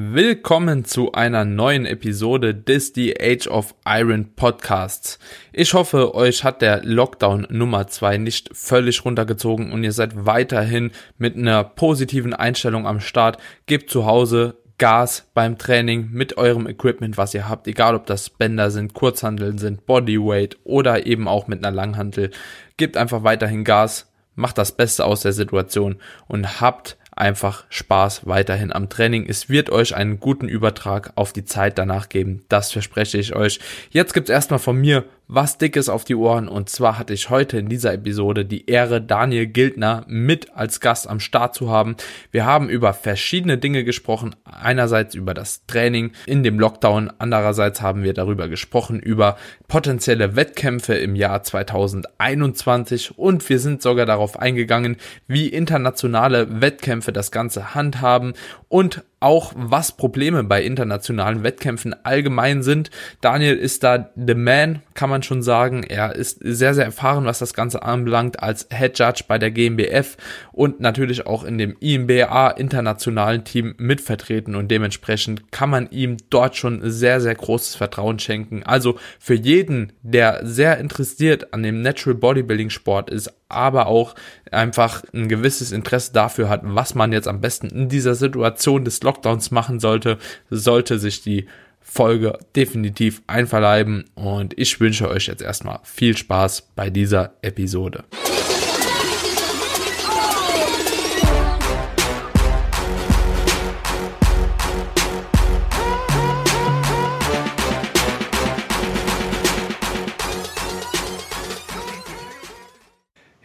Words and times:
Willkommen 0.00 0.84
zu 0.84 1.10
einer 1.10 1.44
neuen 1.44 1.84
Episode 1.84 2.54
des 2.54 2.92
The 2.94 3.20
Age 3.20 3.48
of 3.48 3.74
Iron 3.84 4.32
Podcasts. 4.36 5.18
Ich 5.52 5.74
hoffe, 5.74 6.14
euch 6.14 6.44
hat 6.44 6.62
der 6.62 6.84
Lockdown 6.84 7.48
Nummer 7.50 7.88
2 7.88 8.18
nicht 8.18 8.48
völlig 8.52 9.04
runtergezogen 9.04 9.72
und 9.72 9.82
ihr 9.82 9.90
seid 9.90 10.24
weiterhin 10.24 10.92
mit 11.18 11.34
einer 11.34 11.64
positiven 11.64 12.32
Einstellung 12.32 12.86
am 12.86 13.00
Start. 13.00 13.38
Gebt 13.66 13.90
zu 13.90 14.06
Hause 14.06 14.54
Gas 14.78 15.26
beim 15.34 15.58
Training 15.58 16.10
mit 16.12 16.38
eurem 16.38 16.68
Equipment, 16.68 17.18
was 17.18 17.34
ihr 17.34 17.48
habt, 17.48 17.66
egal 17.66 17.96
ob 17.96 18.06
das 18.06 18.30
Bänder 18.30 18.70
sind, 18.70 18.94
Kurzhandeln 18.94 19.58
sind, 19.58 19.84
Bodyweight 19.84 20.58
oder 20.62 21.06
eben 21.06 21.26
auch 21.26 21.48
mit 21.48 21.64
einer 21.64 21.74
Langhantel. 21.74 22.30
Gebt 22.76 22.96
einfach 22.96 23.24
weiterhin 23.24 23.64
Gas, 23.64 24.08
macht 24.36 24.58
das 24.58 24.70
Beste 24.70 25.04
aus 25.04 25.22
der 25.22 25.32
Situation 25.32 25.96
und 26.28 26.60
habt 26.60 26.96
einfach 27.18 27.64
Spaß 27.68 28.26
weiterhin 28.26 28.72
am 28.72 28.88
Training. 28.88 29.26
Es 29.28 29.48
wird 29.48 29.70
euch 29.70 29.94
einen 29.94 30.20
guten 30.20 30.48
Übertrag 30.48 31.12
auf 31.16 31.32
die 31.32 31.44
Zeit 31.44 31.78
danach 31.78 32.08
geben. 32.08 32.44
Das 32.48 32.72
verspreche 32.72 33.18
ich 33.18 33.34
euch. 33.34 33.60
Jetzt 33.90 34.14
gibt's 34.14 34.30
erstmal 34.30 34.58
von 34.58 34.76
mir 34.76 35.04
was 35.30 35.58
Dickes 35.58 35.90
auf 35.90 36.04
die 36.04 36.14
Ohren 36.14 36.48
und 36.48 36.70
zwar 36.70 36.98
hatte 36.98 37.12
ich 37.12 37.28
heute 37.28 37.58
in 37.58 37.68
dieser 37.68 37.92
Episode 37.92 38.46
die 38.46 38.64
Ehre, 38.64 39.02
Daniel 39.02 39.46
Gildner 39.46 40.04
mit 40.08 40.56
als 40.56 40.80
Gast 40.80 41.06
am 41.06 41.20
Start 41.20 41.54
zu 41.54 41.68
haben. 41.68 41.96
Wir 42.30 42.46
haben 42.46 42.70
über 42.70 42.94
verschiedene 42.94 43.58
Dinge 43.58 43.84
gesprochen. 43.84 44.34
Einerseits 44.44 45.14
über 45.14 45.34
das 45.34 45.66
Training 45.66 46.12
in 46.24 46.42
dem 46.42 46.58
Lockdown, 46.58 47.12
andererseits 47.18 47.82
haben 47.82 48.04
wir 48.04 48.14
darüber 48.14 48.48
gesprochen 48.48 49.00
über 49.00 49.36
potenzielle 49.68 50.34
Wettkämpfe 50.34 50.94
im 50.94 51.14
Jahr 51.14 51.42
2021 51.42 53.18
und 53.18 53.46
wir 53.50 53.58
sind 53.58 53.82
sogar 53.82 54.06
darauf 54.06 54.38
eingegangen, 54.38 54.96
wie 55.26 55.48
internationale 55.48 56.62
Wettkämpfe 56.62 57.12
das 57.12 57.30
Ganze 57.30 57.74
handhaben 57.74 58.32
und 58.68 59.04
auch 59.20 59.52
was 59.56 59.92
Probleme 59.92 60.44
bei 60.44 60.62
internationalen 60.62 61.42
Wettkämpfen 61.42 61.94
allgemein 62.04 62.62
sind. 62.62 62.90
Daniel 63.20 63.56
ist 63.56 63.82
da 63.82 64.10
the 64.14 64.34
man, 64.34 64.82
kann 64.94 65.10
man 65.10 65.22
schon 65.22 65.42
sagen. 65.42 65.82
Er 65.82 66.14
ist 66.14 66.38
sehr, 66.40 66.74
sehr 66.74 66.84
erfahren, 66.84 67.24
was 67.24 67.38
das 67.38 67.54
Ganze 67.54 67.82
anbelangt 67.82 68.42
als 68.42 68.68
Head 68.72 68.98
Judge 68.98 69.24
bei 69.26 69.38
der 69.38 69.50
GmbF 69.50 70.16
und 70.52 70.80
natürlich 70.80 71.26
auch 71.26 71.44
in 71.44 71.58
dem 71.58 71.76
IMBA 71.80 72.50
internationalen 72.50 73.44
Team 73.44 73.74
mitvertreten 73.78 74.54
und 74.54 74.70
dementsprechend 74.70 75.50
kann 75.50 75.70
man 75.70 75.90
ihm 75.90 76.16
dort 76.30 76.56
schon 76.56 76.80
sehr, 76.90 77.20
sehr 77.20 77.34
großes 77.34 77.74
Vertrauen 77.74 78.18
schenken. 78.18 78.62
Also 78.62 78.98
für 79.18 79.34
jeden, 79.34 79.92
der 80.02 80.40
sehr 80.44 80.78
interessiert 80.78 81.52
an 81.52 81.62
dem 81.62 81.82
Natural 81.82 82.14
Bodybuilding 82.16 82.70
Sport 82.70 83.10
ist, 83.10 83.32
aber 83.48 83.86
auch 83.86 84.14
einfach 84.50 85.02
ein 85.12 85.28
gewisses 85.28 85.72
Interesse 85.72 86.12
dafür 86.12 86.48
hat, 86.48 86.60
was 86.64 86.94
man 86.94 87.12
jetzt 87.12 87.28
am 87.28 87.40
besten 87.40 87.68
in 87.68 87.88
dieser 87.88 88.14
Situation 88.14 88.84
des 88.84 89.02
Lockdowns 89.02 89.50
machen 89.50 89.80
sollte, 89.80 90.18
sollte 90.50 90.98
sich 90.98 91.22
die 91.22 91.46
Folge 91.80 92.38
definitiv 92.54 93.22
einverleiben 93.26 94.04
und 94.14 94.58
ich 94.58 94.78
wünsche 94.78 95.08
euch 95.08 95.26
jetzt 95.26 95.42
erstmal 95.42 95.80
viel 95.84 96.16
Spaß 96.16 96.68
bei 96.76 96.90
dieser 96.90 97.32
Episode. 97.40 98.04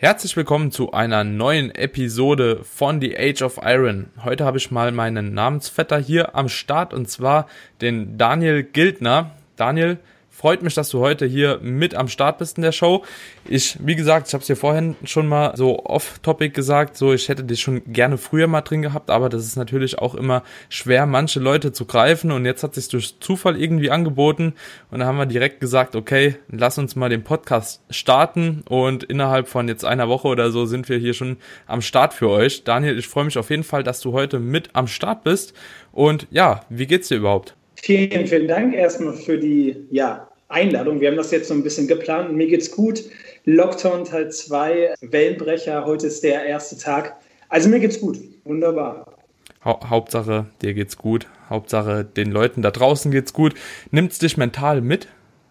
Herzlich 0.04 0.36
willkommen 0.36 0.70
zu 0.70 0.92
einer 0.92 1.24
neuen 1.24 1.74
Episode 1.74 2.66
von 2.66 3.00
The 3.00 3.18
Age 3.18 3.42
of 3.42 3.58
Iron. 3.64 4.10
Heute 4.22 4.44
habe 4.44 4.58
ich 4.58 4.70
mal 4.70 4.92
meinen 4.92 5.34
Namensvetter 5.34 5.98
hier 5.98 6.36
am 6.36 6.50
Start 6.50 6.94
und 6.94 7.10
zwar 7.10 7.48
den 7.80 8.18
Daniel 8.18 8.64
Gildner. 8.64 9.32
Daniel, 9.56 10.00
Freut 10.36 10.64
mich, 10.64 10.74
dass 10.74 10.90
du 10.90 11.00
heute 11.00 11.28
hier 11.28 11.60
mit 11.62 11.94
am 11.94 12.08
Start 12.08 12.40
bist 12.40 12.58
in 12.58 12.64
der 12.64 12.72
Show. 12.72 13.04
Ich, 13.48 13.78
wie 13.80 13.96
gesagt, 13.96 14.28
ich 14.28 14.34
habe 14.34 14.42
es 14.42 14.48
dir 14.48 14.56
vorhin 14.56 14.96
schon 15.04 15.28
mal 15.28 15.56
so 15.56 15.86
off-topic 15.86 16.56
gesagt, 16.56 16.98
so 16.98 17.14
ich 17.14 17.30
hätte 17.30 17.44
dich 17.44 17.62
schon 17.62 17.84
gerne 17.94 18.18
früher 18.18 18.48
mal 18.48 18.62
drin 18.62 18.82
gehabt, 18.82 19.12
aber 19.12 19.30
das 19.30 19.46
ist 19.46 19.58
natürlich 19.58 20.00
auch 20.00 20.16
immer 20.16 20.42
schwer, 20.70 21.06
manche 21.06 21.40
Leute 21.40 21.72
zu 21.72 21.86
greifen 21.86 22.32
und 22.32 22.46
jetzt 22.46 22.64
hat 22.64 22.74
sich 22.74 22.88
durch 22.88 23.20
Zufall 23.20 23.62
irgendwie 23.62 23.92
angeboten 23.92 24.56
und 24.90 25.02
da 25.02 25.06
haben 25.06 25.20
wir 25.20 25.28
direkt 25.28 25.60
gesagt, 25.60 25.96
okay, 25.96 26.36
lass 26.50 26.80
uns 26.80 26.96
mal 26.96 27.10
den 27.10 27.24
Podcast 27.24 27.84
starten 27.92 28.64
und 28.68 29.04
innerhalb 29.04 29.48
von 29.48 29.68
jetzt 29.68 29.86
einer 29.86 30.10
Woche 30.10 30.28
oder 30.28 30.50
so 30.50 30.66
sind 30.66 30.90
wir 30.90 30.98
hier 30.98 31.14
schon 31.14 31.38
am 31.68 31.84
Start 31.84 32.12
für 32.12 32.30
euch. 32.30 32.64
Daniel, 32.64 32.98
ich 32.98 33.08
freue 33.08 33.26
mich 33.26 33.38
auf 33.38 33.52
jeden 33.52 33.64
Fall, 33.64 33.84
dass 33.84 34.02
du 34.02 34.14
heute 34.14 34.40
mit 34.40 34.72
am 34.74 34.88
Start 34.88 35.24
bist 35.24 35.54
und 35.92 36.26
ja, 36.32 36.62
wie 36.70 36.88
geht's 36.88 37.10
dir 37.10 37.18
überhaupt? 37.18 37.56
Vielen, 37.86 38.28
vielen 38.28 38.48
Dank 38.48 38.74
erstmal 38.74 39.12
für 39.12 39.38
die 39.38 39.76
ja, 39.92 40.30
Einladung. 40.48 41.02
Wir 41.02 41.10
haben 41.10 41.18
das 41.18 41.32
jetzt 41.32 41.50
so 41.50 41.54
ein 41.54 41.64
bisschen 41.64 41.86
geplant. 41.86 42.32
Mir 42.32 42.48
geht's 42.48 42.72
gut. 42.72 43.04
Lockdown 43.44 44.06
Teil 44.06 44.32
2, 44.32 44.94
Wellenbrecher. 45.02 45.84
Heute 45.84 46.08
ist 46.08 46.24
der 46.24 46.46
erste 46.46 46.78
Tag. 46.78 47.18
Also 47.50 47.68
mir 47.68 47.82
geht's 47.82 48.00
gut. 48.00 48.20
Wunderbar. 48.46 49.18
Ha 49.66 49.90
Hauptsache, 49.90 50.46
dir 50.62 50.74
geht's 50.74 50.98
gut. 50.98 51.28
Hauptsache, 51.50 52.06
den 52.06 52.32
Leuten 52.32 52.62
da 52.62 52.72
draußen 52.72 53.12
geht's 53.12 53.34
gut. 53.34 53.54
Nimmt's 53.92 54.18
dich 54.18 54.38
mental 54.38 54.80
mit? 54.80 55.10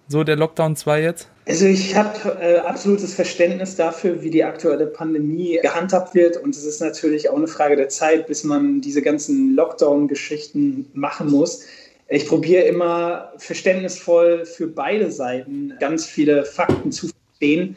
So 0.08 0.24
der 0.24 0.36
Lockdown 0.36 0.74
2 0.74 1.02
jetzt? 1.02 1.28
Also 1.46 1.66
ich 1.66 1.94
habe 1.94 2.38
äh, 2.40 2.60
absolutes 2.60 3.12
Verständnis 3.12 3.76
dafür, 3.76 4.22
wie 4.22 4.30
die 4.30 4.44
aktuelle 4.44 4.86
Pandemie 4.86 5.58
gehandhabt 5.60 6.14
wird. 6.14 6.38
Und 6.38 6.56
es 6.56 6.64
ist 6.64 6.80
natürlich 6.80 7.28
auch 7.28 7.36
eine 7.36 7.46
Frage 7.46 7.76
der 7.76 7.90
Zeit, 7.90 8.26
bis 8.26 8.42
man 8.42 8.80
diese 8.80 9.02
ganzen 9.02 9.54
Lockdown-Geschichten 9.54 10.86
machen 10.94 11.30
muss. 11.30 11.66
Ich 12.12 12.26
probiere 12.26 12.64
immer 12.64 13.32
verständnisvoll 13.38 14.44
für 14.44 14.66
beide 14.66 15.10
Seiten 15.10 15.72
ganz 15.80 16.04
viele 16.04 16.44
Fakten 16.44 16.92
zu 16.92 17.08
verstehen. 17.08 17.74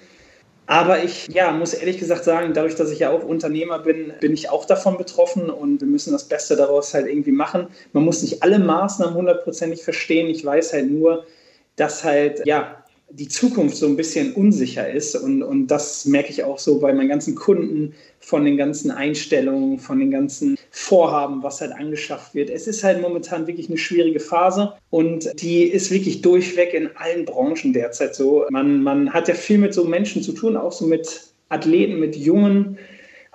Aber 0.67 1.01
ich 1.01 1.27
ja, 1.27 1.53
muss 1.53 1.73
ehrlich 1.73 1.99
gesagt 1.99 2.25
sagen, 2.25 2.53
dadurch, 2.53 2.75
dass 2.75 2.91
ich 2.91 2.99
ja 2.99 3.11
auch 3.11 3.23
Unternehmer 3.23 3.79
bin, 3.79 4.11
bin 4.19 4.33
ich 4.33 4.49
auch 4.49 4.65
davon 4.65 4.97
betroffen 4.97 5.49
und 5.49 5.79
wir 5.79 5.87
müssen 5.87 6.11
das 6.11 6.27
Beste 6.27 6.57
daraus 6.57 6.93
halt 6.93 7.07
irgendwie 7.07 7.31
machen. 7.31 7.67
Man 7.93 8.03
muss 8.03 8.23
nicht 8.23 8.43
alle 8.43 8.59
Maßnahmen 8.59 9.15
hundertprozentig 9.15 9.83
verstehen. 9.83 10.27
Ich 10.27 10.43
weiß 10.43 10.73
halt 10.73 10.91
nur, 10.91 11.25
dass 11.77 12.03
halt, 12.03 12.45
ja, 12.45 12.83
die 13.11 13.27
Zukunft 13.27 13.77
so 13.77 13.85
ein 13.85 13.95
bisschen 13.95 14.33
unsicher 14.33 14.89
ist. 14.89 15.15
Und, 15.15 15.43
und 15.43 15.67
das 15.67 16.05
merke 16.05 16.31
ich 16.31 16.43
auch 16.43 16.59
so 16.59 16.79
bei 16.79 16.93
meinen 16.93 17.09
ganzen 17.09 17.35
Kunden, 17.35 17.93
von 18.19 18.43
den 18.43 18.57
ganzen 18.57 18.89
Einstellungen, 18.89 19.77
von 19.77 19.99
den 19.99 20.09
ganzen 20.09 20.57
Vorhaben, 20.71 21.43
was 21.43 21.61
halt 21.61 21.73
angeschafft 21.73 22.33
wird. 22.33 22.49
Es 22.49 22.65
ist 22.65 22.83
halt 22.83 23.01
momentan 23.01 23.45
wirklich 23.45 23.69
eine 23.69 23.77
schwierige 23.77 24.19
Phase 24.19 24.73
und 24.89 25.29
die 25.41 25.63
ist 25.63 25.91
wirklich 25.91 26.21
durchweg 26.21 26.73
in 26.73 26.89
allen 26.95 27.25
Branchen 27.25 27.71
derzeit 27.71 28.15
so. 28.15 28.45
Man, 28.49 28.81
man 28.81 29.13
hat 29.13 29.27
ja 29.27 29.35
viel 29.35 29.59
mit 29.59 29.75
so 29.75 29.83
Menschen 29.83 30.23
zu 30.23 30.31
tun, 30.31 30.57
auch 30.57 30.71
so 30.71 30.87
mit 30.87 31.21
Athleten, 31.49 31.99
mit 31.99 32.15
jungen 32.15 32.79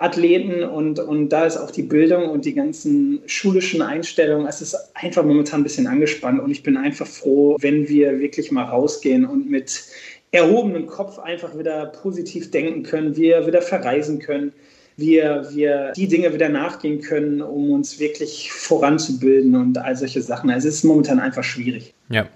Athleten 0.01 0.63
und, 0.63 0.99
und 0.99 1.29
da 1.29 1.45
ist 1.45 1.57
auch 1.57 1.69
die 1.69 1.83
Bildung 1.83 2.29
und 2.29 2.45
die 2.45 2.55
ganzen 2.55 3.21
schulischen 3.27 3.83
Einstellungen, 3.83 4.47
es 4.47 4.59
ist 4.61 4.75
einfach 4.95 5.23
momentan 5.23 5.61
ein 5.61 5.63
bisschen 5.63 5.85
angespannt 5.85 6.41
und 6.41 6.49
ich 6.49 6.63
bin 6.63 6.75
einfach 6.75 7.05
froh, 7.05 7.55
wenn 7.59 7.87
wir 7.87 8.19
wirklich 8.19 8.51
mal 8.51 8.63
rausgehen 8.63 9.25
und 9.25 9.49
mit 9.49 9.83
erhobenem 10.31 10.87
Kopf 10.87 11.19
einfach 11.19 11.55
wieder 11.57 11.85
positiv 11.85 12.49
denken 12.49 12.81
können, 12.81 13.15
wir 13.15 13.45
wieder 13.45 13.61
verreisen 13.61 14.17
können, 14.17 14.53
wir, 14.97 15.47
wir 15.51 15.93
die 15.95 16.07
Dinge 16.07 16.33
wieder 16.33 16.49
nachgehen 16.49 17.01
können, 17.01 17.41
um 17.41 17.69
uns 17.71 17.99
wirklich 17.99 18.51
voranzubilden 18.51 19.55
und 19.55 19.77
all 19.77 19.95
solche 19.95 20.21
Sachen. 20.21 20.49
Also 20.49 20.67
es 20.67 20.75
ist 20.75 20.83
momentan 20.83 21.19
einfach 21.19 21.43
schwierig. 21.43 21.93
Ja. 22.09 22.27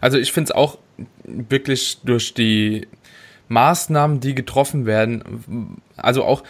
Also 0.00 0.18
ich 0.18 0.32
finde 0.32 0.50
es 0.50 0.56
auch 0.56 0.78
wirklich 1.24 1.98
durch 2.04 2.34
die 2.34 2.86
Maßnahmen, 3.52 4.20
die 4.20 4.34
getroffen 4.34 4.86
werden, 4.86 5.80
also 5.96 6.24
auch, 6.24 6.42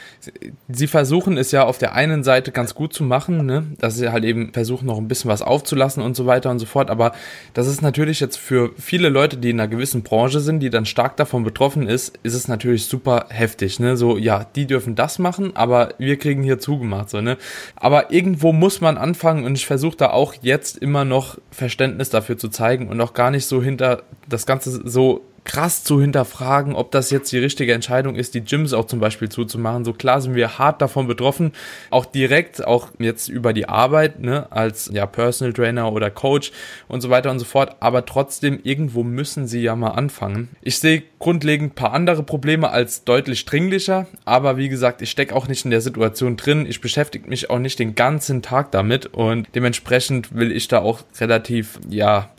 sie 0.69 0.87
versuchen 0.87 1.37
es 1.37 1.51
ja 1.51 1.65
auf 1.65 1.79
der 1.79 1.95
einen 1.95 2.23
Seite 2.25 2.53
ganz 2.53 2.75
gut 2.75 2.93
zu 2.93 3.05
machen, 3.05 3.45
ne? 3.45 3.67
dass 3.79 3.97
sie 3.97 4.11
halt 4.11 4.25
eben 4.25 4.53
versuchen, 4.53 4.87
noch 4.87 4.99
ein 4.99 5.09
bisschen 5.09 5.31
was 5.31 5.43
aufzulassen 5.43 6.03
und 6.03 6.17
so 6.17 6.27
weiter 6.27 6.51
und 6.51 6.59
so 6.59 6.67
fort. 6.67 6.91
Aber 6.91 7.13
das 7.55 7.67
ist 7.67 7.83
natürlich 7.83 8.21
jetzt 8.21 8.39
für 8.39 8.71
viele 8.79 9.09
Leute, 9.09 9.37
die 9.37 9.51
in 9.51 9.61
einer 9.61 9.69
gewissen 9.69 10.03
Branche 10.03 10.41
sind, 10.41 10.61
die 10.61 10.71
dann 10.71 10.87
stark 10.87 11.17
davon 11.17 11.45
betroffen 11.45 11.89
ist, 11.89 12.19
ist 12.23 12.35
es 12.35 12.49
natürlich 12.49 12.87
super 12.87 13.27
heftig. 13.31 13.81
Ne? 13.81 13.97
So, 13.97 14.17
ja, 14.17 14.47
die 14.55 14.67
dürfen 14.67 14.95
das 14.95 15.19
machen, 15.19 15.57
aber 15.57 15.95
wir 15.99 16.19
kriegen 16.19 16.43
hier 16.43 16.59
zugemacht. 16.59 17.11
So, 17.11 17.21
ne? 17.21 17.37
Aber 17.77 18.13
irgendwo 18.13 18.53
muss 18.53 18.81
man 18.81 18.97
anfangen 18.97 19.45
und 19.45 19.57
ich 19.57 19.67
versuche 19.67 19.97
da 19.97 20.11
auch 20.11 20.35
jetzt 20.41 20.79
immer 20.79 21.05
noch 21.05 21.39
Verständnis 21.51 22.11
dafür 22.11 22.39
zu 22.39 22.49
zeigen 22.49 22.89
und 22.89 23.01
auch 23.01 23.13
gar 23.13 23.31
nicht 23.31 23.47
so 23.47 23.63
hinter 23.63 24.03
das 24.29 24.47
Ganze 24.47 24.89
so 24.89 25.23
krass 25.45 25.83
zu 25.83 26.01
hinterfragen, 26.01 26.75
ob 26.75 26.91
das 26.93 27.11
jetzt 27.11 27.33
die 27.33 27.39
richtige 27.39 27.73
Entscheidung 27.73 28.15
ist, 28.15 28.35
die 28.35 28.45
Gyms 28.45 28.73
auch 28.73 28.87
zum 28.87 29.01
Beispiel 29.01 29.29
zuzumachen. 29.29 29.85
So 29.85 29.93
klar 29.93 30.21
sind 30.21 30.35
wir 30.35 30.59
hart 30.59 30.81
davon 30.81 31.09
betroffen, 31.09 31.53
auch 31.91 32.05
direkt, 32.05 32.65
auch 32.65 32.89
jetzt 32.99 33.29
über 33.29 33.53
die 33.53 33.69
Arbeit, 33.69 34.21
ne, 34.21 34.47
als 34.51 34.91
ja 34.93 35.07
Personal 35.07 35.53
Trainer 35.53 35.93
oder 35.93 36.11
Coach 36.11 36.53
und 36.89 37.01
so 37.01 37.11
weiter 37.11 37.31
und 37.31 37.39
so 37.39 37.45
fort. 37.45 37.77
Aber 37.81 38.07
trotzdem, 38.07 38.61
irgendwo 38.63 39.03
müssen 39.03 39.47
sie 39.49 39.63
ja 39.63 39.75
mal 39.75 39.91
anfangen. 39.91 40.51
Ich 40.63 40.79
sehe 40.79 41.03
grundlegend 41.19 41.75
paar 41.75 41.93
andere 41.93 42.23
Probleme 42.23 42.71
als 42.71 43.05
deutlich 43.05 43.45
dringlicher, 43.45 44.07
aber 44.25 44.57
wie 44.57 44.69
gesagt, 44.69 45.03
ich 45.03 45.11
stecke 45.11 45.35
auch 45.35 45.49
nicht 45.49 45.65
in 45.65 45.71
der 45.71 45.81
Situation 45.81 46.37
drin. 46.37 46.67
Ich 46.69 46.81
beschäftige 46.81 47.29
mich 47.29 47.51
auch 47.51 47.59
nicht 47.59 47.79
den 47.79 47.95
ganzen 47.95 48.43
Tag 48.43 48.71
damit 48.71 49.07
und 49.07 49.49
dementsprechend 49.55 50.35
will 50.35 50.53
ich 50.53 50.69
da 50.69 50.79
auch 50.79 51.01
relativ, 51.21 51.81
ja, 51.89 52.31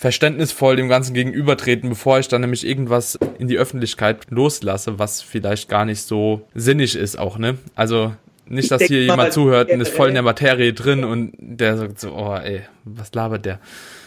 verständnisvoll 0.00 0.76
dem 0.76 0.88
Ganzen 0.88 1.12
gegenübertreten, 1.12 1.90
bevor 1.90 2.18
ich 2.18 2.26
dann 2.26 2.40
nämlich 2.40 2.66
irgendwas 2.66 3.18
in 3.38 3.48
die 3.48 3.58
Öffentlichkeit 3.58 4.30
loslasse, 4.30 4.98
was 4.98 5.20
vielleicht 5.20 5.68
gar 5.68 5.84
nicht 5.84 6.00
so 6.00 6.40
sinnig 6.54 6.96
ist 6.96 7.18
auch, 7.18 7.36
ne? 7.36 7.58
Also 7.74 8.14
nicht, 8.46 8.70
dass 8.70 8.82
hier 8.82 9.02
jemand 9.02 9.34
zuhört 9.34 9.70
und 9.70 9.78
ist 9.82 9.92
voll 9.92 10.08
in 10.08 10.14
der 10.14 10.22
Materie 10.22 10.72
drin 10.72 11.04
und 11.04 11.34
der 11.38 11.76
sagt 11.76 12.00
so, 12.00 12.14
oh 12.14 12.34
ey, 12.34 12.62
was 12.84 13.12
labert 13.14 13.44
der? 13.44 13.60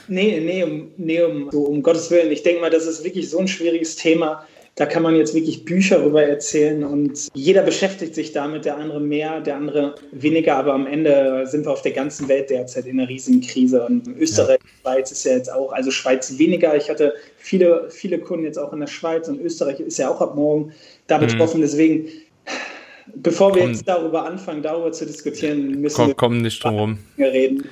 Nee, 0.08 0.40
nee, 0.44 0.64
um, 0.64 0.88
nee, 0.98 1.22
um, 1.22 1.52
so, 1.52 1.62
um 1.62 1.84
Gottes 1.84 2.10
Willen. 2.10 2.32
Ich 2.32 2.42
denke 2.42 2.62
mal, 2.62 2.72
das 2.72 2.88
ist 2.88 3.04
wirklich 3.04 3.30
so 3.30 3.38
ein 3.38 3.48
schwieriges 3.48 3.96
Thema. 3.96 4.48
Da 4.76 4.88
kann 4.88 5.04
man 5.04 5.16
jetzt 5.16 5.36
wirklich 5.36 5.66
Bücher 5.66 6.00
darüber 6.00 6.24
erzählen 6.24 6.84
und 6.84 7.28
jeder 7.36 7.62
beschäftigt 7.62 8.16
sich 8.16 8.32
damit, 8.32 8.66
der 8.66 8.78
andere 8.78 9.00
mehr, 9.00 9.40
der 9.40 9.58
andere 9.58 9.94
weniger, 10.12 10.58
aber 10.58 10.74
am 10.74 10.88
Ende 10.88 11.46
sind 11.46 11.66
wir 11.66 11.72
auf 11.72 11.84
der 11.84 11.92
ganzen 11.92 12.28
Welt 12.28 12.50
derzeit 12.50 12.88
in 12.88 13.00
einer 13.00 13.08
riesigen 13.08 13.42
Krise 13.42 13.86
und 13.86 14.08
Österreich, 14.08 14.60
ja. 14.64 14.70
Schweiz 14.82 15.12
ist 15.12 15.26
ja 15.26 15.34
jetzt 15.34 15.52
auch, 15.52 15.74
also 15.74 15.92
Schweiz 15.92 16.40
weniger. 16.40 16.76
Ich 16.76 16.90
hatte 16.90 17.14
viele, 17.38 17.88
viele 17.92 18.18
Kunden 18.18 18.46
jetzt 18.46 18.58
auch 18.58 18.74
in 18.74 18.80
der 18.80 18.88
Schweiz 18.88 19.28
und 19.28 19.40
Österreich 19.42 19.80
ist 19.80 20.00
ja 20.00 20.10
auch 20.10 20.22
ab 20.22 20.36
morgen 20.36 20.74
da 21.06 21.20
mhm. 21.20 21.28
betroffen. 21.28 21.58
Mhm. 21.60 21.66
Deswegen, 21.66 22.08
bevor 23.14 23.54
wir 23.54 23.62
komm, 23.62 23.72
jetzt 23.74 23.88
darüber 23.88 24.26
anfangen, 24.26 24.64
darüber 24.64 24.92
zu 24.92 25.06
diskutieren, 25.06 25.82
müssen 25.82 25.96
komm, 25.96 26.08
wir 26.08 26.16
komm 26.16 26.38
nicht 26.40 26.64
drum 26.64 26.98
reden. 27.20 27.70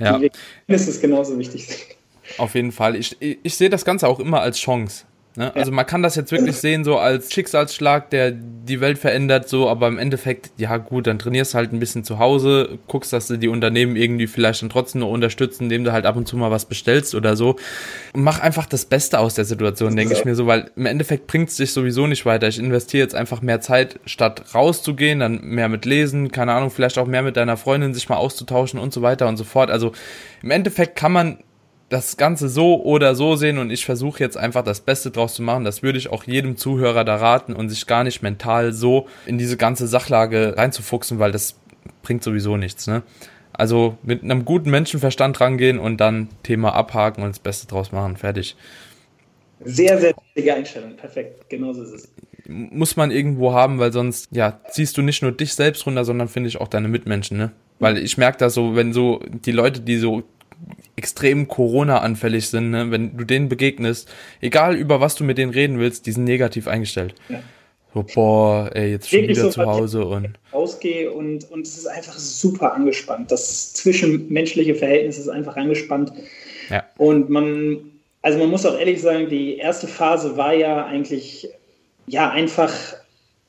Ja. 0.00 0.20
Das 0.66 0.88
ist 0.88 1.00
genauso 1.00 1.38
wichtig. 1.38 1.96
Auf 2.38 2.56
jeden 2.56 2.72
Fall. 2.72 2.96
Ich, 2.96 3.16
ich, 3.20 3.38
ich 3.44 3.54
sehe 3.56 3.70
das 3.70 3.84
Ganze 3.84 4.08
auch 4.08 4.18
immer 4.18 4.40
als 4.40 4.58
Chance. 4.58 5.04
Ne? 5.34 5.54
Also 5.54 5.72
man 5.72 5.86
kann 5.86 6.02
das 6.02 6.14
jetzt 6.14 6.30
wirklich 6.30 6.56
sehen, 6.56 6.84
so 6.84 6.98
als 6.98 7.32
Schicksalsschlag, 7.32 8.10
der 8.10 8.32
die 8.32 8.80
Welt 8.80 8.98
verändert, 8.98 9.48
so, 9.48 9.68
aber 9.68 9.88
im 9.88 9.98
Endeffekt, 9.98 10.50
ja 10.58 10.76
gut, 10.76 11.06
dann 11.06 11.18
trainierst 11.18 11.54
du 11.54 11.58
halt 11.58 11.72
ein 11.72 11.80
bisschen 11.80 12.04
zu 12.04 12.18
Hause, 12.18 12.78
guckst, 12.86 13.12
dass 13.12 13.28
du 13.28 13.38
die 13.38 13.48
Unternehmen 13.48 13.96
irgendwie 13.96 14.26
vielleicht 14.26 14.62
dann 14.62 14.68
trotzdem 14.68 15.00
noch 15.00 15.08
unterstützen, 15.08 15.64
indem 15.64 15.84
du 15.84 15.92
halt 15.92 16.04
ab 16.04 16.16
und 16.16 16.28
zu 16.28 16.36
mal 16.36 16.50
was 16.50 16.66
bestellst 16.66 17.14
oder 17.14 17.34
so. 17.34 17.56
Und 18.12 18.22
mach 18.22 18.40
einfach 18.40 18.66
das 18.66 18.84
Beste 18.84 19.18
aus 19.18 19.34
der 19.34 19.46
Situation, 19.46 19.96
denke 19.96 20.14
ich 20.14 20.24
mir 20.24 20.34
so, 20.34 20.46
weil 20.46 20.70
im 20.76 20.86
Endeffekt 20.86 21.26
bringt 21.26 21.48
es 21.48 21.56
dich 21.56 21.72
sowieso 21.72 22.06
nicht 22.06 22.26
weiter. 22.26 22.48
Ich 22.48 22.58
investiere 22.58 23.02
jetzt 23.02 23.14
einfach 23.14 23.40
mehr 23.40 23.60
Zeit, 23.60 24.00
statt 24.04 24.54
rauszugehen, 24.54 25.20
dann 25.20 25.40
mehr 25.42 25.68
mit 25.68 25.86
Lesen, 25.86 26.30
keine 26.30 26.52
Ahnung, 26.52 26.70
vielleicht 26.70 26.98
auch 26.98 27.06
mehr 27.06 27.22
mit 27.22 27.36
deiner 27.36 27.56
Freundin 27.56 27.94
sich 27.94 28.08
mal 28.08 28.16
auszutauschen 28.16 28.78
und 28.78 28.92
so 28.92 29.00
weiter 29.00 29.28
und 29.28 29.38
so 29.38 29.44
fort. 29.44 29.70
Also 29.70 29.92
im 30.42 30.50
Endeffekt 30.50 30.96
kann 30.96 31.12
man 31.12 31.38
das 31.92 32.16
Ganze 32.16 32.48
so 32.48 32.82
oder 32.82 33.14
so 33.14 33.36
sehen 33.36 33.58
und 33.58 33.70
ich 33.70 33.84
versuche 33.84 34.20
jetzt 34.20 34.38
einfach 34.38 34.64
das 34.64 34.80
Beste 34.80 35.10
draus 35.10 35.34
zu 35.34 35.42
machen. 35.42 35.64
Das 35.64 35.82
würde 35.82 35.98
ich 35.98 36.08
auch 36.08 36.24
jedem 36.24 36.56
Zuhörer 36.56 37.04
da 37.04 37.16
raten 37.16 37.52
und 37.52 37.68
sich 37.68 37.86
gar 37.86 38.02
nicht 38.02 38.22
mental 38.22 38.72
so 38.72 39.08
in 39.26 39.36
diese 39.36 39.58
ganze 39.58 39.86
Sachlage 39.86 40.54
reinzufuchsen, 40.56 41.18
weil 41.18 41.32
das 41.32 41.56
bringt 42.02 42.22
sowieso 42.22 42.56
nichts. 42.56 42.86
Ne? 42.86 43.02
Also 43.52 43.98
mit 44.02 44.22
einem 44.22 44.46
guten 44.46 44.70
Menschenverstand 44.70 45.38
rangehen 45.38 45.78
und 45.78 45.98
dann 45.98 46.28
Thema 46.42 46.74
abhaken 46.74 47.24
und 47.24 47.28
das 47.28 47.40
Beste 47.40 47.66
draus 47.66 47.92
machen. 47.92 48.16
Fertig. 48.16 48.56
Sehr, 49.60 50.00
sehr 50.00 50.14
wichtige 50.16 50.54
Einstellung. 50.54 50.96
Perfekt. 50.96 51.50
Genauso 51.50 51.82
ist 51.82 51.92
es. 51.92 52.12
Muss 52.48 52.96
man 52.96 53.10
irgendwo 53.10 53.52
haben, 53.52 53.78
weil 53.78 53.92
sonst, 53.92 54.28
ja, 54.32 54.60
ziehst 54.70 54.96
du 54.96 55.02
nicht 55.02 55.22
nur 55.22 55.32
dich 55.32 55.52
selbst 55.52 55.86
runter, 55.86 56.06
sondern 56.06 56.28
finde 56.28 56.48
ich 56.48 56.58
auch 56.58 56.68
deine 56.68 56.88
Mitmenschen, 56.88 57.36
ne? 57.36 57.52
Weil 57.78 57.98
ich 57.98 58.16
merke 58.16 58.38
das 58.38 58.54
so, 58.54 58.76
wenn 58.76 58.92
so 58.92 59.20
die 59.28 59.52
Leute, 59.52 59.80
die 59.80 59.96
so 59.96 60.22
extrem 60.96 61.48
Corona-anfällig 61.48 62.48
sind, 62.48 62.70
ne? 62.70 62.90
wenn 62.90 63.16
du 63.16 63.24
denen 63.24 63.48
begegnest, 63.48 64.08
egal 64.40 64.76
über 64.76 65.00
was 65.00 65.14
du 65.14 65.24
mit 65.24 65.38
denen 65.38 65.52
reden 65.52 65.78
willst, 65.78 66.06
die 66.06 66.12
sind 66.12 66.24
negativ 66.24 66.68
eingestellt. 66.68 67.14
Ja. 67.28 67.40
So, 67.94 68.04
boah, 68.14 68.70
ey, 68.72 68.92
jetzt 68.92 69.10
schon 69.10 69.20
Wirklich 69.20 69.36
wieder 69.36 69.50
so, 69.50 69.62
zu 69.62 69.66
Hause 69.66 70.06
und. 70.06 70.38
Ausgehe 70.50 71.12
und, 71.12 71.50
und 71.50 71.66
es 71.66 71.76
ist 71.76 71.86
einfach 71.86 72.18
super 72.18 72.72
angespannt. 72.74 73.30
Das 73.30 73.74
zwischenmenschliche 73.74 74.74
Verhältnis 74.74 75.18
ist 75.18 75.28
einfach 75.28 75.56
angespannt. 75.56 76.12
Ja. 76.70 76.84
Und 76.96 77.28
man, 77.28 77.78
also 78.22 78.38
man 78.38 78.48
muss 78.48 78.64
auch 78.64 78.78
ehrlich 78.78 79.02
sagen, 79.02 79.28
die 79.28 79.58
erste 79.58 79.86
Phase 79.86 80.36
war 80.36 80.54
ja 80.54 80.86
eigentlich, 80.86 81.50
ja, 82.06 82.30
einfach, 82.30 82.72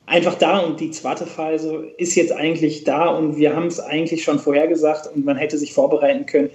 einfach 0.04 0.34
da 0.34 0.58
und 0.58 0.78
die 0.78 0.90
zweite 0.90 1.26
Phase 1.26 1.92
ist 1.96 2.14
jetzt 2.14 2.32
eigentlich 2.32 2.84
da 2.84 3.06
und 3.06 3.38
wir 3.38 3.56
haben 3.56 3.68
es 3.68 3.80
eigentlich 3.80 4.24
schon 4.24 4.38
vorhergesagt 4.38 5.08
und 5.14 5.24
man 5.24 5.38
hätte 5.38 5.56
sich 5.56 5.72
vorbereiten 5.72 6.26
können. 6.26 6.50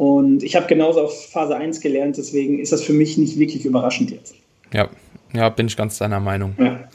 Und 0.00 0.42
ich 0.42 0.56
habe 0.56 0.66
genauso 0.66 1.02
auf 1.02 1.26
Phase 1.26 1.54
1 1.54 1.82
gelernt, 1.82 2.16
deswegen 2.16 2.58
ist 2.58 2.72
das 2.72 2.82
für 2.82 2.94
mich 2.94 3.18
nicht 3.18 3.38
wirklich 3.38 3.66
überraschend 3.66 4.10
jetzt. 4.10 4.34
Ja, 4.72 4.88
ja, 5.34 5.50
bin 5.50 5.66
ich 5.66 5.76
ganz 5.76 5.98
deiner 5.98 6.20
Meinung. 6.20 6.54
Ja. 6.58 6.88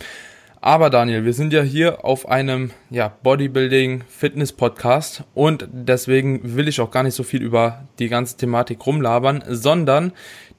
Aber 0.59 0.89
Daniel, 0.89 1.23
wir 1.23 1.33
sind 1.33 1.53
ja 1.53 1.61
hier 1.61 2.03
auf 2.03 2.27
einem 2.27 2.71
ja, 2.89 3.15
Bodybuilding-Fitness-Podcast 3.21 5.23
und 5.35 5.67
deswegen 5.71 6.55
will 6.55 6.67
ich 6.67 6.81
auch 6.81 6.89
gar 6.89 7.03
nicht 7.03 7.13
so 7.13 7.21
viel 7.21 7.43
über 7.43 7.83
die 7.99 8.09
ganze 8.09 8.37
Thematik 8.37 8.83
rumlabern, 8.83 9.43
sondern 9.49 10.11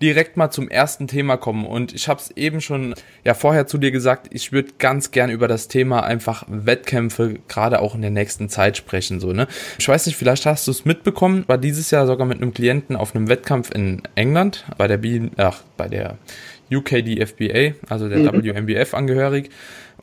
direkt 0.02 0.36
mal 0.36 0.50
zum 0.50 0.68
ersten 0.68 1.06
Thema 1.06 1.36
kommen. 1.36 1.66
Und 1.66 1.94
ich 1.94 2.08
habe 2.08 2.20
es 2.20 2.30
eben 2.32 2.60
schon 2.60 2.94
ja 3.24 3.34
vorher 3.34 3.66
zu 3.66 3.78
dir 3.78 3.90
gesagt, 3.90 4.28
ich 4.30 4.52
würde 4.52 4.72
ganz 4.78 5.10
gern 5.10 5.30
über 5.30 5.48
das 5.48 5.68
Thema 5.68 6.02
einfach 6.02 6.44
Wettkämpfe 6.48 7.38
gerade 7.48 7.80
auch 7.80 7.94
in 7.94 8.02
der 8.02 8.10
nächsten 8.10 8.48
Zeit 8.48 8.76
sprechen. 8.76 9.20
So, 9.20 9.32
ne? 9.32 9.46
Ich 9.78 9.88
weiß 9.88 10.06
nicht, 10.06 10.16
vielleicht 10.16 10.46
hast 10.46 10.66
du 10.66 10.70
es 10.70 10.84
mitbekommen, 10.84 11.44
war 11.46 11.58
dieses 11.58 11.90
Jahr 11.90 12.06
sogar 12.06 12.26
mit 12.26 12.42
einem 12.42 12.52
Klienten 12.52 12.96
auf 12.96 13.14
einem 13.14 13.28
Wettkampf 13.28 13.70
in 13.70 14.02
England 14.14 14.64
bei 14.76 14.86
der 14.86 14.98
B, 14.98 15.30
ach, 15.36 15.62
bei 15.76 15.88
der 15.88 16.18
UKDFBA, 16.70 17.74
also 17.88 18.08
der 18.08 18.18
mhm. 18.18 18.44
WMBF 18.44 18.94
angehörig. 18.94 19.50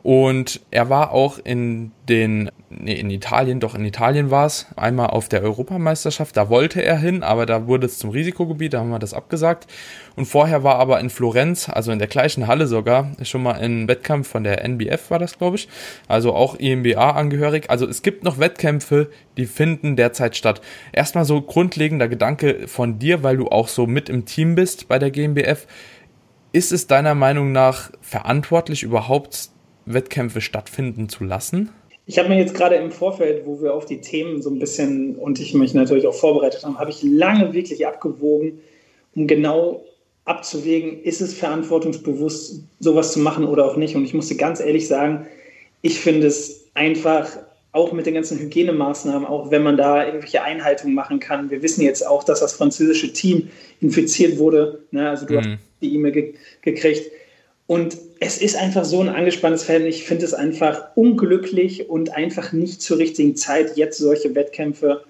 Und 0.04 0.60
er 0.70 0.90
war 0.90 1.12
auch 1.12 1.40
in 1.42 1.94
den, 2.10 2.52
nee, 2.70 2.94
in 2.94 3.10
Italien, 3.10 3.62
doch 3.62 3.74
in 3.74 3.86
Italien 3.86 4.32
war 4.32 4.46
es, 4.46 4.68
einmal 4.76 5.08
auf 5.08 5.30
der 5.30 5.42
Europameisterschaft, 5.42 6.36
da 6.36 6.50
wollte 6.50 6.84
er 6.84 6.98
hin, 6.98 7.24
aber 7.24 7.46
da 7.46 7.68
wurde 7.68 7.86
es 7.86 8.00
zum 8.00 8.10
Risikogebiet, 8.10 8.74
da 8.74 8.82
haben 8.82 8.90
wir 8.90 9.00
das 9.00 9.14
abgesagt. 9.14 9.66
Und 10.18 10.26
vorher 10.26 10.62
war 10.62 10.76
aber 10.76 11.00
in 11.00 11.10
Florenz, 11.10 11.70
also 11.70 11.94
in 11.94 12.00
der 12.00 12.10
gleichen 12.10 12.48
Halle 12.48 12.68
sogar, 12.68 13.12
schon 13.22 13.44
mal 13.44 13.54
ein 13.54 13.88
Wettkampf 13.88 14.28
von 14.28 14.44
der 14.44 14.62
NBF 14.66 15.10
war 15.10 15.20
das, 15.20 15.38
glaube 15.38 15.56
ich, 15.56 15.70
also 16.10 16.34
auch 16.34 16.56
IMBA 16.56 17.12
angehörig. 17.12 17.70
Also 17.70 17.88
es 17.88 18.02
gibt 18.02 18.26
noch 18.26 18.40
Wettkämpfe, 18.40 19.10
die 19.38 19.46
finden 19.46 19.96
derzeit 19.96 20.36
statt. 20.36 20.60
Erstmal 20.92 21.24
so 21.24 21.42
grundlegender 21.42 22.10
Gedanke 22.10 22.68
von 22.68 23.00
dir, 23.00 23.24
weil 23.24 23.38
du 23.38 23.48
auch 23.48 23.70
so 23.70 23.88
mit 23.88 24.10
im 24.10 24.26
Team 24.26 24.56
bist 24.56 24.90
bei 24.90 25.00
der 25.00 25.12
GmbF. 25.12 25.66
Ist 26.52 26.74
es 26.74 26.88
deiner 26.88 27.16
Meinung 27.16 27.54
nach 27.54 27.90
verantwortlich 28.02 28.84
überhaupt 28.84 29.53
Wettkämpfe 29.86 30.42
stattfinden 30.42 31.10
zu 31.10 31.24
lassen? 31.24 31.70
Ich 32.06 32.20
habe 32.20 32.30
mir 32.30 32.38
jetzt 32.38 32.54
gerade 32.54 32.76
im 32.76 32.92
Vorfeld, 32.92 33.46
wo 33.46 33.62
wir 33.62 33.74
auf 33.74 33.86
die 33.86 34.02
Themen 34.02 34.42
so 34.42 34.50
ein 34.50 34.60
bisschen 34.60 35.16
und 35.16 35.40
ich 35.40 35.54
mich 35.54 35.74
natürlich 35.74 36.06
auch 36.06 36.16
vorbereitet 36.16 36.64
habe, 36.66 36.78
habe 36.78 36.90
ich 36.90 37.02
lange 37.02 37.54
wirklich 37.54 37.88
abgewogen, 37.88 38.60
um 39.16 39.28
genau 39.28 39.84
abzuwägen, 40.26 41.02
ist 41.04 41.22
es 41.22 41.34
verantwortungsbewusst, 41.34 42.64
sowas 42.80 43.14
zu 43.14 43.20
machen 43.20 43.46
oder 43.46 43.66
auch 43.66 43.78
nicht. 43.78 43.96
Und 43.96 44.04
ich 44.06 44.14
musste 44.14 44.36
ganz 44.36 44.60
ehrlich 44.60 44.88
sagen, 44.88 45.28
ich 45.82 46.00
finde 46.00 46.28
es 46.28 46.66
einfach 46.74 47.38
auch 47.72 47.92
mit 47.92 48.06
den 48.06 48.14
ganzen 48.14 48.38
Hygienemaßnahmen, 48.40 49.28
auch 49.28 49.50
wenn 49.50 49.64
man 49.64 49.78
da 49.78 50.06
irgendwelche 50.06 50.44
Einhaltungen 50.44 50.94
machen 50.94 51.20
kann. 51.20 51.50
Wir 51.50 51.62
wissen 51.62 51.82
jetzt 51.82 52.06
auch, 52.06 52.24
dass 52.24 52.40
das 52.40 52.54
französische 52.54 53.12
Team 53.12 53.50
infiziert 53.82 54.38
wurde. 54.38 54.84
Ne? 54.92 55.10
Also 55.10 55.26
du 55.26 55.34
mhm. 55.34 55.38
hast 55.38 55.48
die 55.82 55.96
E-Mail 55.96 56.12
ge 56.12 56.34
gekriegt. 56.62 57.12
Und 57.66 57.98
es 58.26 58.38
ist 58.38 58.56
einfach 58.56 58.86
so 58.86 59.02
ein 59.02 59.10
angespanntes 59.10 59.64
Verhältnis. 59.64 59.98
Ich 59.98 60.06
finde 60.06 60.26
es 60.26 60.34
einfach 60.34 60.88
unglücklich 60.96 61.90
und 61.90 62.16
einfach 62.16 62.54
nicht 62.54 62.82
zur 62.82 62.98
richtigen 62.98 63.36
Zeit, 63.36 63.76
jetzt 63.76 63.98
solche 63.98 64.34
Wettkämpfe 64.34 65.04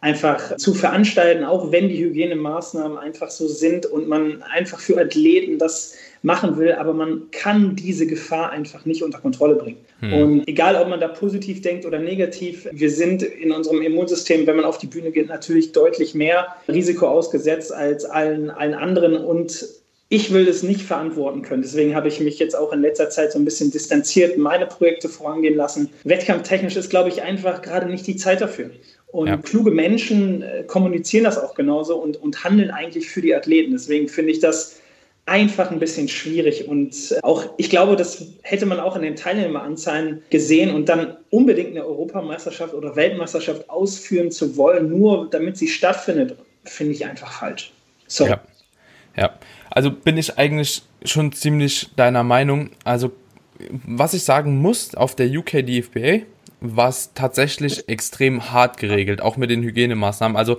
einfach 0.00 0.56
zu 0.56 0.72
veranstalten, 0.72 1.44
auch 1.44 1.72
wenn 1.72 1.88
die 1.88 2.02
Hygienemaßnahmen 2.02 2.96
einfach 2.96 3.30
so 3.30 3.48
sind 3.48 3.84
und 3.84 4.08
man 4.08 4.42
einfach 4.42 4.80
für 4.80 4.98
Athleten 4.98 5.58
das 5.58 5.94
machen 6.22 6.58
will, 6.58 6.72
aber 6.72 6.94
man 6.94 7.30
kann 7.32 7.76
diese 7.76 8.06
Gefahr 8.06 8.50
einfach 8.50 8.84
nicht 8.84 9.02
unter 9.02 9.18
Kontrolle 9.18 9.56
bringen. 9.56 9.78
Hm. 10.00 10.12
Und 10.12 10.48
egal, 10.48 10.76
ob 10.76 10.88
man 10.88 11.00
da 11.00 11.08
positiv 11.08 11.60
denkt 11.62 11.84
oder 11.84 11.98
negativ, 11.98 12.68
wir 12.72 12.90
sind 12.90 13.22
in 13.22 13.52
unserem 13.52 13.82
Immunsystem, 13.82 14.46
wenn 14.46 14.56
man 14.56 14.64
auf 14.64 14.78
die 14.78 14.86
Bühne 14.86 15.10
geht, 15.10 15.28
natürlich 15.28 15.72
deutlich 15.72 16.14
mehr 16.14 16.48
Risiko 16.68 17.06
ausgesetzt 17.06 17.72
als 17.72 18.04
allen, 18.04 18.50
allen 18.50 18.74
anderen 18.74 19.16
und 19.16 19.79
ich 20.12 20.32
will 20.32 20.48
es 20.48 20.64
nicht 20.64 20.82
verantworten 20.82 21.42
können. 21.42 21.62
Deswegen 21.62 21.94
habe 21.94 22.08
ich 22.08 22.18
mich 22.18 22.40
jetzt 22.40 22.56
auch 22.56 22.72
in 22.72 22.82
letzter 22.82 23.10
Zeit 23.10 23.30
so 23.30 23.38
ein 23.38 23.44
bisschen 23.44 23.70
distanziert, 23.70 24.36
meine 24.36 24.66
Projekte 24.66 25.08
vorangehen 25.08 25.54
lassen. 25.54 25.88
Wettkampftechnisch 26.02 26.74
ist, 26.74 26.90
glaube 26.90 27.08
ich, 27.08 27.22
einfach 27.22 27.62
gerade 27.62 27.86
nicht 27.86 28.06
die 28.08 28.16
Zeit 28.16 28.40
dafür. 28.40 28.70
Und 29.06 29.28
ja. 29.28 29.36
kluge 29.36 29.70
Menschen 29.70 30.42
äh, 30.42 30.64
kommunizieren 30.66 31.24
das 31.24 31.38
auch 31.38 31.54
genauso 31.54 31.96
und, 31.96 32.16
und 32.16 32.42
handeln 32.42 32.72
eigentlich 32.72 33.08
für 33.08 33.22
die 33.22 33.34
Athleten. 33.34 33.70
Deswegen 33.70 34.08
finde 34.08 34.32
ich 34.32 34.40
das 34.40 34.80
einfach 35.26 35.70
ein 35.70 35.78
bisschen 35.78 36.08
schwierig. 36.08 36.66
Und 36.66 37.16
auch, 37.22 37.44
ich 37.56 37.70
glaube, 37.70 37.94
das 37.94 38.26
hätte 38.42 38.66
man 38.66 38.80
auch 38.80 38.96
in 38.96 39.02
den 39.02 39.14
Teilnehmeranzahlen 39.14 40.22
gesehen 40.30 40.74
und 40.74 40.88
dann 40.88 41.18
unbedingt 41.30 41.70
eine 41.70 41.86
Europameisterschaft 41.86 42.74
oder 42.74 42.96
Weltmeisterschaft 42.96 43.70
ausführen 43.70 44.32
zu 44.32 44.56
wollen, 44.56 44.90
nur 44.90 45.30
damit 45.30 45.56
sie 45.56 45.68
stattfindet, 45.68 46.36
finde 46.64 46.94
ich 46.94 47.06
einfach 47.06 47.30
falsch. 47.30 47.72
So. 48.08 48.26
Ja. 48.26 48.40
Ja, 49.16 49.30
also 49.70 49.90
bin 49.90 50.16
ich 50.16 50.38
eigentlich 50.38 50.82
schon 51.04 51.32
ziemlich 51.32 51.90
deiner 51.96 52.22
Meinung. 52.22 52.70
Also, 52.84 53.12
was 53.84 54.14
ich 54.14 54.22
sagen 54.22 54.58
muss, 54.60 54.94
auf 54.94 55.14
der 55.14 55.30
UK 55.30 55.66
DFBA 55.66 56.26
war 56.60 56.88
es 56.88 57.12
tatsächlich 57.14 57.88
extrem 57.88 58.52
hart 58.52 58.76
geregelt, 58.76 59.22
auch 59.22 59.36
mit 59.36 59.50
den 59.50 59.62
Hygienemaßnahmen. 59.62 60.36
Also, 60.36 60.58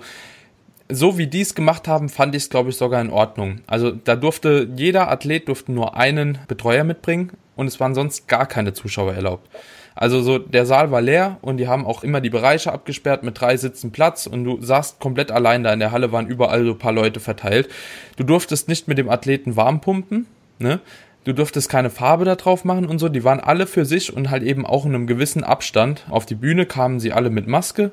so 0.88 1.16
wie 1.18 1.26
die 1.26 1.40
es 1.40 1.54
gemacht 1.54 1.88
haben, 1.88 2.08
fand 2.08 2.34
ich 2.34 2.44
es, 2.44 2.50
glaube 2.50 2.70
ich, 2.70 2.76
sogar 2.76 3.00
in 3.00 3.10
Ordnung. 3.10 3.60
Also 3.66 3.92
da 3.92 4.16
durfte 4.16 4.68
jeder 4.76 5.10
Athlet 5.10 5.48
durfte 5.48 5.72
nur 5.72 5.96
einen 5.96 6.38
Betreuer 6.48 6.84
mitbringen 6.84 7.32
und 7.56 7.66
es 7.66 7.80
waren 7.80 7.94
sonst 7.94 8.28
gar 8.28 8.46
keine 8.46 8.72
Zuschauer 8.74 9.14
erlaubt. 9.14 9.48
Also 9.94 10.22
so 10.22 10.38
der 10.38 10.66
Saal 10.66 10.90
war 10.90 11.00
leer 11.00 11.38
und 11.42 11.58
die 11.58 11.68
haben 11.68 11.86
auch 11.86 12.02
immer 12.02 12.20
die 12.20 12.30
Bereiche 12.30 12.72
abgesperrt 12.72 13.22
mit 13.22 13.40
drei 13.40 13.56
Sitzen 13.56 13.92
Platz 13.92 14.26
und 14.26 14.44
du 14.44 14.60
saßt 14.60 15.00
komplett 15.00 15.30
allein 15.30 15.62
da 15.62 15.72
in 15.72 15.80
der 15.80 15.92
Halle 15.92 16.12
waren 16.12 16.26
überall 16.26 16.64
so 16.64 16.72
ein 16.72 16.78
paar 16.78 16.92
Leute 16.92 17.20
verteilt. 17.20 17.68
Du 18.16 18.24
durftest 18.24 18.68
nicht 18.68 18.88
mit 18.88 18.98
dem 18.98 19.10
Athleten 19.10 19.56
warm 19.56 19.80
pumpen, 19.80 20.26
ne? 20.58 20.80
Du 21.24 21.32
durftest 21.32 21.68
keine 21.68 21.88
Farbe 21.88 22.24
da 22.24 22.34
drauf 22.34 22.64
machen 22.64 22.84
und 22.84 22.98
so. 22.98 23.08
Die 23.08 23.22
waren 23.22 23.38
alle 23.38 23.68
für 23.68 23.84
sich 23.84 24.12
und 24.12 24.28
halt 24.28 24.42
eben 24.42 24.66
auch 24.66 24.84
in 24.84 24.92
einem 24.92 25.06
gewissen 25.06 25.44
Abstand. 25.44 26.04
Auf 26.10 26.26
die 26.26 26.34
Bühne 26.34 26.66
kamen 26.66 26.98
sie 26.98 27.12
alle 27.12 27.30
mit 27.30 27.46
Maske 27.46 27.92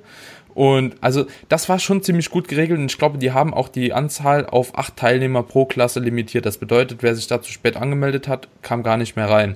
und 0.60 0.96
also 1.02 1.26
das 1.48 1.70
war 1.70 1.80
schon 1.80 2.04
ziemlich 2.04 2.30
gut 2.30 2.48
geregelt 2.48 2.80
und 2.80 2.92
ich 2.92 2.98
glaube, 2.98 3.18
die 3.18 3.32
haben 3.32 3.54
auch 3.54 3.70
die 3.70 3.94
Anzahl 3.94 4.46
auf 4.46 4.78
acht 4.78 4.98
Teilnehmer 4.98 5.44
pro 5.44 5.66
Klasse 5.66 6.00
limitiert. 6.00 6.46
Das 6.46 6.58
bedeutet, 6.58 7.02
wer 7.02 7.16
sich 7.16 7.28
da 7.28 7.42
zu 7.42 7.52
spät 7.52 7.78
angemeldet 7.78 8.28
hat, 8.28 8.50
kam 8.62 8.84
gar 8.84 8.98
nicht 8.98 9.16
mehr 9.16 9.30
rein. 9.30 9.56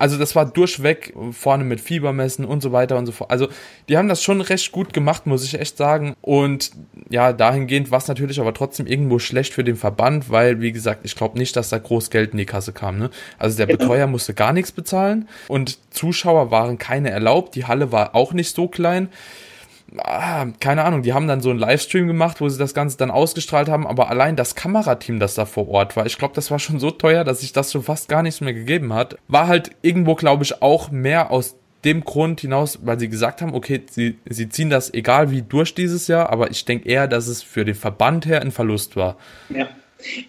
Also 0.00 0.16
das 0.16 0.34
war 0.34 0.46
durchweg 0.46 1.12
vorne 1.32 1.62
mit 1.62 1.78
Fiebermessen 1.78 2.46
und 2.46 2.62
so 2.62 2.72
weiter 2.72 2.96
und 2.96 3.04
so 3.04 3.12
fort. 3.12 3.30
Also 3.30 3.48
die 3.90 3.98
haben 3.98 4.08
das 4.08 4.22
schon 4.22 4.40
recht 4.40 4.72
gut 4.72 4.94
gemacht, 4.94 5.26
muss 5.26 5.44
ich 5.44 5.60
echt 5.60 5.76
sagen. 5.76 6.14
Und 6.22 6.70
ja, 7.10 7.34
dahingehend 7.34 7.90
war 7.90 7.98
es 7.98 8.08
natürlich 8.08 8.40
aber 8.40 8.54
trotzdem 8.54 8.86
irgendwo 8.86 9.18
schlecht 9.18 9.52
für 9.52 9.62
den 9.62 9.76
Verband, 9.76 10.30
weil, 10.30 10.62
wie 10.62 10.72
gesagt, 10.72 11.00
ich 11.04 11.16
glaube 11.16 11.38
nicht, 11.38 11.54
dass 11.54 11.68
da 11.68 11.76
groß 11.76 12.08
Geld 12.08 12.32
in 12.32 12.38
die 12.38 12.46
Kasse 12.46 12.72
kam. 12.72 12.98
Ne? 12.98 13.10
Also 13.38 13.58
der 13.58 13.66
Betreuer 13.66 14.06
musste 14.06 14.32
gar 14.32 14.54
nichts 14.54 14.72
bezahlen 14.72 15.28
und 15.48 15.78
Zuschauer 15.90 16.50
waren 16.50 16.78
keine 16.78 17.10
erlaubt. 17.10 17.54
Die 17.54 17.66
Halle 17.66 17.92
war 17.92 18.14
auch 18.14 18.32
nicht 18.32 18.54
so 18.54 18.68
klein 18.68 19.10
ah, 19.98 20.46
keine 20.60 20.84
Ahnung, 20.84 21.02
die 21.02 21.12
haben 21.12 21.28
dann 21.28 21.40
so 21.40 21.50
einen 21.50 21.58
Livestream 21.58 22.06
gemacht, 22.06 22.40
wo 22.40 22.48
sie 22.48 22.58
das 22.58 22.74
Ganze 22.74 22.96
dann 22.96 23.10
ausgestrahlt 23.10 23.68
haben, 23.68 23.86
aber 23.86 24.08
allein 24.10 24.36
das 24.36 24.54
Kamerateam, 24.54 25.18
das 25.18 25.34
da 25.34 25.46
vor 25.46 25.68
Ort 25.68 25.96
war, 25.96 26.06
ich 26.06 26.18
glaube, 26.18 26.34
das 26.34 26.50
war 26.50 26.58
schon 26.58 26.78
so 26.78 26.90
teuer, 26.90 27.24
dass 27.24 27.40
sich 27.40 27.52
das 27.52 27.72
schon 27.72 27.82
fast 27.82 28.08
gar 28.08 28.22
nichts 28.22 28.40
mehr 28.40 28.54
gegeben 28.54 28.92
hat. 28.92 29.16
War 29.28 29.48
halt 29.48 29.70
irgendwo, 29.82 30.14
glaube 30.14 30.44
ich, 30.44 30.62
auch 30.62 30.90
mehr 30.90 31.30
aus 31.30 31.56
dem 31.84 32.04
Grund 32.04 32.40
hinaus, 32.40 32.78
weil 32.82 32.98
sie 32.98 33.08
gesagt 33.08 33.40
haben, 33.40 33.54
okay, 33.54 33.82
sie, 33.90 34.18
sie 34.28 34.48
ziehen 34.48 34.70
das 34.70 34.92
egal 34.92 35.30
wie 35.30 35.42
durch 35.42 35.74
dieses 35.74 36.08
Jahr, 36.08 36.30
aber 36.30 36.50
ich 36.50 36.64
denke 36.64 36.88
eher, 36.88 37.08
dass 37.08 37.26
es 37.26 37.42
für 37.42 37.64
den 37.64 37.74
Verband 37.74 38.26
her 38.26 38.42
ein 38.42 38.50
Verlust 38.50 38.96
war. 38.96 39.16
Ja. 39.48 39.68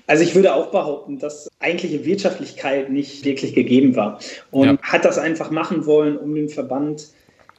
Also 0.06 0.24
ich 0.24 0.36
würde 0.36 0.54
auch 0.54 0.72
behaupten, 0.72 1.18
dass 1.18 1.50
eigentliche 1.60 2.04
Wirtschaftlichkeit 2.04 2.90
nicht 2.90 3.24
wirklich 3.24 3.54
gegeben 3.54 3.96
war 3.96 4.20
und 4.52 4.68
ja. 4.68 4.78
hat 4.82 5.06
das 5.06 5.18
einfach 5.18 5.50
machen 5.50 5.86
wollen, 5.86 6.18
um 6.18 6.36
den 6.36 6.50
Verband 6.50 7.08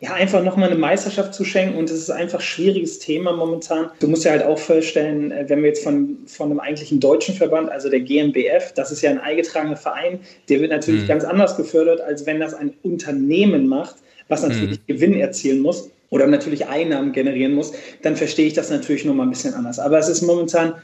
ja, 0.03 0.15
einfach 0.15 0.43
nochmal 0.43 0.69
eine 0.69 0.79
Meisterschaft 0.79 1.33
zu 1.33 1.45
schenken 1.45 1.79
und 1.79 1.89
es 1.89 1.97
ist 1.97 2.11
einfach 2.11 2.41
ein 2.41 2.45
schwieriges 2.45 2.99
Thema 2.99 3.33
momentan. 3.35 3.89
Du 4.01 4.09
musst 4.09 4.25
ja 4.25 4.33
halt 4.33 4.43
auch 4.43 4.59
vorstellen, 4.59 5.31
äh, 5.31 5.45
wenn 5.49 5.61
wir 5.61 5.69
jetzt 5.69 5.85
von, 5.85 6.19
von 6.27 6.51
einem 6.51 6.59
eigentlichen 6.59 6.99
deutschen 6.99 7.37
Verband, 7.37 7.71
also 7.71 7.89
der 7.89 8.01
GmbF, 8.01 8.73
das 8.73 8.91
ist 8.91 9.01
ja 9.03 9.11
ein 9.11 9.21
eingetragener 9.21 9.77
Verein, 9.77 10.19
der 10.49 10.61
wird 10.61 10.73
natürlich 10.73 11.05
mhm. 11.05 11.07
ganz 11.07 11.23
anders 11.23 11.57
gefördert, 11.57 12.01
als 12.01 12.27
wenn 12.27 12.41
das 12.41 12.53
ein 12.53 12.73
Unternehmen 12.83 13.69
macht, 13.69 13.95
was 14.27 14.43
natürlich 14.43 14.81
mhm. 14.81 14.87
Gewinn 14.89 15.15
erzielen 15.21 15.61
muss 15.61 15.89
oder 16.11 16.27
natürlich 16.27 16.67
Einnahmen 16.67 17.13
generieren 17.13 17.55
muss, 17.55 17.73
dann 18.03 18.17
verstehe 18.17 18.49
ich 18.49 18.55
das 18.55 18.71
natürlich 18.71 19.05
nochmal 19.05 19.29
ein 19.29 19.31
bisschen 19.31 19.55
anders. 19.55 19.79
Aber 19.79 20.01
es 20.01 20.09
ist 20.09 20.23
momentan 20.23 20.75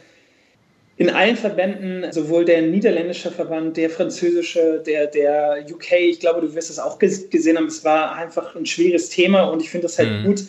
in 0.99 1.11
allen 1.11 1.37
Verbänden, 1.37 2.12
sowohl 2.12 2.45
der 2.45 2.61
niederländische 2.62 3.31
Verband, 3.31 3.76
der 3.76 3.88
französische, 3.88 4.83
der, 4.85 5.07
der 5.07 5.64
UK, 5.71 5.93
ich 5.93 6.21
glaube, 6.21 6.40
du 6.40 6.55
wirst 6.55 6.71
es 6.71 6.81
auch 6.81 6.99
gesehen 6.99 7.57
haben, 7.57 7.67
es 7.67 7.85
war 7.85 8.17
einfach 8.17 8.57
ein 8.57 8.67
schwieriges 8.67 9.09
Thema 9.09 9.45
und 9.45 9.62
ich 9.62 9.71
finde 9.71 9.87
es 9.87 9.97
halt 9.97 10.11
mhm. 10.11 10.25
gut, 10.25 10.45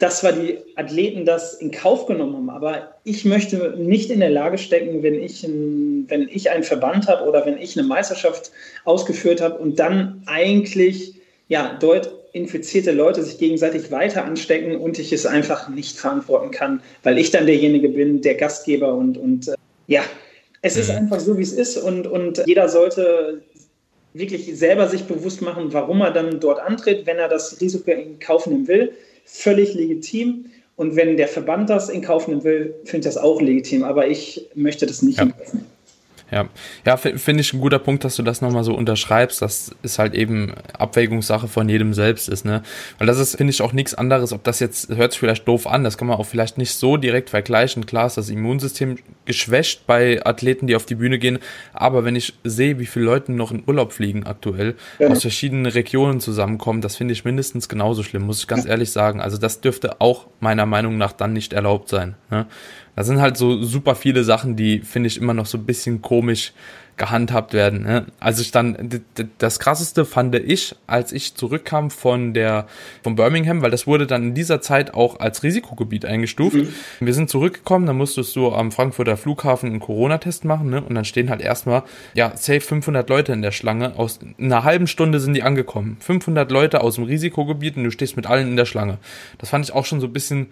dass 0.00 0.18
zwar 0.18 0.32
die 0.32 0.58
Athleten 0.74 1.24
das 1.24 1.54
in 1.54 1.70
Kauf 1.70 2.06
genommen 2.06 2.34
haben, 2.34 2.50
aber 2.50 2.96
ich 3.04 3.24
möchte 3.24 3.76
nicht 3.78 4.10
in 4.10 4.18
der 4.18 4.30
Lage 4.30 4.58
stecken, 4.58 5.04
wenn 5.04 5.22
ich, 5.22 5.44
ein, 5.44 6.06
wenn 6.08 6.28
ich 6.28 6.50
einen 6.50 6.64
Verband 6.64 7.06
habe 7.06 7.28
oder 7.28 7.46
wenn 7.46 7.58
ich 7.58 7.78
eine 7.78 7.86
Meisterschaft 7.86 8.50
ausgeführt 8.84 9.40
habe 9.40 9.58
und 9.58 9.78
dann 9.78 10.24
eigentlich 10.26 11.14
ja, 11.46 11.76
dort 11.78 12.12
infizierte 12.32 12.90
Leute 12.90 13.22
sich 13.22 13.38
gegenseitig 13.38 13.92
weiter 13.92 14.24
anstecken 14.24 14.74
und 14.76 14.98
ich 14.98 15.12
es 15.12 15.26
einfach 15.26 15.68
nicht 15.68 15.96
verantworten 15.96 16.50
kann, 16.50 16.82
weil 17.04 17.18
ich 17.18 17.30
dann 17.30 17.46
derjenige 17.46 17.90
bin, 17.90 18.22
der 18.22 18.34
Gastgeber 18.34 18.94
und, 18.94 19.18
und 19.18 19.48
äh, 19.48 19.54
ja, 19.86 20.02
es 20.62 20.76
ist 20.76 20.90
mhm. 20.90 20.98
einfach 20.98 21.20
so, 21.20 21.36
wie 21.38 21.42
es 21.42 21.52
ist 21.52 21.76
und, 21.76 22.06
und 22.06 22.42
jeder 22.46 22.68
sollte 22.68 23.42
wirklich 24.14 24.56
selber 24.56 24.88
sich 24.88 25.04
bewusst 25.04 25.42
machen, 25.42 25.72
warum 25.72 26.00
er 26.00 26.10
dann 26.10 26.40
dort 26.40 26.60
antritt, 26.60 27.06
wenn 27.06 27.18
er 27.18 27.28
das 27.28 27.60
Risiko 27.60 27.90
in 27.90 28.18
Kauf 28.18 28.46
nehmen 28.46 28.68
will. 28.68 28.92
Völlig 29.24 29.74
legitim. 29.74 30.46
Und 30.76 30.96
wenn 30.96 31.16
der 31.16 31.28
Verband 31.28 31.70
das 31.70 31.88
in 31.88 32.02
Kauf 32.02 32.28
nehmen 32.28 32.44
will, 32.44 32.74
finde 32.84 33.08
ich 33.08 33.14
das 33.14 33.22
auch 33.22 33.40
legitim. 33.40 33.84
Aber 33.84 34.06
ich 34.06 34.48
möchte 34.54 34.86
das 34.86 35.02
nicht 35.02 35.18
ja. 35.18 35.28
Ja, 36.32 36.48
ja 36.86 36.96
finde 36.96 37.42
ich 37.42 37.52
ein 37.52 37.60
guter 37.60 37.78
Punkt, 37.78 38.04
dass 38.04 38.16
du 38.16 38.22
das 38.22 38.40
nochmal 38.40 38.64
so 38.64 38.74
unterschreibst, 38.74 39.42
dass 39.42 39.74
es 39.82 39.98
halt 39.98 40.14
eben 40.14 40.54
Abwägungssache 40.78 41.46
von 41.46 41.68
jedem 41.68 41.92
selbst 41.92 42.28
ist, 42.28 42.46
ne? 42.46 42.62
Weil 42.96 43.06
das 43.06 43.18
ist, 43.18 43.36
finde 43.36 43.50
ich, 43.50 43.60
auch 43.60 43.74
nichts 43.74 43.94
anderes, 43.94 44.32
ob 44.32 44.42
das 44.42 44.58
jetzt, 44.58 44.88
hört 44.88 45.12
sich 45.12 45.20
vielleicht 45.20 45.46
doof 45.46 45.66
an, 45.66 45.84
das 45.84 45.98
kann 45.98 46.08
man 46.08 46.16
auch 46.16 46.24
vielleicht 46.24 46.56
nicht 46.56 46.74
so 46.74 46.96
direkt 46.96 47.28
vergleichen. 47.28 47.84
Klar 47.84 48.06
ist 48.06 48.16
das 48.16 48.30
Immunsystem 48.30 48.96
geschwächt 49.26 49.86
bei 49.86 50.24
Athleten, 50.24 50.66
die 50.66 50.74
auf 50.74 50.86
die 50.86 50.94
Bühne 50.94 51.18
gehen, 51.18 51.38
aber 51.74 52.04
wenn 52.04 52.16
ich 52.16 52.32
sehe, 52.44 52.78
wie 52.78 52.86
viele 52.86 53.04
Leute 53.04 53.32
noch 53.32 53.52
in 53.52 53.62
Urlaub 53.66 53.92
fliegen 53.92 54.24
aktuell, 54.24 54.74
ja. 54.98 55.08
aus 55.08 55.20
verschiedenen 55.20 55.66
Regionen 55.66 56.20
zusammenkommen, 56.20 56.80
das 56.80 56.96
finde 56.96 57.12
ich 57.12 57.26
mindestens 57.26 57.68
genauso 57.68 58.02
schlimm, 58.02 58.22
muss 58.22 58.40
ich 58.40 58.48
ganz 58.48 58.64
ehrlich 58.64 58.90
sagen. 58.90 59.20
Also 59.20 59.36
das 59.36 59.60
dürfte 59.60 60.00
auch 60.00 60.28
meiner 60.40 60.64
Meinung 60.64 60.96
nach 60.96 61.12
dann 61.12 61.34
nicht 61.34 61.52
erlaubt 61.52 61.90
sein. 61.90 62.14
Ne? 62.30 62.46
Das 62.94 63.06
sind 63.06 63.20
halt 63.20 63.36
so 63.36 63.62
super 63.62 63.94
viele 63.94 64.24
Sachen, 64.24 64.56
die 64.56 64.80
finde 64.80 65.06
ich 65.06 65.20
immer 65.20 65.34
noch 65.34 65.46
so 65.46 65.58
ein 65.58 65.64
bisschen 65.64 66.02
komisch 66.02 66.52
gehandhabt 66.96 67.54
werden. 67.54 67.82
Ne? 67.82 68.06
Also 68.20 68.42
ich 68.42 68.50
dann 68.50 69.02
das 69.38 69.58
krasseste 69.58 70.04
fand 70.04 70.34
ich, 70.34 70.76
als 70.86 71.12
ich 71.12 71.34
zurückkam 71.34 71.90
von 71.90 72.34
der 72.34 72.66
von 73.02 73.16
Birmingham, 73.16 73.62
weil 73.62 73.70
das 73.70 73.86
wurde 73.86 74.06
dann 74.06 74.22
in 74.22 74.34
dieser 74.34 74.60
Zeit 74.60 74.92
auch 74.94 75.18
als 75.18 75.42
Risikogebiet 75.42 76.04
eingestuft. 76.04 76.56
Mhm. 76.56 76.68
Wir 77.00 77.14
sind 77.14 77.30
zurückgekommen, 77.30 77.86
dann 77.86 77.96
musstest 77.96 78.36
du 78.36 78.52
am 78.52 78.72
Frankfurter 78.72 79.16
Flughafen 79.16 79.70
einen 79.70 79.80
Corona-Test 79.80 80.44
machen, 80.44 80.70
ne? 80.70 80.82
Und 80.82 80.94
dann 80.94 81.04
stehen 81.04 81.30
halt 81.30 81.40
erstmal 81.40 81.82
ja 82.14 82.36
safe 82.36 82.60
500 82.60 83.08
Leute 83.08 83.32
in 83.32 83.42
der 83.42 83.52
Schlange. 83.52 83.98
Aus 83.98 84.20
einer 84.38 84.64
halben 84.64 84.86
Stunde 84.86 85.18
sind 85.18 85.34
die 85.34 85.42
angekommen. 85.42 85.96
500 86.00 86.50
Leute 86.50 86.82
aus 86.82 86.96
dem 86.96 87.04
Risikogebiet 87.04 87.76
und 87.76 87.84
du 87.84 87.90
stehst 87.90 88.16
mit 88.16 88.26
allen 88.26 88.48
in 88.48 88.56
der 88.56 88.66
Schlange. 88.66 88.98
Das 89.38 89.48
fand 89.48 89.64
ich 89.64 89.74
auch 89.74 89.86
schon 89.86 90.00
so 90.00 90.06
ein 90.06 90.12
bisschen 90.12 90.48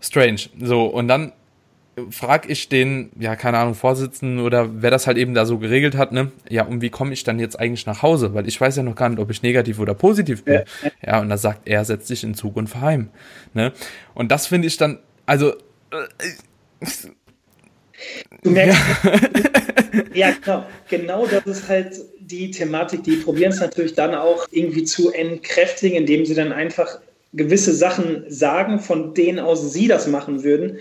strange. 0.00 0.40
So 0.60 0.86
und 0.86 1.08
dann 1.08 1.32
frag 2.10 2.48
ich 2.48 2.68
den, 2.68 3.10
ja, 3.18 3.36
keine 3.36 3.58
Ahnung, 3.58 3.74
Vorsitzenden 3.74 4.40
oder 4.40 4.82
wer 4.82 4.90
das 4.90 5.06
halt 5.06 5.16
eben 5.16 5.34
da 5.34 5.46
so 5.46 5.58
geregelt 5.58 5.96
hat, 5.96 6.12
ne, 6.12 6.32
ja, 6.48 6.64
und 6.64 6.80
wie 6.80 6.90
komme 6.90 7.12
ich 7.12 7.24
dann 7.24 7.38
jetzt 7.38 7.58
eigentlich 7.58 7.86
nach 7.86 8.02
Hause? 8.02 8.34
Weil 8.34 8.48
ich 8.48 8.60
weiß 8.60 8.76
ja 8.76 8.82
noch 8.82 8.96
gar 8.96 9.08
nicht, 9.08 9.18
ob 9.18 9.30
ich 9.30 9.42
negativ 9.42 9.78
oder 9.78 9.94
positiv 9.94 10.44
bin. 10.44 10.62
Ja, 10.82 10.90
ja 11.06 11.20
und 11.20 11.28
da 11.28 11.36
sagt 11.36 11.68
er, 11.68 11.84
setzt 11.84 12.08
sich 12.08 12.24
in 12.24 12.34
Zug 12.34 12.56
und 12.56 12.68
fahr 12.68 12.82
heim. 12.82 13.08
Ne? 13.54 13.72
Und 14.14 14.30
das 14.30 14.46
finde 14.46 14.68
ich 14.68 14.76
dann, 14.76 14.98
also 15.26 15.52
äh, 15.90 16.06
Du 18.42 18.50
merkst, 18.50 18.78
ja. 19.04 19.12
ja, 20.30 20.32
genau. 20.40 20.66
Genau 20.88 21.26
das 21.26 21.44
ist 21.44 21.68
halt 21.68 22.00
die 22.20 22.50
Thematik. 22.50 23.04
Die 23.04 23.16
probieren 23.16 23.52
es 23.52 23.60
natürlich 23.60 23.94
dann 23.94 24.14
auch 24.14 24.46
irgendwie 24.50 24.84
zu 24.84 25.12
entkräftigen, 25.12 25.98
indem 25.98 26.24
sie 26.24 26.34
dann 26.34 26.52
einfach 26.52 27.00
gewisse 27.32 27.74
Sachen 27.74 28.24
sagen, 28.28 28.80
von 28.80 29.14
denen 29.14 29.38
aus 29.38 29.72
sie 29.72 29.86
das 29.86 30.06
machen 30.06 30.42
würden 30.42 30.78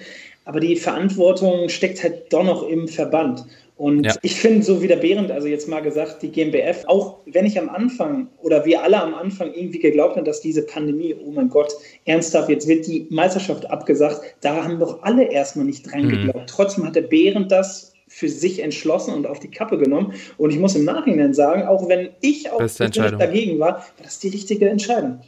aber 0.49 0.59
die 0.59 0.75
Verantwortung 0.77 1.69
steckt 1.69 2.01
halt 2.01 2.33
doch 2.33 2.43
noch 2.43 2.67
im 2.67 2.87
Verband. 2.87 3.45
Und 3.77 4.07
ja. 4.07 4.15
ich 4.23 4.33
finde, 4.33 4.63
so 4.63 4.81
wie 4.81 4.87
der 4.87 4.95
Behrend, 4.95 5.29
also 5.29 5.47
jetzt 5.47 5.67
mal 5.67 5.79
gesagt, 5.79 6.23
die 6.23 6.29
GmbF, 6.29 6.85
auch 6.87 7.17
wenn 7.27 7.45
ich 7.45 7.59
am 7.59 7.69
Anfang 7.69 8.29
oder 8.41 8.65
wir 8.65 8.81
alle 8.81 8.99
am 8.99 9.13
Anfang 9.13 9.53
irgendwie 9.53 9.77
geglaubt 9.77 10.15
haben, 10.15 10.25
dass 10.25 10.41
diese 10.41 10.63
Pandemie, 10.63 11.15
oh 11.23 11.29
mein 11.29 11.49
Gott, 11.49 11.71
ernsthaft, 12.05 12.49
jetzt 12.49 12.67
wird 12.67 12.87
die 12.87 13.05
Meisterschaft 13.11 13.69
abgesagt, 13.69 14.21
da 14.41 14.63
haben 14.63 14.79
doch 14.79 15.03
alle 15.03 15.31
erstmal 15.31 15.65
nicht 15.65 15.83
dran 15.83 16.05
mhm. 16.05 16.09
geglaubt. 16.09 16.49
Trotzdem 16.49 16.83
hat 16.83 16.95
der 16.95 17.03
Behrend 17.03 17.51
das 17.51 17.93
für 18.07 18.27
sich 18.27 18.63
entschlossen 18.63 19.13
und 19.13 19.27
auf 19.27 19.39
die 19.39 19.51
Kappe 19.51 19.77
genommen. 19.77 20.13
Und 20.39 20.49
ich 20.49 20.57
muss 20.57 20.75
im 20.75 20.83
Nachhinein 20.83 21.35
sagen, 21.35 21.61
auch 21.67 21.87
wenn 21.87 22.09
ich 22.21 22.49
auch 22.49 22.57
dagegen 22.57 23.59
war, 23.59 23.75
war 23.75 23.85
das 24.01 24.17
die 24.17 24.29
richtige 24.29 24.67
Entscheidung 24.67 25.19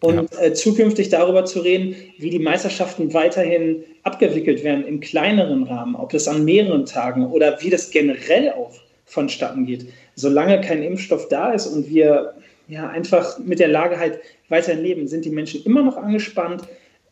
und 0.00 0.32
ja. 0.32 0.40
äh, 0.40 0.52
zukünftig 0.52 1.08
darüber 1.08 1.44
zu 1.44 1.60
reden, 1.60 1.96
wie 2.18 2.30
die 2.30 2.38
Meisterschaften 2.38 3.12
weiterhin 3.14 3.84
abgewickelt 4.04 4.62
werden 4.62 4.86
im 4.86 5.00
kleineren 5.00 5.64
Rahmen, 5.64 5.96
ob 5.96 6.10
das 6.10 6.28
an 6.28 6.44
mehreren 6.44 6.86
Tagen 6.86 7.26
oder 7.26 7.58
wie 7.60 7.70
das 7.70 7.90
generell 7.90 8.50
auch 8.50 8.72
vonstatten 9.06 9.66
geht. 9.66 9.86
Solange 10.14 10.60
kein 10.60 10.82
Impfstoff 10.82 11.28
da 11.28 11.52
ist 11.52 11.66
und 11.66 11.88
wir 11.88 12.34
ja 12.68 12.88
einfach 12.88 13.38
mit 13.38 13.58
der 13.58 13.68
Lage 13.68 13.98
halt 13.98 14.20
weiterhin 14.48 14.82
leben, 14.82 15.08
sind 15.08 15.24
die 15.24 15.30
Menschen 15.30 15.64
immer 15.64 15.82
noch 15.82 15.96
angespannt, 15.96 16.62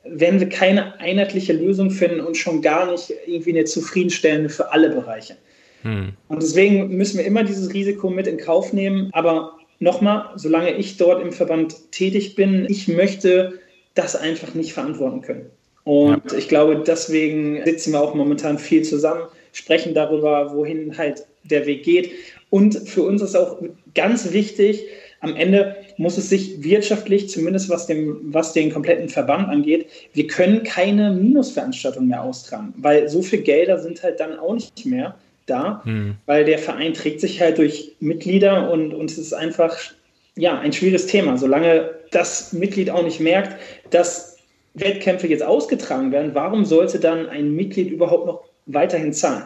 werden 0.04 0.38
wir 0.38 0.48
keine 0.48 1.00
einheitliche 1.00 1.52
Lösung 1.52 1.90
finden 1.90 2.20
und 2.20 2.36
schon 2.36 2.62
gar 2.62 2.90
nicht 2.90 3.12
irgendwie 3.26 3.50
eine 3.50 3.64
zufriedenstellende 3.64 4.48
für 4.48 4.70
alle 4.70 4.90
Bereiche. 4.90 5.36
Hm. 5.82 6.12
Und 6.28 6.42
deswegen 6.42 6.96
müssen 6.96 7.18
wir 7.18 7.24
immer 7.24 7.42
dieses 7.42 7.72
Risiko 7.72 8.10
mit 8.10 8.26
in 8.26 8.38
Kauf 8.38 8.72
nehmen. 8.72 9.08
Aber 9.12 9.55
nochmal, 9.78 10.30
solange 10.36 10.72
ich 10.74 10.96
dort 10.96 11.22
im 11.22 11.32
Verband 11.32 11.92
tätig 11.92 12.34
bin, 12.34 12.66
ich 12.68 12.88
möchte 12.88 13.58
das 13.94 14.16
einfach 14.16 14.54
nicht 14.54 14.72
verantworten 14.72 15.22
können. 15.22 15.46
Und 15.84 16.32
ja. 16.32 16.38
ich 16.38 16.48
glaube, 16.48 16.82
deswegen 16.86 17.64
sitzen 17.64 17.92
wir 17.92 18.00
auch 18.00 18.14
momentan 18.14 18.58
viel 18.58 18.82
zusammen, 18.82 19.22
sprechen 19.52 19.94
darüber, 19.94 20.54
wohin 20.54 20.98
halt 20.98 21.26
der 21.44 21.66
Weg 21.66 21.84
geht. 21.84 22.10
Und 22.50 22.88
für 22.88 23.02
uns 23.02 23.22
ist 23.22 23.36
auch 23.36 23.62
ganz 23.94 24.32
wichtig, 24.32 24.82
am 25.20 25.34
Ende 25.34 25.76
muss 25.96 26.18
es 26.18 26.28
sich 26.28 26.62
wirtschaftlich, 26.62 27.28
zumindest 27.28 27.70
was, 27.70 27.86
dem, 27.86 28.18
was 28.22 28.52
den 28.52 28.70
kompletten 28.70 29.08
Verband 29.08 29.48
angeht, 29.48 29.86
wir 30.12 30.26
können 30.26 30.62
keine 30.62 31.12
Minusveranstaltung 31.12 32.06
mehr 32.06 32.22
austragen, 32.22 32.74
weil 32.76 33.08
so 33.08 33.22
viel 33.22 33.40
Gelder 33.40 33.78
sind 33.78 34.02
halt 34.02 34.20
dann 34.20 34.38
auch 34.38 34.54
nicht 34.54 34.84
mehr 34.84 35.14
da, 35.46 35.80
hm. 35.84 36.16
weil 36.26 36.44
der 36.44 36.58
Verein 36.58 36.94
trägt 36.94 37.20
sich 37.20 37.40
halt 37.40 37.58
durch 37.58 37.96
Mitglieder 38.00 38.70
und, 38.70 38.92
und 38.92 39.10
es 39.10 39.18
ist 39.18 39.32
einfach 39.32 39.76
ja, 40.36 40.58
ein 40.58 40.72
schwieriges 40.72 41.06
Thema. 41.06 41.38
Solange 41.38 41.90
das 42.10 42.52
Mitglied 42.52 42.90
auch 42.90 43.02
nicht 43.02 43.20
merkt, 43.20 43.56
dass 43.90 44.36
Wettkämpfe 44.74 45.26
jetzt 45.26 45.42
ausgetragen 45.42 46.12
werden, 46.12 46.34
warum 46.34 46.64
sollte 46.64 47.00
dann 47.00 47.28
ein 47.28 47.52
Mitglied 47.54 47.90
überhaupt 47.90 48.26
noch 48.26 48.44
weiterhin 48.66 49.12
zahlen? 49.12 49.44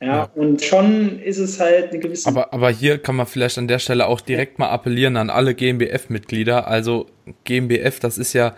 Ja, 0.00 0.06
ja, 0.06 0.30
und 0.34 0.60
schon 0.64 1.20
ist 1.20 1.38
es 1.38 1.60
halt 1.60 1.90
eine 1.90 2.00
gewisse. 2.00 2.28
Aber, 2.28 2.52
aber 2.52 2.70
hier 2.70 2.98
kann 2.98 3.14
man 3.14 3.26
vielleicht 3.26 3.56
an 3.56 3.68
der 3.68 3.78
Stelle 3.78 4.08
auch 4.08 4.20
direkt 4.20 4.58
mal 4.58 4.68
appellieren 4.68 5.16
an 5.16 5.30
alle 5.30 5.54
GmbF-Mitglieder. 5.54 6.66
Also 6.66 7.06
GmbF, 7.44 8.00
das 8.00 8.18
ist 8.18 8.32
ja 8.32 8.56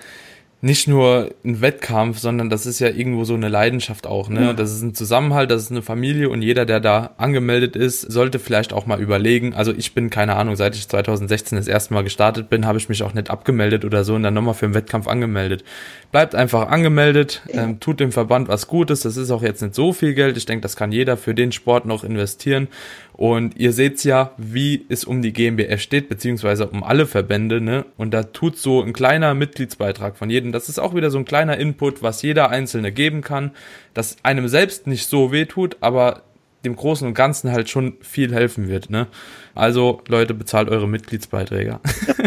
nicht 0.64 0.88
nur 0.88 1.34
ein 1.44 1.60
Wettkampf, 1.60 2.18
sondern 2.18 2.48
das 2.48 2.64
ist 2.64 2.78
ja 2.78 2.88
irgendwo 2.88 3.24
so 3.24 3.34
eine 3.34 3.50
Leidenschaft 3.50 4.06
auch. 4.06 4.30
Ne? 4.30 4.40
Ja. 4.40 4.52
Das 4.54 4.72
ist 4.72 4.80
ein 4.80 4.94
Zusammenhalt, 4.94 5.50
das 5.50 5.64
ist 5.64 5.70
eine 5.70 5.82
Familie 5.82 6.30
und 6.30 6.40
jeder, 6.40 6.64
der 6.64 6.80
da 6.80 7.10
angemeldet 7.18 7.76
ist, 7.76 8.00
sollte 8.00 8.38
vielleicht 8.38 8.72
auch 8.72 8.86
mal 8.86 8.98
überlegen. 8.98 9.52
Also 9.52 9.74
ich 9.76 9.92
bin, 9.92 10.08
keine 10.08 10.36
Ahnung, 10.36 10.56
seit 10.56 10.74
ich 10.74 10.88
2016 10.88 11.58
das 11.58 11.68
erste 11.68 11.92
Mal 11.92 12.02
gestartet 12.02 12.48
bin, 12.48 12.64
habe 12.64 12.78
ich 12.78 12.88
mich 12.88 13.02
auch 13.02 13.12
nicht 13.12 13.28
abgemeldet 13.28 13.84
oder 13.84 14.04
so 14.04 14.14
und 14.14 14.22
dann 14.22 14.32
nochmal 14.32 14.54
für 14.54 14.64
einen 14.64 14.74
Wettkampf 14.74 15.06
angemeldet. 15.06 15.64
Bleibt 16.12 16.34
einfach 16.34 16.68
angemeldet, 16.68 17.42
ja. 17.52 17.64
ähm, 17.64 17.78
tut 17.78 18.00
dem 18.00 18.10
Verband 18.10 18.48
was 18.48 18.66
Gutes. 18.66 19.02
Das 19.02 19.18
ist 19.18 19.30
auch 19.30 19.42
jetzt 19.42 19.60
nicht 19.60 19.74
so 19.74 19.92
viel 19.92 20.14
Geld. 20.14 20.38
Ich 20.38 20.46
denke, 20.46 20.62
das 20.62 20.76
kann 20.76 20.92
jeder 20.92 21.18
für 21.18 21.34
den 21.34 21.52
Sport 21.52 21.84
noch 21.84 22.04
investieren. 22.04 22.68
Und 23.16 23.56
ihr 23.56 23.72
seht 23.72 24.02
ja, 24.02 24.32
wie 24.36 24.84
es 24.88 25.04
um 25.04 25.22
die 25.22 25.32
GmbF 25.32 25.80
steht, 25.80 26.08
beziehungsweise 26.08 26.66
um 26.66 26.82
alle 26.82 27.06
Verbände, 27.06 27.60
ne? 27.60 27.84
Und 27.96 28.12
da 28.12 28.24
tut 28.24 28.58
so 28.58 28.82
ein 28.82 28.92
kleiner 28.92 29.34
Mitgliedsbeitrag 29.34 30.16
von 30.16 30.30
jedem. 30.30 30.50
Das 30.50 30.68
ist 30.68 30.80
auch 30.80 30.96
wieder 30.96 31.10
so 31.10 31.18
ein 31.18 31.24
kleiner 31.24 31.56
Input, 31.56 32.02
was 32.02 32.22
jeder 32.22 32.50
Einzelne 32.50 32.90
geben 32.90 33.20
kann, 33.20 33.52
das 33.94 34.16
einem 34.24 34.48
selbst 34.48 34.88
nicht 34.88 35.06
so 35.06 35.30
weh 35.30 35.44
tut, 35.44 35.76
aber 35.80 36.22
dem 36.64 36.74
Großen 36.74 37.06
und 37.06 37.14
Ganzen 37.14 37.52
halt 37.52 37.70
schon 37.70 37.98
viel 38.00 38.34
helfen 38.34 38.68
wird, 38.68 38.90
ne? 38.90 39.06
Also, 39.54 40.02
Leute, 40.08 40.34
bezahlt 40.34 40.68
eure 40.68 40.88
Mitgliedsbeiträge. 40.88 41.78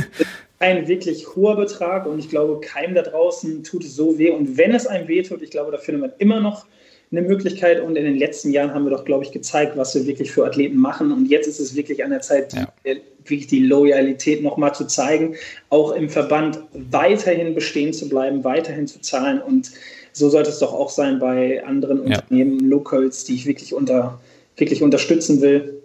ein 0.60 0.88
wirklich 0.88 1.36
hoher 1.36 1.56
Betrag 1.56 2.06
und 2.06 2.17
ich 2.20 2.29
glaube, 2.29 2.62
keinem 2.62 2.96
da 2.96 3.01
draußen 3.01 3.63
tut 3.63 3.84
es 3.84 3.96
so 3.96 4.17
weh. 4.17 4.32
Und 4.32 4.58
wenn 4.58 4.72
es 4.72 4.88
einem 4.88 5.08
weh 5.08 5.22
tut, 5.22 5.41
ich 5.41 5.51
glaube, 5.51 5.72
da 5.72 5.77
findet 5.77 6.01
man 6.01 6.12
immer 6.17 6.39
noch 6.39 6.65
eine 7.12 7.22
Möglichkeit. 7.22 7.82
Und 7.82 7.96
in 7.96 8.06
den 8.06 8.18
letzten 8.18 8.52
Jahren 8.52 8.74
haben 8.74 8.86
wir 8.86 8.92
doch, 8.92 9.06
glaube 9.06 9.24
ich, 9.24 9.32
gezeigt, 9.32 9.78
was 9.78 9.96
wir 9.96 10.06
wirklich 10.06 10.32
für 10.32 10.46
Athleten 10.46 10.78
machen. 10.78 11.12
Und 11.12 11.28
jetzt 11.28 11.48
ist 11.48 11.60
es 11.60 11.76
wirklich 11.76 12.04
an 12.04 12.12
der 12.12 12.22
Zeit, 12.22 12.54
ja. 12.54 12.72
die, 12.86 13.02
wirklich 13.20 13.48
die 13.48 13.66
Loyalität 13.66 14.42
nochmal 14.42 14.74
zu 14.74 14.86
zeigen, 14.86 15.36
auch 15.70 15.92
im 15.92 16.10
Verband 16.10 16.60
weiterhin 16.74 17.54
bestehen 17.56 17.94
zu 17.94 18.08
bleiben, 18.10 18.44
weiterhin 18.44 18.88
zu 18.88 19.02
zahlen. 19.02 19.42
Und 19.42 19.72
so 20.14 20.30
sollte 20.30 20.50
es 20.50 20.60
doch 20.60 20.74
auch 20.74 20.90
sein 20.90 21.20
bei 21.20 21.64
anderen 21.64 22.08
ja. 22.08 22.20
Unternehmen, 22.20 22.60
Locals, 22.70 23.26
die 23.26 23.36
ich 23.36 23.46
wirklich, 23.46 23.74
unter, 23.74 24.20
wirklich 24.56 24.82
unterstützen 24.82 25.42
will. 25.42 25.82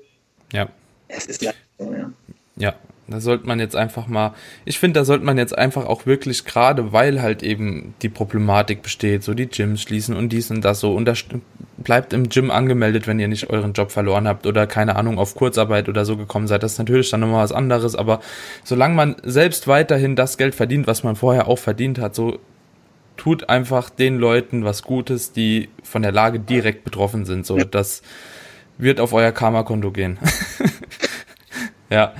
Ja. 0.52 0.68
Es 1.08 1.26
ist 1.26 1.42
ja 1.42 1.52
so, 1.78 1.92
ja. 1.92 2.10
Da 3.12 3.20
sollte 3.20 3.46
man 3.46 3.60
jetzt 3.60 3.76
einfach 3.76 4.06
mal, 4.06 4.34
ich 4.64 4.78
finde, 4.78 5.00
da 5.00 5.04
sollte 5.04 5.24
man 5.24 5.38
jetzt 5.38 5.56
einfach 5.56 5.86
auch 5.86 6.06
wirklich, 6.06 6.44
gerade 6.44 6.92
weil 6.92 7.22
halt 7.22 7.42
eben 7.42 7.94
die 8.02 8.08
Problematik 8.08 8.82
besteht, 8.82 9.22
so 9.22 9.34
die 9.34 9.46
Gyms 9.46 9.82
schließen 9.82 10.16
und 10.16 10.30
dies 10.30 10.50
und 10.50 10.62
das 10.64 10.80
so, 10.80 10.94
und 10.94 11.04
da 11.04 11.14
bleibt 11.78 12.12
im 12.12 12.28
Gym 12.28 12.50
angemeldet, 12.50 13.06
wenn 13.06 13.20
ihr 13.20 13.28
nicht 13.28 13.50
euren 13.50 13.72
Job 13.72 13.90
verloren 13.90 14.26
habt 14.26 14.46
oder 14.46 14.66
keine 14.66 14.96
Ahnung, 14.96 15.18
auf 15.18 15.34
Kurzarbeit 15.34 15.88
oder 15.88 16.04
so 16.04 16.16
gekommen 16.16 16.46
seid. 16.46 16.62
Das 16.62 16.72
ist 16.72 16.78
natürlich 16.78 17.10
dann 17.10 17.20
nochmal 17.20 17.44
was 17.44 17.52
anderes, 17.52 17.94
aber 17.94 18.20
solange 18.64 18.94
man 18.94 19.16
selbst 19.22 19.68
weiterhin 19.68 20.16
das 20.16 20.38
Geld 20.38 20.54
verdient, 20.54 20.86
was 20.86 21.04
man 21.04 21.16
vorher 21.16 21.48
auch 21.48 21.58
verdient 21.58 21.98
hat, 21.98 22.14
so 22.14 22.38
tut 23.16 23.48
einfach 23.48 23.90
den 23.90 24.18
Leuten 24.18 24.64
was 24.64 24.82
Gutes, 24.82 25.32
die 25.32 25.68
von 25.82 26.02
der 26.02 26.12
Lage 26.12 26.40
direkt 26.40 26.84
betroffen 26.84 27.24
sind. 27.24 27.46
So, 27.46 27.58
das 27.58 28.02
wird 28.78 29.00
auf 29.00 29.12
euer 29.12 29.32
Karma-Konto 29.32 29.90
gehen. 29.92 30.18
ja. 31.90 32.12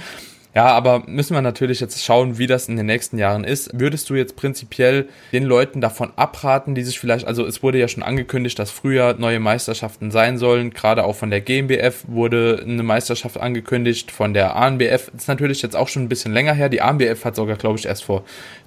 Ja, 0.55 0.67
aber 0.67 1.05
müssen 1.07 1.35
wir 1.35 1.41
natürlich 1.41 1.81
jetzt 1.81 2.05
schauen, 2.05 2.37
wie 2.37 2.47
das 2.47 2.69
in 2.69 2.77
den 2.77 2.85
nächsten 2.85 3.17
Jahren 3.17 3.43
ist. 3.45 3.71
Würdest 3.73 4.11
du 4.11 4.15
jetzt 4.15 4.37
prinzipiell 4.37 5.09
den 5.33 5.45
Leuten 5.45 5.81
davon 5.81 6.13
abraten, 6.17 6.75
die 6.75 6.83
sich 6.83 7.01
vielleicht, 7.01 7.27
also 7.27 7.47
es 7.47 7.63
wurde 7.63 7.79
ja 7.79 7.89
schon 7.89 8.03
angekündigt, 8.03 8.59
dass 8.59 8.71
früher 8.71 9.15
neue 9.15 9.41
Meisterschaften 9.41 10.11
sein 10.11 10.37
sollen. 10.37 10.71
Gerade 10.71 11.05
auch 11.05 11.17
von 11.17 11.31
der 11.31 11.41
GmbF 11.41 12.05
wurde 12.07 12.63
eine 12.67 12.83
Meisterschaft 12.83 13.39
angekündigt, 13.39 14.11
von 14.11 14.35
der 14.35 14.55
ANBF. 14.57 15.11
Ist 15.17 15.29
natürlich 15.29 15.63
jetzt 15.63 15.75
auch 15.75 15.89
schon 15.89 16.03
ein 16.03 16.09
bisschen 16.11 16.35
länger 16.35 16.53
her. 16.53 16.69
Die 16.69 16.83
ANBF 16.83 17.25
hat 17.25 17.35
sogar, 17.35 17.57
glaube 17.57 17.79
ich, 17.79 17.87
erst 17.87 18.05
vor 18.05 18.23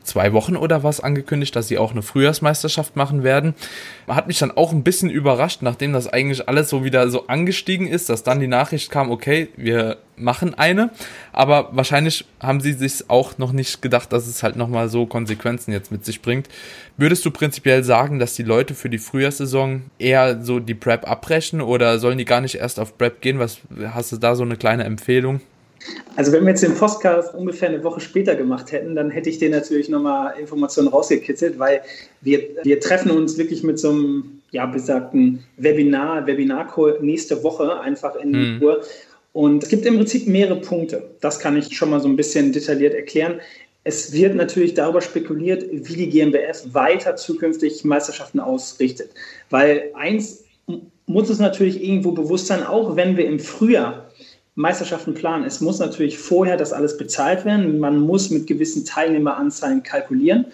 zwei 0.05 0.33
Wochen 0.33 0.55
oder 0.55 0.83
was 0.83 0.99
angekündigt, 0.99 1.55
dass 1.55 1.67
sie 1.67 1.77
auch 1.77 1.91
eine 1.91 2.01
Frühjahrsmeisterschaft 2.01 2.95
machen 2.95 3.23
werden. 3.23 3.53
Hat 4.07 4.27
mich 4.27 4.39
dann 4.39 4.51
auch 4.51 4.71
ein 4.71 4.83
bisschen 4.83 5.09
überrascht, 5.09 5.61
nachdem 5.61 5.93
das 5.93 6.07
eigentlich 6.07 6.47
alles 6.47 6.69
so 6.69 6.83
wieder 6.83 7.09
so 7.09 7.27
angestiegen 7.27 7.87
ist, 7.87 8.09
dass 8.09 8.23
dann 8.23 8.39
die 8.39 8.47
Nachricht 8.47 8.91
kam, 8.91 9.11
okay, 9.11 9.49
wir 9.57 9.97
machen 10.17 10.53
eine. 10.53 10.91
Aber 11.33 11.69
wahrscheinlich 11.71 12.25
haben 12.39 12.61
sie 12.61 12.73
sich 12.73 13.09
auch 13.09 13.37
noch 13.37 13.51
nicht 13.51 13.81
gedacht, 13.81 14.13
dass 14.13 14.27
es 14.27 14.43
halt 14.43 14.55
nochmal 14.55 14.89
so 14.89 15.05
Konsequenzen 15.05 15.71
jetzt 15.71 15.91
mit 15.91 16.05
sich 16.05 16.21
bringt. 16.21 16.47
Würdest 16.97 17.25
du 17.25 17.31
prinzipiell 17.31 17.83
sagen, 17.83 18.19
dass 18.19 18.35
die 18.35 18.43
Leute 18.43 18.75
für 18.75 18.89
die 18.89 18.97
Frühjahrssaison 18.97 19.83
eher 19.99 20.41
so 20.41 20.59
die 20.59 20.75
Prep 20.75 21.09
abbrechen 21.09 21.61
oder 21.61 21.99
sollen 21.99 22.17
die 22.17 22.25
gar 22.25 22.41
nicht 22.41 22.55
erst 22.55 22.79
auf 22.79 22.97
Prep 22.97 23.21
gehen? 23.21 23.39
Was 23.39 23.59
hast 23.91 24.11
du 24.11 24.17
da 24.17 24.35
so 24.35 24.43
eine 24.43 24.55
kleine 24.55 24.85
Empfehlung? 24.85 25.41
Also 26.15 26.31
wenn 26.31 26.43
wir 26.43 26.51
jetzt 26.51 26.63
den 26.63 26.75
Podcast 26.75 27.33
ungefähr 27.33 27.69
eine 27.69 27.83
Woche 27.83 27.99
später 27.99 28.35
gemacht 28.35 28.71
hätten, 28.71 28.95
dann 28.95 29.11
hätte 29.11 29.29
ich 29.29 29.37
dir 29.37 29.49
natürlich 29.49 29.89
nochmal 29.89 30.39
Informationen 30.39 30.87
rausgekitzelt, 30.87 31.59
weil 31.59 31.81
wir, 32.21 32.41
wir 32.63 32.79
treffen 32.79 33.11
uns 33.11 33.37
wirklich 33.37 33.63
mit 33.63 33.79
so 33.79 33.89
einem 33.89 34.41
ja, 34.51 34.65
besagten 34.65 35.43
Webinar, 35.57 36.25
Webinar-Call 36.25 36.99
nächste 37.01 37.43
Woche 37.43 37.79
einfach 37.81 38.15
in 38.15 38.33
hm. 38.33 38.61
Uhr. 38.61 38.81
Und 39.33 39.63
es 39.63 39.69
gibt 39.69 39.85
im 39.85 39.97
Prinzip 39.97 40.27
mehrere 40.27 40.61
Punkte. 40.61 41.03
Das 41.19 41.39
kann 41.39 41.57
ich 41.57 41.75
schon 41.75 41.89
mal 41.89 41.99
so 41.99 42.07
ein 42.07 42.15
bisschen 42.15 42.53
detailliert 42.53 42.93
erklären. 42.93 43.41
Es 43.83 44.13
wird 44.13 44.33
natürlich 44.35 44.73
darüber 44.73 45.01
spekuliert, 45.01 45.65
wie 45.69 45.95
die 45.95 46.09
GmbF 46.09 46.73
weiter 46.73 47.17
zukünftig 47.17 47.83
Meisterschaften 47.83 48.39
ausrichtet. 48.39 49.09
Weil 49.49 49.91
eins 49.93 50.45
muss 51.05 51.29
es 51.29 51.39
natürlich 51.39 51.83
irgendwo 51.83 52.13
bewusst 52.13 52.47
sein, 52.47 52.63
auch 52.63 52.95
wenn 52.95 53.17
wir 53.17 53.27
im 53.27 53.39
Frühjahr 53.39 54.04
Meisterschaften 54.55 55.13
planen. 55.13 55.43
Es 55.43 55.61
muss 55.61 55.79
natürlich 55.79 56.17
vorher 56.17 56.57
das 56.57 56.73
alles 56.73 56.97
bezahlt 56.97 57.45
werden. 57.45 57.79
Man 57.79 57.99
muss 57.99 58.29
mit 58.29 58.47
gewissen 58.47 58.85
Teilnehmeranzahlen 58.85 59.83
kalkulieren. 59.83 60.45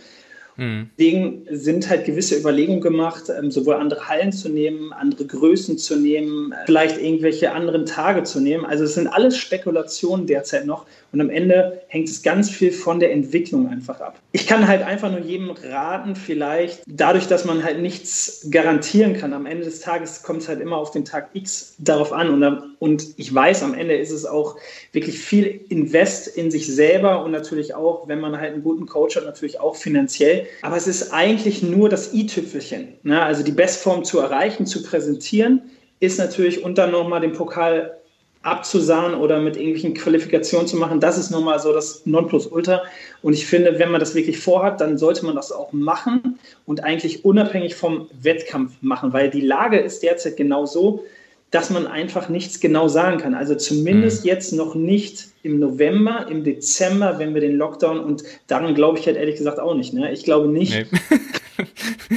Mhm. 0.57 0.89
Deswegen 0.97 1.45
sind 1.49 1.89
halt 1.89 2.05
gewisse 2.05 2.37
Überlegungen 2.37 2.81
gemacht, 2.81 3.25
ähm, 3.29 3.51
sowohl 3.51 3.75
andere 3.75 4.07
Hallen 4.09 4.31
zu 4.31 4.49
nehmen, 4.49 4.91
andere 4.91 5.25
Größen 5.25 5.77
zu 5.77 5.95
nehmen, 5.95 6.53
vielleicht 6.65 6.99
irgendwelche 6.99 7.51
anderen 7.51 7.85
Tage 7.85 8.23
zu 8.23 8.39
nehmen. 8.39 8.65
Also 8.65 8.83
es 8.83 8.95
sind 8.95 9.07
alles 9.07 9.37
Spekulationen 9.37 10.27
derzeit 10.27 10.65
noch 10.65 10.85
und 11.11 11.19
am 11.19 11.29
Ende 11.29 11.81
hängt 11.87 12.07
es 12.07 12.23
ganz 12.23 12.49
viel 12.49 12.71
von 12.71 12.99
der 12.99 13.11
Entwicklung 13.11 13.67
einfach 13.67 13.99
ab. 13.99 14.19
Ich 14.31 14.47
kann 14.47 14.67
halt 14.67 14.81
einfach 14.81 15.11
nur 15.11 15.19
jedem 15.19 15.51
raten, 15.51 16.15
vielleicht 16.15 16.83
dadurch, 16.87 17.27
dass 17.27 17.43
man 17.43 17.63
halt 17.63 17.81
nichts 17.81 18.47
garantieren 18.49 19.17
kann. 19.17 19.33
Am 19.33 19.45
Ende 19.45 19.65
des 19.65 19.81
Tages 19.81 20.23
kommt 20.23 20.41
es 20.41 20.47
halt 20.47 20.61
immer 20.61 20.77
auf 20.77 20.91
den 20.91 21.03
Tag 21.03 21.29
X 21.33 21.75
darauf 21.79 22.13
an. 22.13 22.29
Und, 22.29 22.75
und 22.79 23.07
ich 23.17 23.33
weiß, 23.33 23.61
am 23.63 23.73
Ende 23.73 23.95
ist 23.95 24.11
es 24.11 24.25
auch 24.25 24.55
wirklich 24.93 25.19
viel 25.19 25.65
Invest 25.69 26.27
in 26.27 26.49
sich 26.49 26.73
selber 26.73 27.25
und 27.25 27.31
natürlich 27.31 27.75
auch, 27.75 28.07
wenn 28.07 28.21
man 28.21 28.39
halt 28.39 28.53
einen 28.53 28.63
guten 28.63 28.85
Coach 28.85 29.17
hat, 29.17 29.25
natürlich 29.25 29.59
auch 29.59 29.75
finanziell. 29.75 30.47
Aber 30.61 30.77
es 30.77 30.87
ist 30.87 31.11
eigentlich 31.11 31.61
nur 31.61 31.89
das 31.89 32.13
i-Tüpfelchen. 32.13 32.93
Ne? 33.03 33.21
Also 33.21 33.43
die 33.43 33.51
Bestform 33.51 34.05
zu 34.05 34.19
erreichen, 34.19 34.65
zu 34.65 34.81
präsentieren, 34.81 35.61
ist 35.99 36.17
natürlich 36.17 36.63
und 36.63 36.77
dann 36.77 36.91
nochmal 36.91 37.21
den 37.21 37.33
Pokal 37.33 38.00
abzusahen 38.43 39.13
oder 39.13 39.39
mit 39.39 39.55
irgendwelchen 39.55 39.93
Qualifikationen 39.93 40.67
zu 40.67 40.77
machen, 40.77 40.99
das 40.99 41.17
ist 41.17 41.29
nun 41.29 41.43
mal 41.43 41.59
so 41.59 41.73
das 41.73 42.05
Nonplusultra. 42.05 42.81
Und 43.21 43.33
ich 43.33 43.45
finde, 43.45 43.77
wenn 43.77 43.91
man 43.91 43.99
das 43.99 44.15
wirklich 44.15 44.39
vorhat, 44.39 44.81
dann 44.81 44.97
sollte 44.97 45.25
man 45.25 45.35
das 45.35 45.51
auch 45.51 45.71
machen 45.73 46.39
und 46.65 46.83
eigentlich 46.83 47.23
unabhängig 47.23 47.75
vom 47.75 48.07
Wettkampf 48.19 48.73
machen, 48.81 49.13
weil 49.13 49.29
die 49.29 49.41
Lage 49.41 49.77
ist 49.77 50.01
derzeit 50.01 50.37
genau 50.37 50.65
so, 50.65 51.03
dass 51.51 51.69
man 51.69 51.85
einfach 51.85 52.29
nichts 52.29 52.61
genau 52.61 52.87
sagen 52.87 53.17
kann. 53.17 53.35
Also 53.35 53.55
zumindest 53.55 54.23
mhm. 54.23 54.29
jetzt 54.29 54.53
noch 54.53 54.73
nicht 54.73 55.27
im 55.43 55.59
November, 55.59 56.27
im 56.29 56.43
Dezember, 56.43 57.19
wenn 57.19 57.33
wir 57.33 57.41
den 57.41 57.57
Lockdown 57.57 57.99
und 57.99 58.23
daran 58.47 58.73
glaube 58.73 58.97
ich 58.97 59.05
halt 59.05 59.17
ehrlich 59.17 59.35
gesagt 59.35 59.59
auch 59.59 59.75
nicht. 59.75 59.93
Ne? 59.93 60.11
Ich 60.13 60.23
glaube 60.23 60.47
nicht, 60.47 60.73
nee. 60.73 61.67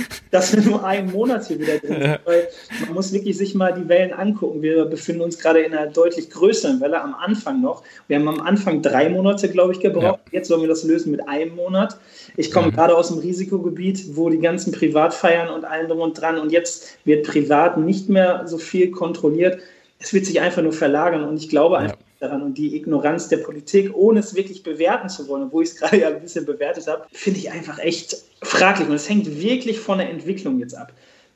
dass 0.35 0.53
wir 0.53 0.63
nur 0.65 0.85
einen 0.85 1.13
Monat 1.13 1.47
hier 1.47 1.61
wieder 1.61 1.79
drin 1.79 2.03
sind, 2.03 2.19
weil 2.25 2.49
man 2.87 2.95
muss 2.95 3.13
wirklich 3.13 3.39
sich 3.39 3.55
mal 3.55 3.73
die 3.73 3.89
Wellen 3.89 4.13
angucken. 4.13 4.63
Wir 4.63 4.85
befinden 4.85 5.23
uns 5.23 5.39
gerade 5.39 5.61
in 5.61 5.73
einer 5.73 5.87
deutlich 5.87 6.29
größeren 6.29 6.81
Welle 6.81 7.01
am 7.01 7.15
Anfang 7.15 7.61
noch. 7.61 7.85
Wir 8.09 8.19
haben 8.19 8.27
am 8.27 8.41
Anfang 8.41 8.83
drei 8.83 9.09
Monate, 9.09 9.49
glaube 9.49 9.75
ich, 9.75 9.79
gebraucht. 9.79 10.19
Ja. 10.27 10.39
Jetzt 10.39 10.49
sollen 10.49 10.63
wir 10.63 10.69
das 10.69 10.83
lösen 10.83 11.13
mit 11.13 11.29
einem 11.29 11.55
Monat. 11.55 11.99
Ich 12.37 12.51
komme 12.51 12.67
mhm. 12.67 12.73
gerade 12.73 12.97
aus 12.97 13.09
dem 13.09 13.19
Risikogebiet, 13.19 14.17
wo 14.17 14.29
die 14.29 14.41
ganzen 14.41 14.73
Privatfeiern 14.73 15.51
und 15.51 15.65
allen 15.65 15.87
drum 15.87 16.01
und 16.01 16.21
dran 16.21 16.39
und 16.39 16.51
jetzt 16.51 16.99
wird 17.05 17.25
privat 17.25 17.79
nicht 17.79 18.09
mehr 18.09 18.43
so 18.47 18.59
viel 18.59 18.91
kontrolliert. 18.91 19.61
Es 20.01 20.13
wird 20.13 20.27
sich 20.27 20.41
einfach 20.41 20.63
nur 20.63 20.73
verlagern 20.73 21.23
und 21.23 21.37
ich 21.37 21.49
glaube 21.49 21.79
einfach, 21.79 21.97
daran 22.25 22.43
und 22.43 22.59
die 22.59 22.77
Ignoranz 22.77 23.29
der 23.29 23.39
Politik, 23.39 23.95
ohne 23.95 24.21
es 24.21 24.35
wirklich 24.35 24.63
bewerten 24.63 25.09
zu 25.09 25.29
wollen, 25.29 25.51
wo 25.53 25.61
ich 25.61 25.71
es 25.71 25.77
gerade 25.79 26.01
ja 26.01 26.09
ein 26.09 26.21
bisschen 26.21 26.47
bewertet 26.47 26.87
habe, 26.87 27.05
finde 27.13 27.39
ich 27.39 27.51
einfach 27.51 27.79
echt 27.79 28.17
fraglich. 28.43 28.89
Und 28.89 28.95
es 28.95 29.09
hängt 29.09 29.41
wirklich 29.41 29.79
von 29.79 29.99
der 29.99 30.11
Entwicklung 30.11 30.59
jetzt 30.59 30.75
ab. 30.75 30.93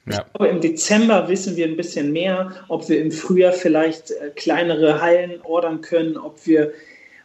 Ja. 0.07 0.25
Ich 0.27 0.33
glaube, 0.33 0.49
im 0.49 0.61
Dezember 0.61 1.29
wissen 1.29 1.57
wir 1.57 1.67
ein 1.67 1.77
bisschen 1.77 2.13
mehr, 2.13 2.53
ob 2.69 2.89
wir 2.89 3.01
im 3.01 3.13
Frühjahr 3.13 3.53
vielleicht 3.53 4.11
äh, 4.11 4.31
kleinere 4.35 5.03
Hallen 5.03 5.41
ordern 5.43 5.81
können, 5.81 6.17
ob 6.17 6.47
wir 6.47 6.73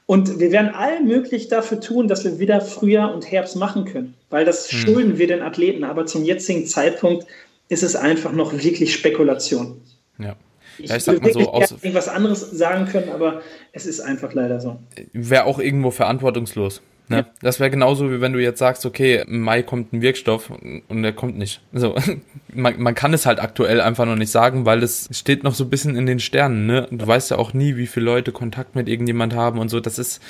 und 0.06 0.39
wir 0.39 0.52
werden 0.52 0.76
allmöglich 0.76 1.47
dafür 1.47 1.80
tun, 1.80 2.10
dass 2.10 2.26
wir 2.26 2.38
wieder 2.38 2.60
Frühjahr 2.60 3.13
und 3.13 3.32
Herbst 3.32 3.56
machen 3.56 3.86
können, 3.86 4.15
weil 4.30 4.43
das 4.43 4.69
hm. 4.69 4.80
schulden 4.80 5.17
wir 5.17 5.28
den 5.28 5.41
Athleten. 5.41 5.86
Aber 5.86 6.06
zum 6.06 6.26
jetzigen 6.26 6.65
Zeitpunkt 6.65 7.26
ist 7.69 7.84
es 7.84 7.95
einfach 7.95 8.34
noch 8.34 8.52
wirklich 8.52 8.93
Spekulation. 8.93 9.82
Ja. 10.19 10.36
Ich, 10.78 10.90
ja, 10.90 10.98
ich 10.98 11.04
sag 11.04 11.22
mal 11.22 11.32
so 11.34 11.52
aus. 11.52 11.72
irgendwas 11.72 12.08
anderes 12.08 12.52
sagen 12.52 12.86
können, 12.86 13.10
aber 13.10 13.42
es 13.72 13.86
ist 13.86 14.00
einfach 14.00 14.34
leider 14.34 14.60
so. 14.60 14.80
Wäre 15.14 15.46
auch 15.46 15.60
irgendwo 15.60 15.92
verantwortungslos. 15.92 16.82
Ne? 17.10 17.18
Ja. 17.18 17.26
Das 17.42 17.60
wäre 17.60 17.70
genauso, 17.70 18.12
wie 18.12 18.22
wenn 18.22 18.34
du 18.34 18.40
jetzt 18.40 18.60
sagst, 18.60 18.86
okay, 18.86 19.24
im 19.28 19.42
Mai 19.42 19.62
kommt 19.62 19.92
ein 19.94 20.02
Wirkstoff 20.02 20.50
und 20.88 21.04
der 21.04 21.14
kommt 21.14 21.38
nicht. 21.38 21.62
So, 21.74 21.96
man, 22.54 22.80
man 22.82 22.96
kann 22.96 23.14
es 23.14 23.26
halt 23.26 23.42
aktuell 23.42 23.82
einfach 23.82 24.06
noch 24.06 24.16
nicht 24.16 24.32
sagen, 24.32 24.66
weil 24.66 24.82
es 24.84 25.10
steht 25.12 25.44
noch 25.44 25.54
so 25.54 25.66
ein 25.66 25.70
bisschen 25.70 25.96
in 25.96 26.06
den 26.06 26.20
Sternen. 26.20 26.66
Ne? 26.66 26.88
Du 26.92 27.06
weißt 27.06 27.32
ja 27.32 27.38
auch 27.38 27.54
nie, 27.54 27.76
wie 27.76 27.88
viele 27.88 28.06
Leute 28.06 28.32
Kontakt 28.32 28.76
mit 28.76 28.88
irgendjemand 28.88 29.36
haben 29.36 29.60
und 29.60 29.70
so. 29.70 29.80
Das 29.80 30.00
ist, 30.00 30.22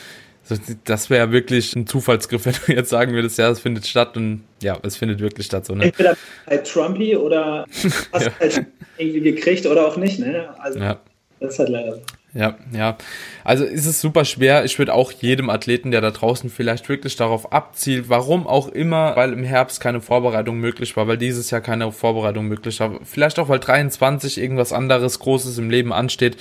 das 0.83 1.09
wäre 1.09 1.31
wirklich 1.31 1.75
ein 1.75 1.87
Zufallsgriff, 1.87 2.45
wenn 2.45 2.55
du 2.65 2.73
jetzt 2.73 2.89
sagen 2.89 3.13
würdest, 3.13 3.37
ja, 3.37 3.49
es 3.49 3.59
findet 3.59 3.87
statt 3.87 4.17
und 4.17 4.43
ja, 4.61 4.77
es 4.83 4.97
findet 4.97 5.19
wirklich 5.19 5.45
statt. 5.45 5.65
So, 5.65 5.75
ne? 5.75 5.85
Entweder 5.85 6.15
bei 6.45 6.57
Trumpy 6.57 7.15
oder 7.15 7.65
hast 8.11 8.25
ja. 8.25 8.31
halt 8.39 8.65
irgendwie 8.97 9.21
gekriegt 9.21 9.65
oder 9.65 9.87
auch 9.87 9.97
nicht. 9.97 10.19
Ne? 10.19 10.49
Also 10.59 10.79
ja. 10.79 10.99
das 11.39 11.53
ist 11.53 11.59
halt 11.59 11.69
leider 11.69 11.95
so. 11.95 12.01
Ja, 12.35 12.57
ja. 12.75 12.97
Also 13.43 13.63
ist 13.63 13.85
es 13.85 14.01
super 14.01 14.25
schwer. 14.25 14.65
Ich 14.65 14.79
würde 14.79 14.95
auch 14.95 15.11
jedem 15.11 15.51
Athleten, 15.51 15.91
der 15.91 16.01
da 16.01 16.09
draußen 16.09 16.49
vielleicht 16.49 16.89
wirklich 16.89 17.15
darauf 17.15 17.53
abzielt, 17.53 18.09
warum 18.09 18.47
auch 18.47 18.69
immer, 18.69 19.15
weil 19.15 19.33
im 19.33 19.43
Herbst 19.43 19.79
keine 19.79 20.01
Vorbereitung 20.01 20.57
möglich 20.57 20.97
war, 20.97 21.07
weil 21.07 21.19
dieses 21.19 21.51
Jahr 21.51 21.61
keine 21.61 21.91
Vorbereitung 21.91 22.47
möglich 22.47 22.79
war, 22.79 22.99
vielleicht 23.03 23.37
auch 23.37 23.49
weil 23.49 23.59
23 23.59 24.39
irgendwas 24.39 24.73
anderes 24.73 25.19
Großes 25.19 25.59
im 25.59 25.69
Leben 25.69 25.93
ansteht 25.93 26.37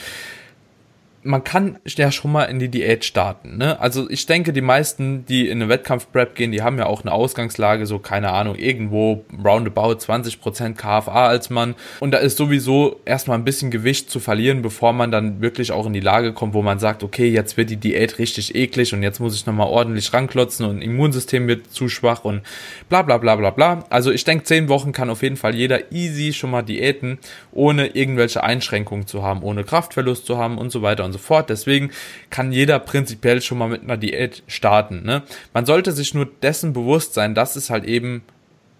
man 1.25 1.45
kann 1.45 1.79
ja 1.87 2.11
schon 2.11 2.33
mal 2.33 2.45
in 2.45 2.59
die 2.59 2.69
Diät 2.69 3.05
starten. 3.05 3.57
Ne? 3.57 3.79
Also 3.81 4.11
ich 4.11 4.27
denke, 4.27 4.53
die 4.53 4.61
meisten, 4.61 5.25
die 5.27 5.49
in 5.49 5.63
eine 5.63 5.69
Wettkampf-Prep 5.69 6.35
gehen, 6.35 6.51
die 6.51 6.63
haben 6.63 6.79
ja 6.79 6.87
auch 6.87 7.03
eine 7.03 7.13
Ausgangslage, 7.13 7.87
so 7.87 7.99
keine 7.99 8.33
Ahnung, 8.33 8.57
irgendwo 8.57 9.25
roundabout 9.43 9.95
20% 9.95 10.75
KFA 10.75 11.29
als 11.29 11.51
Mann. 11.51 11.75
Und 12.01 12.13
da 12.13 12.19
ist 12.19 12.37
sowieso 12.37 13.01
erstmal 13.05 13.39
ein 13.39 13.45
bisschen 13.45 13.71
Gewicht 13.71 14.11
zu 14.11 14.19
verlieren, 14.19 14.63
bevor 14.63 14.93
man 14.93 15.13
dann 15.13 15.41
wirklich 15.41 15.71
auch 15.71 15.87
in 15.87 15.93
die 15.93 16.01
Lage 16.01 16.33
kommt, 16.33 16.55
wo 16.55 16.63
man 16.63 16.81
sagt, 16.81 17.05
okay, 17.05 17.29
jetzt 17.29 17.57
wird 17.57 17.71
die 17.71 17.77
Diät 17.77 18.19
richtig 18.19 18.55
eklig 18.55 18.93
und 18.93 19.03
jetzt 19.03 19.21
muss 19.21 19.37
ich 19.37 19.47
nochmal 19.47 19.69
ordentlich 19.69 20.13
ranklotzen 20.13 20.67
und 20.67 20.83
Immunsystem 20.83 21.47
wird 21.47 21.73
zu 21.73 21.89
schwach 21.89 22.25
und 22.25 22.43
bla 22.89 23.03
bla 23.03 23.19
bla 23.19 23.37
bla 23.37 23.51
bla. 23.51 23.85
Also 23.91 24.11
ich 24.11 24.25
denke, 24.25 24.45
10 24.45 24.69
Wochen 24.69 24.93
kann 24.93 25.11
auf 25.11 25.23
jeden 25.23 25.37
Fall 25.37 25.55
jeder 25.55 25.93
easy 25.93 26.33
schon 26.33 26.51
mal 26.51 26.63
diäten, 26.63 27.19
ohne 27.53 27.89
irgendwelche 27.89 28.43
Einschränkungen 28.43 29.07
zu 29.07 29.23
haben, 29.23 29.43
ohne 29.43 29.63
Kraftverlust 29.63 30.27
zu 30.27 30.37
haben 30.37 30.59
und 30.59 30.71
so 30.71 30.83
weiter 30.83 31.05
und 31.05 31.12
und 31.13 31.19
so 31.19 31.19
fort. 31.19 31.51
Deswegen 31.51 31.91
kann 32.31 32.53
jeder 32.53 32.79
prinzipiell 32.79 33.43
schon 33.43 33.59
mal 33.59 33.69
mit 33.69 33.83
einer 33.83 33.97
Diät 33.97 34.43
starten. 34.47 35.03
Ne? 35.05 35.23
Man 35.53 35.67
sollte 35.67 35.93
sich 35.93 36.15
nur 36.15 36.27
dessen 36.43 36.73
bewusst 36.73 37.15
sein, 37.15 37.35
dass 37.35 37.57
es 37.57 37.71
halt 37.71 37.85
eben 37.85 38.23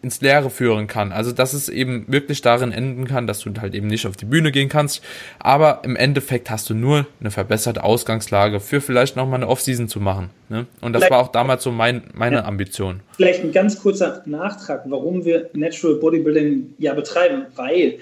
ins 0.03 0.21
Leere 0.21 0.51
führen 0.51 0.89
kann. 0.89 1.13
Also 1.13 1.31
dass 1.31 1.53
es 1.53 1.69
eben 1.69 2.05
wirklich 2.09 2.43
darin 2.43 2.73
enden 2.73 3.07
kann, 3.07 3.29
dass 3.29 3.39
du 3.39 3.53
halt 3.61 3.75
eben 3.75 3.87
nicht 3.87 4.07
auf 4.07 4.17
die 4.17 4.25
Bühne 4.25 4.51
gehen 4.51 4.69
kannst. 4.69 5.03
Aber 5.39 5.83
im 5.85 5.95
Endeffekt 5.95 6.51
hast 6.51 6.69
du 6.69 6.75
nur 6.75 7.07
eine 7.21 7.31
verbesserte 7.31 7.85
Ausgangslage 7.85 8.59
für 8.59 8.81
vielleicht 8.81 9.17
nochmal 9.17 9.37
eine 9.37 9.49
Offseason 9.49 9.89
zu 9.89 10.01
machen. 10.01 10.31
Ne? 10.49 10.67
Und 10.81 10.93
das 10.93 11.03
vielleicht, 11.03 11.13
war 11.13 11.21
auch 11.21 11.29
damals 11.29 11.63
so 11.63 11.71
mein, 11.71 12.03
meine 12.15 12.37
ja, 12.37 12.45
Ambition. 12.45 13.01
Vielleicht 13.17 13.45
ein 13.45 13.53
ganz 13.53 13.81
kurzer 13.81 14.23
Nachtrag, 14.27 14.83
warum 14.87 15.25
wir 15.25 15.51
Natural 15.53 15.97
Bodybuilding 15.97 16.75
ja 16.79 16.95
betreiben. 16.95 17.47
Weil 17.55 17.99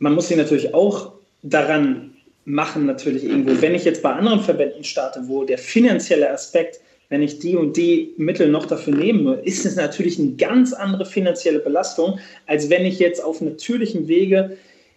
man 0.00 0.14
muss 0.14 0.28
sich 0.28 0.36
natürlich 0.36 0.74
auch 0.74 1.12
daran 1.42 2.13
machen 2.44 2.86
natürlich 2.86 3.24
irgendwo. 3.24 3.60
Wenn 3.60 3.74
ich 3.74 3.84
jetzt 3.84 4.02
bei 4.02 4.12
anderen 4.12 4.40
Verbänden 4.40 4.84
starte, 4.84 5.22
wo 5.26 5.44
der 5.44 5.58
finanzielle 5.58 6.30
Aspekt, 6.30 6.80
wenn 7.08 7.22
ich 7.22 7.38
die 7.38 7.56
und 7.56 7.76
die 7.76 8.14
Mittel 8.16 8.48
noch 8.48 8.66
dafür 8.66 8.94
nehme, 8.94 9.34
ist 9.44 9.66
es 9.66 9.76
natürlich 9.76 10.18
eine 10.18 10.32
ganz 10.32 10.72
andere 10.72 11.06
finanzielle 11.06 11.58
Belastung, 11.58 12.18
als 12.46 12.70
wenn 12.70 12.84
ich 12.84 12.98
jetzt 12.98 13.22
auf 13.22 13.40
natürlichem 13.40 14.08
Wege 14.08 14.56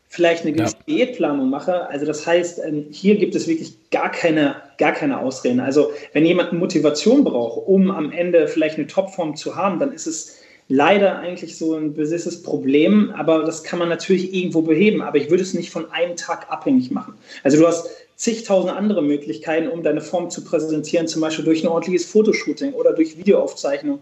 vielleicht 0.10 0.44
eine 0.44 0.54
gewisse 0.54 0.78
ja. 0.86 0.96
Diätplanung 0.96 1.50
mache. 1.50 1.90
Also 1.90 2.06
das 2.06 2.26
heißt, 2.26 2.62
ähm, 2.66 2.86
hier 2.92 3.16
gibt 3.16 3.36
es 3.36 3.48
wirklich 3.48 3.74
gar 3.92 4.10
keine, 4.10 4.56
gar 4.78 4.94
keine 4.94 5.20
Ausreden. 5.20 5.60
Also 5.60 5.92
wenn 6.14 6.26
jemand 6.26 6.54
Motivation 6.54 7.24
braucht, 7.24 7.68
um 7.68 7.92
am 7.92 8.12
Ende 8.12 8.48
vielleicht 8.48 8.78
eine 8.78 8.88
Topform 8.88 9.36
zu 9.36 9.56
haben, 9.56 9.80
dann 9.80 9.92
ist 9.92 10.08
es 10.08 10.37
leider 10.70 11.20
eigentlich 11.20 11.58
so 11.58 11.76
ein 11.76 11.94
besisses 11.94 12.44
Problem, 12.44 13.12
aber 13.16 13.44
das 13.44 13.64
kann 13.64 13.80
man 13.80 13.90
natürlich 13.90 14.34
irgendwo 14.34 14.62
beheben. 14.62 15.02
Aber 15.02 15.18
ich 15.18 15.30
würde 15.30 15.44
es 15.44 15.54
nicht 15.54 15.70
von 15.70 15.92
einem 15.92 16.16
Tag 16.16 16.52
abhängig 16.52 16.92
machen. 16.92 17.14
Also 17.44 17.58
du 17.58 17.68
hast 17.68 17.90
zigtausend 18.16 18.74
andere 18.74 19.02
Möglichkeiten, 19.02 19.70
um 19.70 19.84
deine 19.84 20.02
Form 20.02 20.30
zu 20.30 20.44
präsentieren, 20.44 21.08
zum 21.08 21.22
Beispiel 21.22 21.46
durch 21.46 21.64
ein 21.64 21.68
ordentliches 21.68 22.10
Fotoshooting 22.10 22.74
oder 22.74 22.94
durch 22.94 23.18
Videoaufzeichnung 23.18 24.00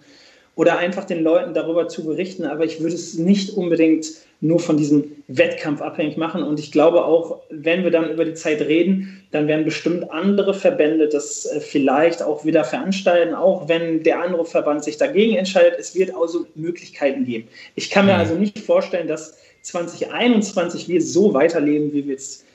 oder 0.55 0.77
einfach 0.77 1.03
den 1.03 1.21
Leuten 1.21 1.53
darüber 1.53 1.87
zu 1.87 2.05
berichten. 2.05 2.45
Aber 2.45 2.63
ich 2.63 2.79
würde 2.79 2.95
es 2.95 3.15
nicht 3.15 3.51
unbedingt 3.51 4.07
nur 4.45 4.59
von 4.59 4.77
diesem 4.77 5.11
Wettkampf 5.27 5.81
abhängig 5.81 6.17
machen. 6.17 6.43
Und 6.43 6.59
ich 6.59 6.71
glaube 6.71 7.03
auch, 7.03 7.41
wenn 7.49 7.83
wir 7.83 7.91
dann 7.91 8.11
über 8.11 8.25
die 8.25 8.33
Zeit 8.33 8.61
reden, 8.61 9.23
dann 9.31 9.47
werden 9.47 9.65
bestimmt 9.65 10.11
andere 10.11 10.53
Verbände 10.53 11.09
das 11.09 11.45
äh, 11.45 11.59
vielleicht 11.59 12.21
auch 12.21 12.45
wieder 12.45 12.63
veranstalten, 12.63 13.33
auch 13.33 13.67
wenn 13.67 14.03
der 14.03 14.21
andere 14.21 14.45
Verband 14.45 14.83
sich 14.83 14.97
dagegen 14.97 15.35
entscheidet. 15.35 15.79
Es 15.79 15.95
wird 15.95 16.15
also 16.15 16.45
Möglichkeiten 16.55 17.25
geben. 17.25 17.47
Ich 17.75 17.89
kann 17.89 18.05
mir 18.05 18.13
mhm. 18.13 18.19
also 18.19 18.35
nicht 18.35 18.59
vorstellen, 18.59 19.07
dass 19.07 19.37
2021 19.63 20.87
wir 20.87 21.01
so 21.01 21.33
weiterleben, 21.33 21.91
wie 21.91 22.05
wir 22.05 22.13
jetzt 22.13 22.45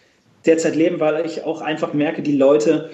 derzeit 0.46 0.76
leben, 0.76 1.00
weil 1.00 1.26
ich 1.26 1.42
auch 1.44 1.60
einfach 1.60 1.92
merke, 1.92 2.22
die 2.22 2.36
Leute 2.36 2.90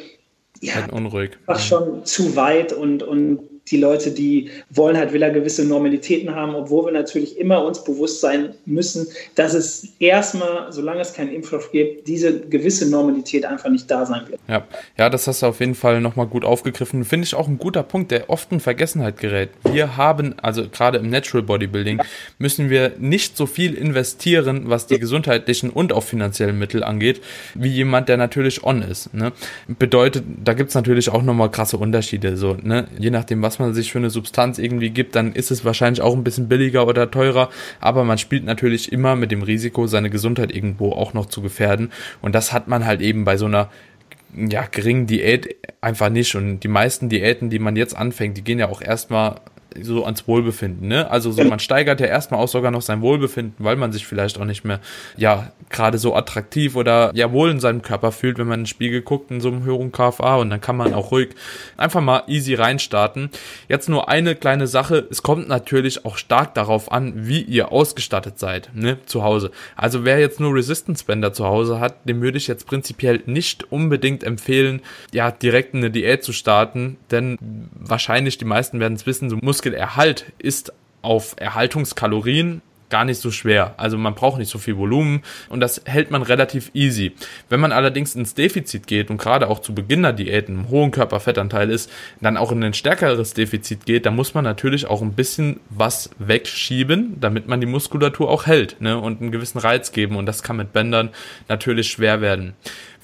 ja, 0.62 0.86
unruhig. 0.90 1.32
einfach 1.46 1.62
schon 1.62 2.04
zu 2.04 2.34
weit 2.34 2.72
und, 2.72 3.02
und 3.02 3.40
die 3.70 3.78
Leute, 3.78 4.10
die 4.10 4.50
wollen 4.70 4.96
halt 4.96 5.12
wieder 5.12 5.30
gewisse 5.30 5.64
Normalitäten 5.64 6.34
haben, 6.34 6.54
obwohl 6.54 6.86
wir 6.86 6.92
natürlich 6.92 7.38
immer 7.38 7.64
uns 7.64 7.82
bewusst 7.82 8.20
sein 8.20 8.54
müssen, 8.64 9.06
dass 9.34 9.54
es 9.54 9.88
erstmal, 9.98 10.72
solange 10.72 11.00
es 11.00 11.12
keinen 11.12 11.32
Impfstoff 11.32 11.72
gibt, 11.72 12.06
diese 12.06 12.40
gewisse 12.40 12.88
Normalität 12.88 13.44
einfach 13.44 13.70
nicht 13.70 13.90
da 13.90 14.06
sein 14.06 14.22
wird. 14.28 14.40
Ja, 14.48 14.64
ja 14.96 15.10
das 15.10 15.26
hast 15.26 15.42
du 15.42 15.46
auf 15.46 15.60
jeden 15.60 15.74
Fall 15.74 16.00
nochmal 16.00 16.26
gut 16.26 16.44
aufgegriffen. 16.44 17.04
Finde 17.04 17.24
ich 17.24 17.34
auch 17.34 17.48
ein 17.48 17.58
guter 17.58 17.82
Punkt, 17.82 18.10
der 18.10 18.30
oft 18.30 18.52
in 18.52 18.60
Vergessenheit 18.60 19.18
gerät. 19.18 19.50
Wir 19.64 19.96
haben, 19.96 20.34
also 20.40 20.68
gerade 20.68 20.98
im 20.98 21.10
Natural 21.10 21.42
Bodybuilding, 21.42 22.00
müssen 22.38 22.70
wir 22.70 22.92
nicht 22.98 23.36
so 23.36 23.46
viel 23.46 23.74
investieren, 23.74 24.64
was 24.66 24.86
die 24.86 24.98
gesundheitlichen 24.98 25.70
und 25.70 25.92
auch 25.92 26.02
finanziellen 26.02 26.58
Mittel 26.58 26.84
angeht, 26.84 27.20
wie 27.54 27.68
jemand, 27.68 28.08
der 28.08 28.16
natürlich 28.16 28.64
on 28.64 28.82
ist. 28.82 29.12
Ne? 29.14 29.32
Bedeutet, 29.66 30.24
da 30.44 30.54
gibt 30.54 30.70
es 30.70 30.74
natürlich 30.74 31.10
auch 31.10 31.22
nochmal 31.22 31.50
krasse 31.50 31.76
Unterschiede. 31.76 32.36
So, 32.36 32.56
ne? 32.62 32.86
Je 32.98 33.10
nachdem, 33.10 33.42
was 33.42 33.55
man 33.58 33.74
sich 33.74 33.92
für 33.92 33.98
eine 33.98 34.10
Substanz 34.10 34.58
irgendwie 34.58 34.90
gibt, 34.90 35.14
dann 35.14 35.32
ist 35.32 35.50
es 35.50 35.64
wahrscheinlich 35.64 36.02
auch 36.02 36.14
ein 36.14 36.24
bisschen 36.24 36.48
billiger 36.48 36.86
oder 36.86 37.10
teurer, 37.10 37.50
aber 37.80 38.04
man 38.04 38.18
spielt 38.18 38.44
natürlich 38.44 38.92
immer 38.92 39.16
mit 39.16 39.30
dem 39.30 39.42
Risiko, 39.42 39.86
seine 39.86 40.10
Gesundheit 40.10 40.54
irgendwo 40.54 40.92
auch 40.92 41.14
noch 41.14 41.26
zu 41.26 41.42
gefährden. 41.42 41.92
Und 42.22 42.34
das 42.34 42.52
hat 42.52 42.68
man 42.68 42.84
halt 42.84 43.00
eben 43.00 43.24
bei 43.24 43.36
so 43.36 43.46
einer 43.46 43.70
ja, 44.34 44.66
geringen 44.70 45.06
Diät 45.06 45.56
einfach 45.80 46.10
nicht. 46.10 46.34
Und 46.34 46.60
die 46.60 46.68
meisten 46.68 47.08
Diäten, 47.08 47.50
die 47.50 47.58
man 47.58 47.76
jetzt 47.76 47.96
anfängt, 47.96 48.36
die 48.36 48.44
gehen 48.44 48.58
ja 48.58 48.68
auch 48.68 48.82
erstmal 48.82 49.40
so 49.82 50.04
ans 50.04 50.26
Wohlbefinden, 50.26 50.88
ne? 50.88 51.10
Also 51.10 51.30
so, 51.32 51.44
man 51.44 51.58
steigert 51.58 52.00
ja 52.00 52.06
erstmal 52.06 52.40
auch 52.40 52.48
sogar 52.48 52.70
noch 52.70 52.82
sein 52.82 53.00
Wohlbefinden, 53.00 53.54
weil 53.58 53.76
man 53.76 53.92
sich 53.92 54.06
vielleicht 54.06 54.38
auch 54.40 54.44
nicht 54.44 54.64
mehr, 54.64 54.80
ja, 55.16 55.52
gerade 55.70 55.98
so 55.98 56.14
attraktiv 56.14 56.76
oder 56.76 57.10
ja 57.14 57.32
wohl 57.32 57.50
in 57.50 57.60
seinem 57.60 57.82
Körper 57.82 58.12
fühlt, 58.12 58.38
wenn 58.38 58.46
man 58.46 58.60
in 58.60 58.64
den 58.64 58.66
Spiegel 58.66 59.02
guckt 59.02 59.30
in 59.30 59.40
so 59.40 59.48
einem 59.48 59.64
höheren 59.64 59.92
KFA 59.92 60.36
und 60.36 60.50
dann 60.50 60.60
kann 60.60 60.76
man 60.76 60.94
auch 60.94 61.10
ruhig 61.10 61.30
einfach 61.76 62.00
mal 62.00 62.22
easy 62.28 62.54
reinstarten. 62.54 63.30
Jetzt 63.68 63.88
nur 63.88 64.08
eine 64.08 64.34
kleine 64.34 64.66
Sache, 64.66 65.06
es 65.10 65.22
kommt 65.22 65.48
natürlich 65.48 66.04
auch 66.04 66.16
stark 66.16 66.54
darauf 66.54 66.92
an, 66.92 67.26
wie 67.26 67.42
ihr 67.42 67.72
ausgestattet 67.72 68.38
seid, 68.38 68.70
ne, 68.74 68.98
zu 69.06 69.22
Hause. 69.22 69.50
Also 69.76 70.04
wer 70.04 70.18
jetzt 70.18 70.40
nur 70.40 70.54
Resistance 70.54 71.04
Bänder 71.04 71.32
zu 71.32 71.44
Hause 71.44 71.80
hat, 71.80 72.08
dem 72.08 72.22
würde 72.22 72.38
ich 72.38 72.46
jetzt 72.46 72.66
prinzipiell 72.66 73.22
nicht 73.26 73.70
unbedingt 73.72 74.24
empfehlen, 74.24 74.80
ja, 75.12 75.30
direkt 75.30 75.74
eine 75.74 75.90
Diät 75.90 76.22
zu 76.22 76.32
starten, 76.32 76.96
denn 77.10 77.38
wahrscheinlich 77.72 78.38
die 78.38 78.44
meisten 78.44 78.80
werden 78.80 78.94
es 78.94 79.06
wissen, 79.06 79.30
so 79.30 79.36
Muskelerhalt 79.66 80.26
ist 80.38 80.72
auf 81.02 81.34
Erhaltungskalorien 81.38 82.62
gar 82.88 83.04
nicht 83.04 83.20
so 83.20 83.32
schwer. 83.32 83.74
Also 83.78 83.98
man 83.98 84.14
braucht 84.14 84.38
nicht 84.38 84.48
so 84.48 84.58
viel 84.58 84.76
Volumen 84.76 85.22
und 85.48 85.58
das 85.58 85.82
hält 85.86 86.12
man 86.12 86.22
relativ 86.22 86.70
easy. 86.72 87.14
Wenn 87.48 87.58
man 87.58 87.72
allerdings 87.72 88.14
ins 88.14 88.34
Defizit 88.34 88.86
geht 88.86 89.10
und 89.10 89.18
gerade 89.18 89.48
auch 89.48 89.58
zu 89.58 89.74
Beginnerdiäten 89.74 90.56
einen 90.56 90.68
hohen 90.68 90.92
Körperfettanteil 90.92 91.68
ist, 91.70 91.90
dann 92.20 92.36
auch 92.36 92.52
in 92.52 92.62
ein 92.62 92.74
stärkeres 92.74 93.34
Defizit 93.34 93.86
geht, 93.86 94.06
dann 94.06 94.14
muss 94.14 94.34
man 94.34 94.44
natürlich 94.44 94.86
auch 94.86 95.02
ein 95.02 95.14
bisschen 95.14 95.58
was 95.68 96.10
wegschieben, 96.20 97.16
damit 97.20 97.48
man 97.48 97.60
die 97.60 97.66
Muskulatur 97.66 98.30
auch 98.30 98.46
hält 98.46 98.80
ne, 98.80 98.96
und 98.96 99.20
einen 99.20 99.32
gewissen 99.32 99.58
Reiz 99.58 99.90
geben 99.90 100.14
und 100.14 100.26
das 100.26 100.44
kann 100.44 100.56
mit 100.56 100.72
Bändern 100.72 101.10
natürlich 101.48 101.90
schwer 101.90 102.20
werden. 102.20 102.54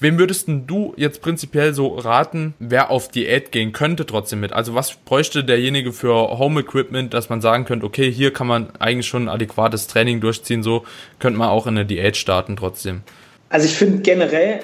Wem 0.03 0.19
würdest 0.19 0.49
du 0.49 0.93
jetzt 0.97 1.21
prinzipiell 1.21 1.73
so 1.73 1.95
raten, 1.95 2.55
wer 2.59 2.91
auf 2.91 3.07
Diät 3.07 3.53
gehen 3.53 3.71
könnte 3.71 4.05
trotzdem 4.05 4.41
mit? 4.41 4.51
Also 4.51 4.75
was 4.75 4.93
bräuchte 4.95 5.45
derjenige 5.45 5.93
für 5.93 6.37
Home 6.37 6.59
Equipment, 6.59 7.13
dass 7.13 7.29
man 7.29 7.39
sagen 7.39 7.63
könnte, 7.63 7.85
okay, 7.85 8.11
hier 8.11 8.33
kann 8.33 8.45
man 8.45 8.75
eigentlich 8.79 9.07
schon 9.07 9.23
ein 9.23 9.29
adäquates 9.29 9.87
Training 9.87 10.19
durchziehen, 10.19 10.61
so 10.61 10.83
könnte 11.19 11.39
man 11.39 11.47
auch 11.47 11.67
in 11.67 11.77
eine 11.77 11.85
Diät 11.85 12.17
starten 12.17 12.57
trotzdem. 12.57 13.03
Also 13.47 13.65
ich 13.65 13.77
finde 13.77 14.01
generell 14.01 14.59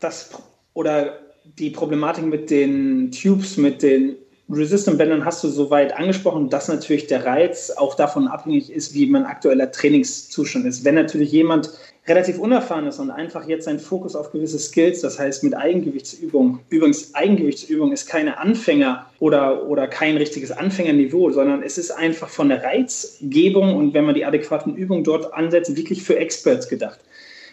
das 0.00 0.32
oder 0.74 1.18
die 1.44 1.70
Problematik 1.70 2.26
mit 2.26 2.50
den 2.50 3.10
Tubes, 3.10 3.56
mit 3.56 3.82
den 3.82 4.16
Resistant-Bändern 4.50 5.24
hast 5.24 5.42
du 5.44 5.48
soweit 5.48 5.96
angesprochen, 5.96 6.50
dass 6.50 6.68
natürlich 6.68 7.06
der 7.06 7.24
Reiz 7.24 7.70
auch 7.70 7.94
davon 7.94 8.28
abhängig 8.28 8.70
ist, 8.70 8.92
wie 8.92 9.06
mein 9.06 9.24
aktueller 9.24 9.72
Trainingszustand 9.72 10.66
ist. 10.66 10.84
Wenn 10.84 10.94
natürlich 10.94 11.32
jemand 11.32 11.70
relativ 12.08 12.38
unerfahren 12.38 12.86
ist 12.86 12.98
und 12.98 13.10
einfach 13.10 13.46
jetzt 13.46 13.64
seinen 13.64 13.78
Fokus 13.78 14.16
auf 14.16 14.32
gewisse 14.32 14.58
Skills, 14.58 15.02
das 15.02 15.18
heißt 15.18 15.44
mit 15.44 15.54
Eigengewichtsübung. 15.54 16.60
Übrigens, 16.70 17.14
Eigengewichtsübung 17.14 17.92
ist 17.92 18.06
keine 18.06 18.38
Anfänger 18.38 19.06
oder, 19.20 19.66
oder 19.66 19.86
kein 19.86 20.16
richtiges 20.16 20.50
Anfängerniveau, 20.50 21.30
sondern 21.30 21.62
es 21.62 21.76
ist 21.76 21.90
einfach 21.90 22.28
von 22.28 22.48
der 22.48 22.62
Reizgebung 22.62 23.76
und 23.76 23.94
wenn 23.94 24.04
man 24.04 24.14
die 24.14 24.24
adäquaten 24.24 24.74
Übungen 24.74 25.04
dort 25.04 25.32
ansetzt, 25.34 25.76
wirklich 25.76 26.02
für 26.02 26.18
Experts 26.18 26.68
gedacht. 26.68 27.00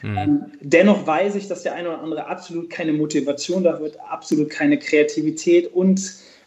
Mhm. 0.02 0.52
dennoch 0.62 1.08
weiß 1.08 1.36
ich, 1.36 1.48
dass 1.48 1.64
der 1.64 1.74
eine 1.74 1.90
oder 1.90 2.02
andere 2.02 2.28
absolut 2.28 2.70
keine 2.70 2.94
Motivation 2.94 3.64
da 3.64 3.80
wird, 3.80 3.98
absolut 4.08 4.50
keine 4.52 4.78
Kreativität 4.78 5.74
und 5.74 6.00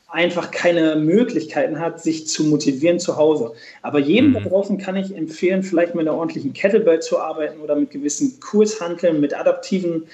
einfach 0.09 0.51
keine 0.51 0.97
Möglichkeiten 0.97 1.79
hat, 1.79 2.03
sich 2.03 2.27
zu 2.27 2.45
motivieren 2.45 2.99
zu 2.99 3.17
Hause. 3.17 3.53
Aber 3.83 3.99
jedem 3.99 4.31
mhm. 4.31 4.35
da 4.35 4.41
draußen 4.41 4.79
kann 4.79 4.97
ich 4.97 5.15
empfehlen, 5.15 5.63
vielleicht 5.63 5.95
mit 5.95 6.09
einer 6.09 6.17
ordentlichen 6.17 6.55
Kettlebell 6.55 7.01
zu 7.01 7.19
arbeiten 7.19 7.61
oder 7.61 7.77
mit 7.77 7.91
gewissen 7.91 8.41
Kurshanteln, 8.41 9.21
mit 9.21 9.39
adaptiven 9.39 10.05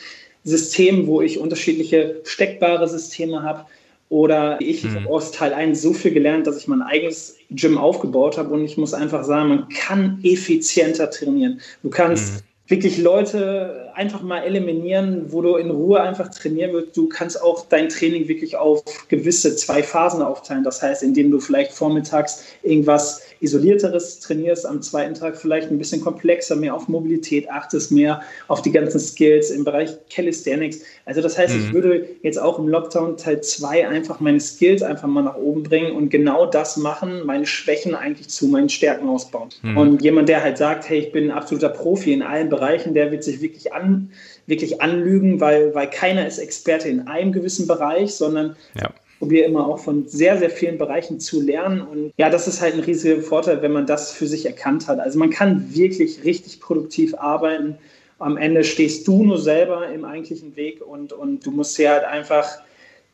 Systemen, 0.43 1.07
wo 1.07 1.23
ich 1.23 1.39
unterschiedliche 1.39 2.21
steckbare 2.25 2.89
Systeme 2.89 3.43
habe. 3.43 3.67
Oder 4.11 4.61
ich, 4.61 4.85
mhm. 4.85 5.07
aus 5.09 5.33
Teil 5.33 5.55
1 5.55 5.81
so 5.81 5.93
viel 5.93 6.13
gelernt, 6.13 6.47
dass 6.47 6.59
ich 6.59 6.69
mein 6.69 6.83
eigenes 6.83 7.37
Gym 7.51 7.79
aufgebaut 7.79 8.37
habe 8.37 8.53
und 8.53 8.65
ich 8.65 8.77
muss 8.77 8.95
einfach 8.95 9.25
sagen, 9.25 9.49
man 9.49 9.69
kann 9.69 10.21
effizienter 10.23 11.11
trainieren. 11.11 11.61
Du 11.83 11.91
kannst 11.91 12.35
mhm 12.35 12.54
wirklich 12.67 12.97
Leute 12.99 13.91
einfach 13.95 14.23
mal 14.23 14.43
eliminieren, 14.43 15.33
wo 15.33 15.43
du 15.43 15.57
in 15.57 15.71
Ruhe 15.71 16.01
einfach 16.01 16.31
trainieren 16.31 16.73
wirst. 16.73 16.97
Du 16.97 17.09
kannst 17.09 17.41
auch 17.43 17.67
dein 17.69 17.91
Training 17.91 18.27
wirklich 18.27 18.57
auf 18.57 18.83
gewisse 19.09 19.55
zwei 19.57 19.83
Phasen 19.83 20.23
aufteilen. 20.23 20.65
Das 20.65 20.83
heißt, 20.83 21.03
indem 21.03 21.31
du 21.31 21.41
vielleicht 21.41 21.73
vormittags 21.73 22.45
irgendwas 22.63 23.23
isolierteres 23.45 24.21
trainierst, 24.21 24.67
am 24.67 24.83
zweiten 24.83 25.15
Tag 25.15 25.37
vielleicht 25.37 25.71
ein 25.71 25.79
bisschen 25.79 26.01
komplexer, 26.01 26.57
mehr 26.57 26.75
auf 26.75 26.89
Mobilität 26.89 27.51
achtest, 27.51 27.93
mehr 27.93 28.23
auf 28.49 28.63
die 28.63 28.73
ganzen 28.73 28.99
Skills 28.99 29.51
im 29.51 29.65
Bereich 29.65 29.91
Calisthenics. 30.11 30.81
Also 31.05 31.21
das 31.21 31.39
heißt, 31.39 31.55
mhm. 31.55 31.61
ich 31.61 31.73
würde 31.73 32.09
jetzt 32.23 32.41
auch 32.41 32.59
im 32.59 32.69
Lockdown 32.69 33.17
Teil 33.17 33.41
2 33.41 33.89
einfach 33.89 34.21
meine 34.21 34.41
Skills 34.41 34.83
einfach 34.83 35.09
mal 35.09 35.23
nach 35.23 35.37
oben 35.37 35.63
bringen 35.63 35.93
und 35.93 36.11
genau 36.11 36.47
das 36.47 36.77
machen, 36.77 37.25
meine 37.25 37.47
Schwächen 37.47 37.95
eigentlich 37.95 38.29
zu 38.29 38.47
meinen 38.49 38.69
Stärken 38.69 39.09
ausbauen. 39.09 39.51
Mhm. 39.63 39.77
Und 39.77 40.03
jemand, 40.03 40.29
der 40.29 40.43
halt 40.43 40.59
sagt, 40.59 40.89
hey, 40.89 40.99
ich 40.99 41.13
bin 41.13 41.25
ein 41.25 41.31
absoluter 41.31 41.69
Profi 41.69 42.13
in 42.13 42.23
allen 42.23 42.49
Bereichen, 42.49 42.95
der 42.95 43.13
wird 43.13 43.23
sich 43.23 43.41
wirklich 43.41 43.73
an 43.73 44.11
wirklich 44.47 44.83
anlügen, 44.83 45.41
weil, 45.41 45.75
weil 45.75 45.89
keiner 45.89 46.27
ist 46.27 46.37
Experte 46.37 46.89
in 46.89 47.09
einem 47.09 47.33
gewissen 47.33 47.67
Bereich, 47.67 48.15
sondern 48.15 48.57
ja 48.79 48.91
probiere 49.25 49.47
immer 49.47 49.67
auch 49.67 49.79
von 49.79 50.07
sehr, 50.07 50.37
sehr 50.37 50.51
vielen 50.51 50.77
Bereichen 50.77 51.19
zu 51.19 51.41
lernen. 51.41 51.81
Und 51.81 52.13
ja, 52.19 52.29
das 52.29 52.47
ist 52.47 52.61
halt 52.61 52.75
ein 52.75 52.81
riesiger 52.81 53.23
Vorteil, 53.23 53.63
wenn 53.63 53.73
man 53.73 53.87
das 53.87 54.13
für 54.13 54.27
sich 54.27 54.45
erkannt 54.45 54.87
hat. 54.87 55.01
Also 55.01 55.19
man 55.19 55.31
kann 55.31 55.75
wirklich 55.75 56.23
richtig 56.25 56.61
produktiv 56.61 57.15
arbeiten. 57.15 57.79
Am 58.19 58.37
Ende 58.37 58.65
stehst 58.65 59.09
du 59.09 59.25
nur 59.25 59.39
selber 59.39 59.89
im 59.89 60.05
eigentlichen 60.05 60.55
Weg 60.57 60.83
und, 60.87 61.15
und 61.15 61.47
du 61.47 61.53
musst 61.53 61.79
dir 61.79 61.91
halt 61.91 62.05
einfach 62.05 62.47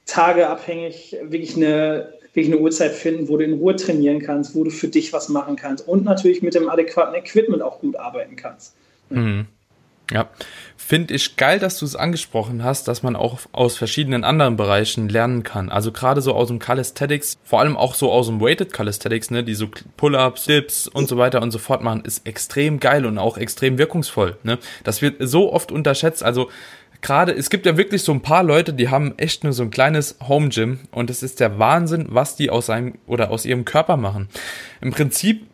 tageabhängig 0.06 1.16
wirklich 1.22 1.54
eine, 1.54 2.12
wirklich 2.34 2.52
eine 2.52 2.60
Uhrzeit 2.60 2.90
finden, 2.90 3.28
wo 3.28 3.36
du 3.36 3.44
in 3.44 3.52
Ruhe 3.52 3.76
trainieren 3.76 4.18
kannst, 4.18 4.56
wo 4.56 4.64
du 4.64 4.70
für 4.70 4.88
dich 4.88 5.12
was 5.12 5.28
machen 5.28 5.54
kannst 5.54 5.86
und 5.86 6.04
natürlich 6.04 6.42
mit 6.42 6.56
dem 6.56 6.68
adäquaten 6.68 7.14
Equipment 7.14 7.62
auch 7.62 7.78
gut 7.78 7.94
arbeiten 7.94 8.34
kannst. 8.34 8.74
Mhm. 9.10 9.46
Ja, 10.10 10.28
finde 10.76 11.14
ich 11.14 11.36
geil, 11.36 11.60
dass 11.60 11.78
du 11.78 11.84
es 11.84 11.94
angesprochen 11.94 12.64
hast, 12.64 12.88
dass 12.88 13.04
man 13.04 13.14
auch 13.14 13.38
aus 13.52 13.76
verschiedenen 13.76 14.24
anderen 14.24 14.56
Bereichen 14.56 15.08
lernen 15.08 15.44
kann. 15.44 15.68
Also 15.68 15.92
gerade 15.92 16.20
so 16.20 16.34
aus 16.34 16.48
dem 16.48 16.58
Calisthenics, 16.58 17.38
vor 17.44 17.60
allem 17.60 17.76
auch 17.76 17.94
so 17.94 18.10
aus 18.10 18.26
dem 18.26 18.40
Weighted 18.40 18.72
Calisthenics, 18.72 19.30
ne, 19.30 19.44
die 19.44 19.54
so 19.54 19.68
Pull-ups, 19.96 20.46
Dips 20.46 20.88
und 20.88 21.08
so 21.08 21.16
weiter 21.16 21.42
und 21.42 21.52
so 21.52 21.58
fort 21.58 21.82
machen, 21.82 22.02
ist 22.04 22.26
extrem 22.26 22.80
geil 22.80 23.06
und 23.06 23.18
auch 23.18 23.38
extrem 23.38 23.78
wirkungsvoll. 23.78 24.36
Ne? 24.42 24.58
Das 24.82 25.00
wird 25.00 25.16
so 25.20 25.52
oft 25.52 25.70
unterschätzt. 25.70 26.24
Also 26.24 26.50
gerade, 27.02 27.32
es 27.32 27.50
gibt 27.50 27.66
ja 27.66 27.76
wirklich 27.76 28.02
so 28.02 28.12
ein 28.12 28.22
paar 28.22 28.42
Leute, 28.42 28.72
die 28.72 28.88
haben 28.88 29.16
echt 29.16 29.44
nur 29.44 29.52
so 29.52 29.62
ein 29.62 29.70
kleines 29.70 30.16
Home 30.26 30.48
Gym 30.48 30.80
und 30.90 31.08
es 31.08 31.22
ist 31.22 31.38
der 31.38 31.60
Wahnsinn, 31.60 32.06
was 32.10 32.34
die 32.34 32.50
aus 32.50 32.66
seinem 32.66 32.94
oder 33.06 33.30
aus 33.30 33.44
ihrem 33.44 33.64
Körper 33.64 33.96
machen. 33.96 34.28
Im 34.80 34.90
Prinzip 34.90 35.46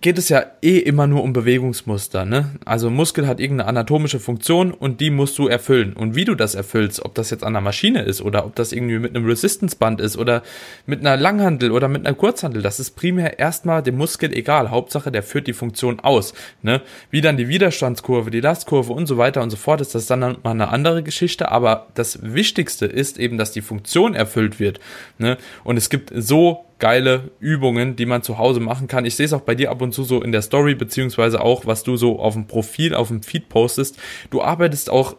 geht 0.00 0.18
es 0.18 0.28
ja 0.28 0.44
eh 0.62 0.78
immer 0.78 1.06
nur 1.06 1.22
um 1.22 1.32
Bewegungsmuster, 1.32 2.24
ne? 2.24 2.56
Also 2.64 2.90
Muskel 2.90 3.26
hat 3.26 3.40
irgendeine 3.40 3.68
anatomische 3.68 4.20
Funktion 4.20 4.72
und 4.72 5.00
die 5.00 5.10
musst 5.10 5.38
du 5.38 5.48
erfüllen. 5.48 5.92
Und 5.94 6.14
wie 6.14 6.24
du 6.24 6.34
das 6.34 6.54
erfüllst, 6.54 7.04
ob 7.04 7.14
das 7.14 7.30
jetzt 7.30 7.44
an 7.44 7.52
der 7.52 7.62
Maschine 7.62 8.02
ist 8.02 8.20
oder 8.20 8.44
ob 8.44 8.54
das 8.56 8.72
irgendwie 8.72 8.98
mit 8.98 9.14
einem 9.14 9.26
Resistance-Band 9.26 10.00
ist 10.00 10.16
oder 10.16 10.42
mit 10.86 11.00
einer 11.00 11.16
Langhandel 11.16 11.70
oder 11.70 11.88
mit 11.88 12.06
einer 12.06 12.16
Kurzhandel, 12.16 12.62
das 12.62 12.80
ist 12.80 12.90
primär 12.92 13.38
erstmal 13.38 13.82
dem 13.82 13.96
Muskel 13.96 14.32
egal. 14.32 14.70
Hauptsache, 14.70 15.10
der 15.10 15.22
führt 15.22 15.46
die 15.46 15.52
Funktion 15.52 16.00
aus, 16.00 16.34
ne? 16.62 16.82
Wie 17.10 17.20
dann 17.20 17.36
die 17.36 17.48
Widerstandskurve, 17.48 18.30
die 18.30 18.40
Lastkurve 18.40 18.92
und 18.92 19.06
so 19.06 19.18
weiter 19.18 19.42
und 19.42 19.50
so 19.50 19.56
fort, 19.56 19.80
ist 19.80 19.94
das 19.94 20.06
dann 20.06 20.20
mal 20.20 20.38
eine 20.44 20.68
andere 20.68 21.02
Geschichte. 21.02 21.50
Aber 21.50 21.86
das 21.94 22.18
Wichtigste 22.22 22.86
ist 22.86 23.18
eben, 23.18 23.38
dass 23.38 23.52
die 23.52 23.62
Funktion 23.62 24.14
erfüllt 24.14 24.60
wird, 24.60 24.80
ne? 25.18 25.38
Und 25.64 25.76
es 25.76 25.90
gibt 25.90 26.12
so 26.14 26.66
geile 26.78 27.30
Übungen, 27.40 27.96
die 27.96 28.06
man 28.06 28.22
zu 28.22 28.38
Hause 28.38 28.60
machen 28.60 28.86
kann. 28.86 29.04
Ich 29.04 29.16
sehe 29.16 29.26
es 29.26 29.32
auch 29.32 29.40
bei 29.40 29.54
dir 29.54 29.70
ab 29.70 29.80
und 29.82 29.92
zu 29.92 30.02
so 30.02 30.22
in 30.22 30.32
der 30.32 30.42
Story, 30.42 30.74
beziehungsweise 30.74 31.40
auch, 31.40 31.66
was 31.66 31.82
du 31.82 31.96
so 31.96 32.18
auf 32.18 32.34
dem 32.34 32.46
Profil, 32.46 32.94
auf 32.94 33.08
dem 33.08 33.22
Feed 33.22 33.48
postest. 33.48 33.98
Du 34.30 34.42
arbeitest 34.42 34.90
auch 34.90 35.16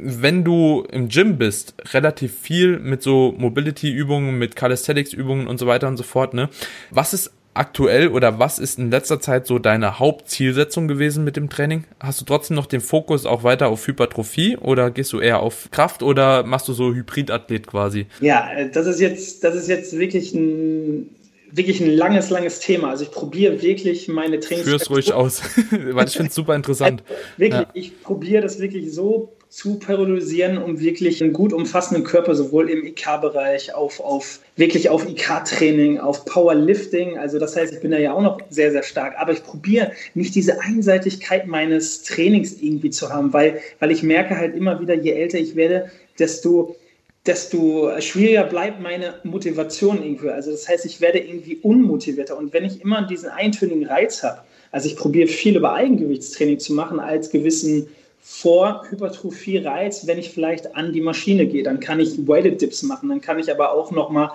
wenn 0.00 0.44
du 0.44 0.86
im 0.92 1.08
Gym 1.08 1.38
bist, 1.38 1.74
relativ 1.92 2.32
viel 2.38 2.78
mit 2.78 3.02
so 3.02 3.34
Mobility-Übungen, 3.36 4.38
mit 4.38 4.54
Calisthenics-Übungen 4.54 5.48
und 5.48 5.58
so 5.58 5.66
weiter 5.66 5.88
und 5.88 5.96
so 5.96 6.04
fort, 6.04 6.34
ne? 6.34 6.48
Was 6.90 7.14
ist 7.14 7.32
aktuell 7.58 8.08
oder 8.08 8.38
was 8.38 8.58
ist 8.58 8.78
in 8.78 8.90
letzter 8.90 9.20
Zeit 9.20 9.46
so 9.46 9.58
deine 9.58 9.98
Hauptzielsetzung 9.98 10.88
gewesen 10.88 11.24
mit 11.24 11.36
dem 11.36 11.50
Training? 11.50 11.84
Hast 12.00 12.20
du 12.20 12.24
trotzdem 12.24 12.56
noch 12.56 12.66
den 12.66 12.80
Fokus 12.80 13.26
auch 13.26 13.42
weiter 13.42 13.68
auf 13.68 13.86
Hypertrophie 13.86 14.56
oder 14.56 14.90
gehst 14.90 15.12
du 15.12 15.20
eher 15.20 15.40
auf 15.40 15.70
Kraft 15.70 16.02
oder 16.02 16.44
machst 16.44 16.68
du 16.68 16.72
so 16.72 16.94
Hybridathlet 16.94 17.66
quasi? 17.66 18.06
Ja, 18.20 18.50
äh, 18.52 18.70
das 18.70 18.86
ist 18.86 19.00
jetzt, 19.00 19.44
das 19.44 19.54
ist 19.54 19.68
jetzt 19.68 19.98
wirklich 19.98 20.34
ein 20.34 21.10
wirklich 21.50 21.80
ein 21.80 21.90
langes, 21.90 22.30
langes 22.30 22.60
Thema. 22.60 22.90
Also 22.90 23.04
ich 23.04 23.10
probiere 23.10 23.62
wirklich 23.62 24.08
meine 24.08 24.40
Trainings. 24.40 24.68
Führ's 24.68 24.90
ruhig 24.90 25.12
aus, 25.12 25.42
weil 25.70 26.06
ich 26.06 26.14
finde 26.14 26.28
es 26.28 26.34
super 26.34 26.54
interessant. 26.54 27.02
Wirklich, 27.36 27.62
ja. 27.62 27.70
ich 27.74 28.02
probiere 28.02 28.42
das 28.42 28.58
wirklich 28.58 28.92
so 28.92 29.32
zu 29.48 29.78
periodisieren, 29.78 30.58
um 30.58 30.78
wirklich 30.78 31.22
einen 31.22 31.32
gut 31.32 31.52
umfassenden 31.52 32.04
Körper 32.04 32.34
sowohl 32.34 32.68
im 32.68 32.84
IK-Bereich 32.84 33.74
auf, 33.74 33.98
auf 34.00 34.40
wirklich 34.56 34.90
auf 34.90 35.08
IK-Training, 35.08 35.98
auf 35.98 36.26
Powerlifting. 36.26 37.16
Also 37.16 37.38
das 37.38 37.56
heißt, 37.56 37.72
ich 37.72 37.80
bin 37.80 37.90
da 37.90 37.98
ja 37.98 38.12
auch 38.12 38.20
noch 38.20 38.40
sehr, 38.50 38.70
sehr 38.70 38.82
stark. 38.82 39.14
Aber 39.18 39.32
ich 39.32 39.42
probiere 39.42 39.92
nicht 40.14 40.34
diese 40.34 40.60
Einseitigkeit 40.60 41.46
meines 41.46 42.02
Trainings 42.02 42.60
irgendwie 42.60 42.90
zu 42.90 43.08
haben, 43.08 43.32
weil, 43.32 43.60
weil 43.78 43.90
ich 43.90 44.02
merke 44.02 44.36
halt 44.36 44.54
immer 44.54 44.80
wieder, 44.80 44.94
je 44.94 45.12
älter 45.12 45.38
ich 45.38 45.56
werde, 45.56 45.90
desto 46.18 46.76
desto 47.26 47.90
schwieriger 48.00 48.44
bleibt 48.44 48.80
meine 48.80 49.14
Motivation 49.22 50.02
irgendwie. 50.02 50.30
Also 50.30 50.50
das 50.50 50.66
heißt, 50.66 50.86
ich 50.86 51.00
werde 51.00 51.18
irgendwie 51.18 51.56
unmotivierter. 51.56 52.38
Und 52.38 52.52
wenn 52.54 52.64
ich 52.64 52.80
immer 52.80 53.06
diesen 53.06 53.28
eintönigen 53.28 53.86
Reiz 53.86 54.22
habe, 54.22 54.40
also 54.72 54.88
ich 54.88 54.96
probiere 54.96 55.28
viel 55.28 55.56
über 55.56 55.74
Eigengewichtstraining 55.74 56.58
zu 56.58 56.72
machen 56.72 57.00
als 57.00 57.30
gewissen 57.30 57.88
vor 58.30 58.84
Hypertrophie-Reiz, 58.88 60.06
wenn 60.06 60.18
ich 60.18 60.30
vielleicht 60.30 60.76
an 60.76 60.92
die 60.92 61.00
Maschine 61.00 61.46
gehe. 61.46 61.62
Dann 61.62 61.80
kann 61.80 61.98
ich 61.98 62.28
Weighted 62.28 62.60
Dips 62.60 62.82
machen, 62.82 63.08
dann 63.08 63.22
kann 63.22 63.38
ich 63.38 63.50
aber 63.50 63.72
auch 63.72 63.90
nochmal 63.90 64.30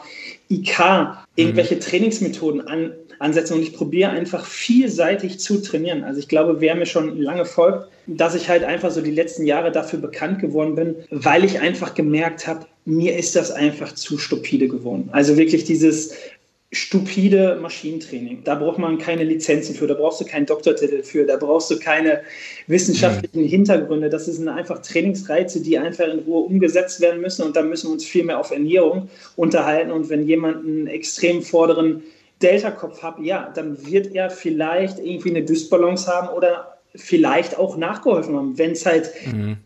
IK, 0.49 1.15
irgendwelche 1.35 1.75
mhm. 1.75 1.79
Trainingsmethoden 1.79 2.67
an, 2.67 2.91
ansetzen 3.19 3.53
und 3.53 3.61
ich 3.61 3.73
probiere 3.73 4.09
einfach 4.09 4.45
vielseitig 4.45 5.39
zu 5.39 5.61
trainieren. 5.61 6.03
Also 6.03 6.19
ich 6.19 6.27
glaube, 6.27 6.59
wer 6.59 6.75
mir 6.75 6.87
schon 6.87 7.21
lange 7.21 7.45
folgt, 7.45 7.87
dass 8.07 8.35
ich 8.35 8.49
halt 8.49 8.63
einfach 8.63 8.91
so 8.91 8.99
die 8.99 9.11
letzten 9.11 9.45
Jahre 9.45 9.71
dafür 9.71 9.99
bekannt 9.99 10.39
geworden 10.39 10.75
bin, 10.75 10.95
weil 11.11 11.45
ich 11.45 11.61
einfach 11.61 11.93
gemerkt 11.93 12.47
habe, 12.47 12.65
mir 12.85 13.15
ist 13.15 13.35
das 13.35 13.51
einfach 13.51 13.93
zu 13.93 14.17
stupide 14.17 14.67
geworden. 14.67 15.07
Also 15.13 15.37
wirklich 15.37 15.63
dieses 15.65 16.15
stupide 16.73 17.57
Maschinentraining. 17.61 18.43
Da 18.43 18.55
braucht 18.55 18.79
man 18.79 18.97
keine 18.97 19.23
Lizenzen 19.23 19.75
für, 19.75 19.87
da 19.87 19.93
brauchst 19.93 20.19
du 20.21 20.25
keinen 20.25 20.45
Doktortitel 20.45 21.03
für, 21.03 21.25
da 21.25 21.37
brauchst 21.37 21.69
du 21.69 21.79
keine 21.79 22.21
wissenschaftlichen 22.67 23.47
Hintergründe. 23.47 24.09
Das 24.09 24.25
sind 24.25 24.47
einfach 24.47 24.81
Trainingsreize, 24.81 25.61
die 25.61 25.77
einfach 25.77 26.07
in 26.07 26.19
Ruhe 26.19 26.43
umgesetzt 26.43 26.99
werden 26.99 27.21
müssen 27.21 27.43
und 27.43 27.55
da 27.55 27.61
müssen 27.61 27.87
wir 27.87 27.93
uns 27.93 28.05
viel 28.05 28.23
mehr 28.23 28.39
auf 28.39 28.51
Ernährung 28.51 29.09
unterhalten. 29.35 29.91
Und 29.91 30.09
wenn 30.09 30.27
jemand 30.27 30.65
einen 30.65 30.87
extrem 30.87 31.41
vorderen 31.41 32.03
Delta-Kopf 32.41 33.03
hat, 33.03 33.19
ja, 33.21 33.51
dann 33.53 33.85
wird 33.85 34.13
er 34.15 34.29
vielleicht 34.29 34.99
irgendwie 34.99 35.29
eine 35.29 35.43
Dysbalance 35.43 36.07
haben 36.07 36.29
oder 36.29 36.77
vielleicht 36.95 37.57
auch 37.57 37.77
nachgeholfen 37.77 38.35
haben, 38.35 38.57
wenn 38.57 38.71
es 38.71 38.85
halt 38.85 39.11
mhm 39.25 39.57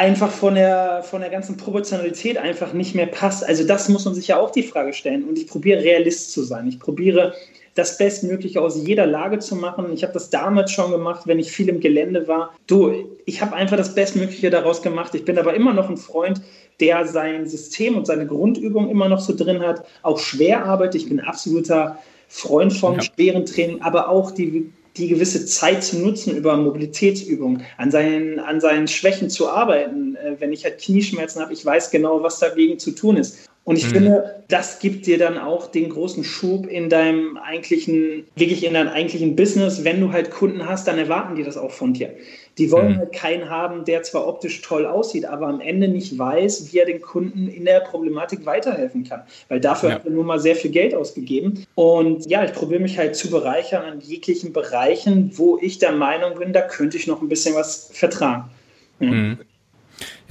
einfach 0.00 0.30
von 0.30 0.54
der, 0.54 1.02
von 1.02 1.20
der 1.20 1.28
ganzen 1.28 1.58
Proportionalität 1.58 2.38
einfach 2.38 2.72
nicht 2.72 2.94
mehr 2.94 3.04
passt. 3.04 3.46
Also 3.46 3.64
das 3.64 3.90
muss 3.90 4.06
man 4.06 4.14
sich 4.14 4.28
ja 4.28 4.38
auch 4.38 4.50
die 4.50 4.62
Frage 4.62 4.94
stellen. 4.94 5.24
Und 5.28 5.38
ich 5.38 5.46
probiere 5.46 5.82
Realist 5.82 6.32
zu 6.32 6.42
sein. 6.42 6.66
Ich 6.66 6.80
probiere 6.80 7.34
das 7.74 7.98
Bestmögliche 7.98 8.62
aus 8.62 8.82
jeder 8.82 9.06
Lage 9.06 9.40
zu 9.40 9.56
machen. 9.56 9.92
Ich 9.92 10.02
habe 10.02 10.14
das 10.14 10.30
damals 10.30 10.72
schon 10.72 10.90
gemacht, 10.90 11.26
wenn 11.26 11.38
ich 11.38 11.52
viel 11.52 11.68
im 11.68 11.80
Gelände 11.80 12.26
war. 12.26 12.54
Du, 12.66 13.10
ich 13.26 13.42
habe 13.42 13.54
einfach 13.54 13.76
das 13.76 13.94
Bestmögliche 13.94 14.48
daraus 14.48 14.80
gemacht. 14.80 15.14
Ich 15.14 15.26
bin 15.26 15.38
aber 15.38 15.52
immer 15.52 15.74
noch 15.74 15.90
ein 15.90 15.98
Freund, 15.98 16.40
der 16.80 17.06
sein 17.06 17.46
System 17.46 17.98
und 17.98 18.06
seine 18.06 18.26
Grundübung 18.26 18.88
immer 18.88 19.10
noch 19.10 19.20
so 19.20 19.36
drin 19.36 19.60
hat. 19.60 19.84
Auch 20.00 20.18
schwer 20.18 20.64
arbeitet. 20.64 21.02
Ich 21.02 21.08
bin 21.10 21.20
absoluter 21.20 21.98
Freund 22.26 22.72
vom 22.72 22.94
ja. 22.94 23.02
schweren 23.02 23.44
Training, 23.44 23.82
aber 23.82 24.08
auch 24.08 24.30
die 24.30 24.72
die 24.96 25.08
gewisse 25.08 25.46
Zeit 25.46 25.84
zu 25.84 25.98
nutzen 25.98 26.36
über 26.36 26.56
Mobilitätsübungen, 26.56 27.64
an 27.76 27.90
seinen, 27.90 28.38
an 28.38 28.60
seinen 28.60 28.88
Schwächen 28.88 29.30
zu 29.30 29.48
arbeiten. 29.48 30.16
Äh, 30.16 30.36
wenn 30.38 30.52
ich 30.52 30.64
halt 30.64 30.80
Knieschmerzen 30.80 31.40
habe, 31.40 31.52
ich 31.52 31.64
weiß 31.64 31.90
genau, 31.90 32.22
was 32.22 32.38
dagegen 32.38 32.78
zu 32.78 32.92
tun 32.92 33.16
ist. 33.16 33.49
Und 33.70 33.76
ich 33.76 33.86
mhm. 33.86 33.90
finde, 33.90 34.42
das 34.48 34.80
gibt 34.80 35.06
dir 35.06 35.16
dann 35.16 35.38
auch 35.38 35.68
den 35.68 35.90
großen 35.90 36.24
Schub 36.24 36.66
in 36.66 36.90
deinem 36.90 37.36
eigentlichen, 37.36 38.26
wirklich 38.34 38.64
in 38.64 38.74
deinem 38.74 38.88
eigentlichen 38.88 39.36
Business. 39.36 39.84
Wenn 39.84 40.00
du 40.00 40.10
halt 40.10 40.32
Kunden 40.32 40.66
hast, 40.66 40.88
dann 40.88 40.98
erwarten 40.98 41.36
die 41.36 41.44
das 41.44 41.56
auch 41.56 41.70
von 41.70 41.94
dir. 41.94 42.10
Die 42.58 42.72
wollen 42.72 42.94
mhm. 42.94 42.98
halt 42.98 43.12
keinen 43.12 43.48
haben, 43.48 43.84
der 43.84 44.02
zwar 44.02 44.26
optisch 44.26 44.60
toll 44.62 44.86
aussieht, 44.86 45.24
aber 45.24 45.46
am 45.46 45.60
Ende 45.60 45.86
nicht 45.86 46.18
weiß, 46.18 46.72
wie 46.72 46.78
er 46.78 46.86
den 46.86 47.00
Kunden 47.00 47.46
in 47.46 47.64
der 47.64 47.78
Problematik 47.78 48.44
weiterhelfen 48.44 49.04
kann. 49.04 49.22
Weil 49.48 49.60
dafür 49.60 49.90
ja. 49.90 49.94
hat 49.94 50.04
er 50.04 50.10
nun 50.10 50.26
mal 50.26 50.40
sehr 50.40 50.56
viel 50.56 50.72
Geld 50.72 50.92
ausgegeben. 50.92 51.64
Und 51.76 52.28
ja, 52.28 52.44
ich 52.44 52.52
probiere 52.52 52.80
mich 52.80 52.98
halt 52.98 53.14
zu 53.14 53.30
bereichern 53.30 53.84
an 53.84 54.00
jeglichen 54.00 54.52
Bereichen, 54.52 55.30
wo 55.34 55.60
ich 55.62 55.78
der 55.78 55.92
Meinung 55.92 56.40
bin, 56.40 56.52
da 56.52 56.62
könnte 56.62 56.96
ich 56.96 57.06
noch 57.06 57.22
ein 57.22 57.28
bisschen 57.28 57.54
was 57.54 57.88
vertragen. 57.92 58.50
Mhm. 58.98 59.38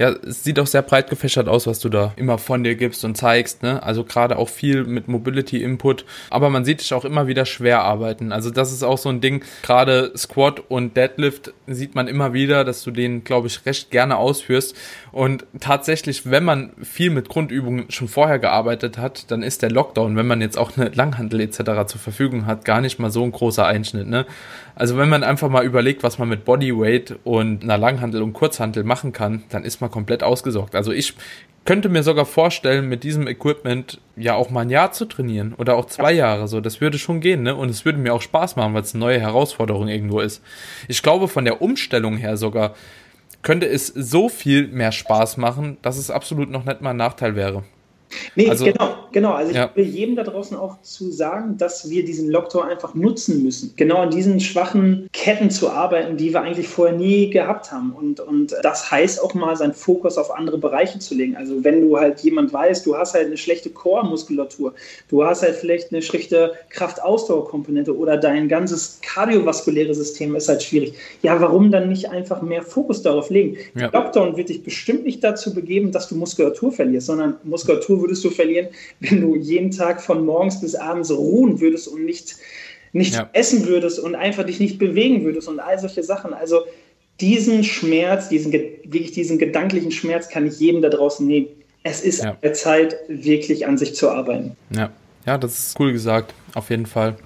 Ja, 0.00 0.12
es 0.26 0.42
sieht 0.44 0.58
auch 0.58 0.66
sehr 0.66 0.80
breit 0.80 1.10
gefächert 1.10 1.46
aus, 1.46 1.66
was 1.66 1.78
du 1.78 1.90
da 1.90 2.14
immer 2.16 2.38
von 2.38 2.64
dir 2.64 2.74
gibst 2.74 3.04
und 3.04 3.18
zeigst, 3.18 3.62
ne? 3.62 3.82
Also 3.82 4.02
gerade 4.02 4.38
auch 4.38 4.48
viel 4.48 4.84
mit 4.84 5.08
Mobility 5.08 5.62
Input, 5.62 6.06
aber 6.30 6.48
man 6.48 6.64
sieht 6.64 6.80
dich 6.80 6.94
auch 6.94 7.04
immer 7.04 7.26
wieder 7.26 7.44
schwer 7.44 7.82
arbeiten. 7.82 8.32
Also 8.32 8.48
das 8.48 8.72
ist 8.72 8.82
auch 8.82 8.96
so 8.96 9.10
ein 9.10 9.20
Ding, 9.20 9.44
gerade 9.62 10.10
Squat 10.16 10.62
und 10.70 10.96
Deadlift 10.96 11.52
sieht 11.66 11.94
man 11.94 12.08
immer 12.08 12.32
wieder, 12.32 12.64
dass 12.64 12.82
du 12.82 12.92
den, 12.92 13.24
glaube 13.24 13.48
ich, 13.48 13.66
recht 13.66 13.90
gerne 13.90 14.16
ausführst 14.16 14.74
und 15.12 15.44
tatsächlich, 15.60 16.30
wenn 16.30 16.44
man 16.44 16.70
viel 16.82 17.10
mit 17.10 17.28
Grundübungen 17.28 17.90
schon 17.90 18.08
vorher 18.08 18.38
gearbeitet 18.38 18.96
hat, 18.96 19.30
dann 19.30 19.42
ist 19.42 19.60
der 19.60 19.70
Lockdown, 19.70 20.16
wenn 20.16 20.26
man 20.26 20.40
jetzt 20.40 20.56
auch 20.56 20.78
eine 20.78 20.88
Langhandel 20.88 21.42
etc. 21.42 21.58
zur 21.86 22.00
Verfügung 22.00 22.46
hat, 22.46 22.64
gar 22.64 22.80
nicht 22.80 23.00
mal 23.00 23.10
so 23.10 23.22
ein 23.22 23.32
großer 23.32 23.66
Einschnitt, 23.66 24.08
ne? 24.08 24.24
Also 24.74 24.96
wenn 24.96 25.08
man 25.08 25.24
einfach 25.24 25.48
mal 25.48 25.64
überlegt, 25.64 26.02
was 26.02 26.18
man 26.18 26.28
mit 26.28 26.44
Bodyweight 26.44 27.18
und 27.24 27.62
einer 27.62 27.78
Langhandel 27.78 28.22
und 28.22 28.32
Kurzhandel 28.32 28.84
machen 28.84 29.12
kann, 29.12 29.44
dann 29.50 29.64
ist 29.64 29.80
man 29.80 29.90
komplett 29.90 30.22
ausgesorgt. 30.22 30.74
Also 30.74 30.92
ich 30.92 31.14
könnte 31.64 31.88
mir 31.88 32.02
sogar 32.02 32.24
vorstellen, 32.24 32.88
mit 32.88 33.04
diesem 33.04 33.26
Equipment 33.26 34.00
ja 34.16 34.34
auch 34.34 34.50
mal 34.50 34.62
ein 34.62 34.70
Jahr 34.70 34.92
zu 34.92 35.04
trainieren 35.04 35.54
oder 35.54 35.76
auch 35.76 35.86
zwei 35.86 36.12
Jahre. 36.12 36.48
So, 36.48 36.60
das 36.60 36.80
würde 36.80 36.98
schon 36.98 37.20
gehen, 37.20 37.42
ne? 37.42 37.54
Und 37.54 37.68
es 37.68 37.84
würde 37.84 37.98
mir 37.98 38.14
auch 38.14 38.22
Spaß 38.22 38.56
machen, 38.56 38.74
weil 38.74 38.82
es 38.82 38.94
eine 38.94 39.00
neue 39.00 39.20
Herausforderung 39.20 39.88
irgendwo 39.88 40.20
ist. 40.20 40.42
Ich 40.88 41.02
glaube, 41.02 41.28
von 41.28 41.44
der 41.44 41.60
Umstellung 41.60 42.16
her 42.16 42.36
sogar 42.36 42.74
könnte 43.42 43.66
es 43.66 43.86
so 43.86 44.28
viel 44.28 44.68
mehr 44.68 44.92
Spaß 44.92 45.36
machen, 45.36 45.78
dass 45.82 45.98
es 45.98 46.10
absolut 46.10 46.50
noch 46.50 46.64
nicht 46.64 46.80
mal 46.80 46.90
ein 46.90 46.96
Nachteil 46.96 47.36
wäre. 47.36 47.62
Nee, 48.34 48.48
also, 48.48 48.64
genau, 48.64 48.94
genau. 49.12 49.32
Also 49.32 49.50
ich 49.50 49.56
ja. 49.56 49.70
will 49.74 49.84
jedem 49.84 50.16
da 50.16 50.22
draußen 50.22 50.56
auch 50.56 50.80
zu 50.82 51.10
sagen, 51.10 51.56
dass 51.58 51.90
wir 51.90 52.04
diesen 52.04 52.30
Lockdown 52.30 52.68
einfach 52.68 52.94
nutzen 52.94 53.42
müssen. 53.42 53.72
Genau 53.76 53.98
an 53.98 54.10
diesen 54.10 54.40
schwachen 54.40 55.08
Ketten 55.12 55.50
zu 55.50 55.70
arbeiten, 55.70 56.16
die 56.16 56.32
wir 56.32 56.40
eigentlich 56.40 56.68
vorher 56.68 56.96
nie 56.96 57.30
gehabt 57.30 57.70
haben. 57.72 57.92
Und, 57.92 58.20
und 58.20 58.54
das 58.62 58.90
heißt 58.90 59.22
auch 59.22 59.34
mal, 59.34 59.56
seinen 59.56 59.74
Fokus 59.74 60.18
auf 60.18 60.30
andere 60.30 60.58
Bereiche 60.58 60.98
zu 60.98 61.14
legen. 61.14 61.36
Also 61.36 61.62
wenn 61.64 61.80
du 61.80 61.98
halt 61.98 62.20
jemand 62.20 62.52
weißt, 62.52 62.84
du 62.86 62.96
hast 62.96 63.14
halt 63.14 63.26
eine 63.26 63.36
schlechte 63.36 63.70
Core-Muskulatur, 63.70 64.74
du 65.08 65.24
hast 65.24 65.42
halt 65.42 65.56
vielleicht 65.56 65.92
eine 65.92 66.02
schlechte 66.02 66.52
Kraft-Ausdauer-Komponente 66.70 67.96
oder 67.96 68.16
dein 68.16 68.48
ganzes 68.48 68.98
kardiovaskuläre 69.02 69.94
System 69.94 70.34
ist 70.34 70.48
halt 70.48 70.62
schwierig. 70.62 70.94
Ja, 71.22 71.40
warum 71.40 71.70
dann 71.70 71.88
nicht 71.88 72.10
einfach 72.10 72.42
mehr 72.42 72.62
Fokus 72.62 73.02
darauf 73.02 73.30
legen? 73.30 73.56
Ja. 73.74 73.88
Der 73.88 74.00
Lockdown 74.00 74.36
wird 74.36 74.48
dich 74.48 74.62
bestimmt 74.62 75.04
nicht 75.04 75.22
dazu 75.22 75.54
begeben, 75.54 75.92
dass 75.92 76.08
du 76.08 76.16
Muskulatur 76.16 76.72
verlierst, 76.72 77.06
sondern 77.06 77.36
Muskulatur 77.44 77.99
würdest 78.00 78.24
du 78.24 78.30
verlieren, 78.30 78.68
wenn 79.00 79.20
du 79.20 79.36
jeden 79.36 79.70
Tag 79.70 80.02
von 80.02 80.24
morgens 80.24 80.60
bis 80.60 80.74
abends 80.74 81.10
ruhen 81.10 81.60
würdest 81.60 81.88
und 81.88 82.04
nicht, 82.04 82.36
nicht 82.92 83.14
ja. 83.14 83.28
essen 83.32 83.66
würdest 83.66 83.98
und 83.98 84.14
einfach 84.14 84.44
dich 84.44 84.60
nicht 84.60 84.78
bewegen 84.78 85.24
würdest 85.24 85.48
und 85.48 85.60
all 85.60 85.78
solche 85.78 86.02
Sachen. 86.02 86.34
Also 86.34 86.62
diesen 87.20 87.64
Schmerz, 87.64 88.28
diesen, 88.28 88.52
wirklich 88.52 89.12
diesen 89.12 89.38
gedanklichen 89.38 89.90
Schmerz 89.90 90.28
kann 90.28 90.46
ich 90.46 90.58
jedem 90.58 90.82
da 90.82 90.88
draußen 90.88 91.26
nehmen. 91.26 91.48
Es 91.82 92.00
ist 92.00 92.22
ja. 92.22 92.36
der 92.42 92.52
Zeit, 92.52 92.96
wirklich 93.08 93.66
an 93.66 93.78
sich 93.78 93.94
zu 93.94 94.10
arbeiten. 94.10 94.56
Ja. 94.74 94.90
ja, 95.26 95.38
das 95.38 95.58
ist 95.58 95.80
cool 95.80 95.92
gesagt, 95.92 96.34
auf 96.54 96.70
jeden 96.70 96.86
Fall. 96.86 97.16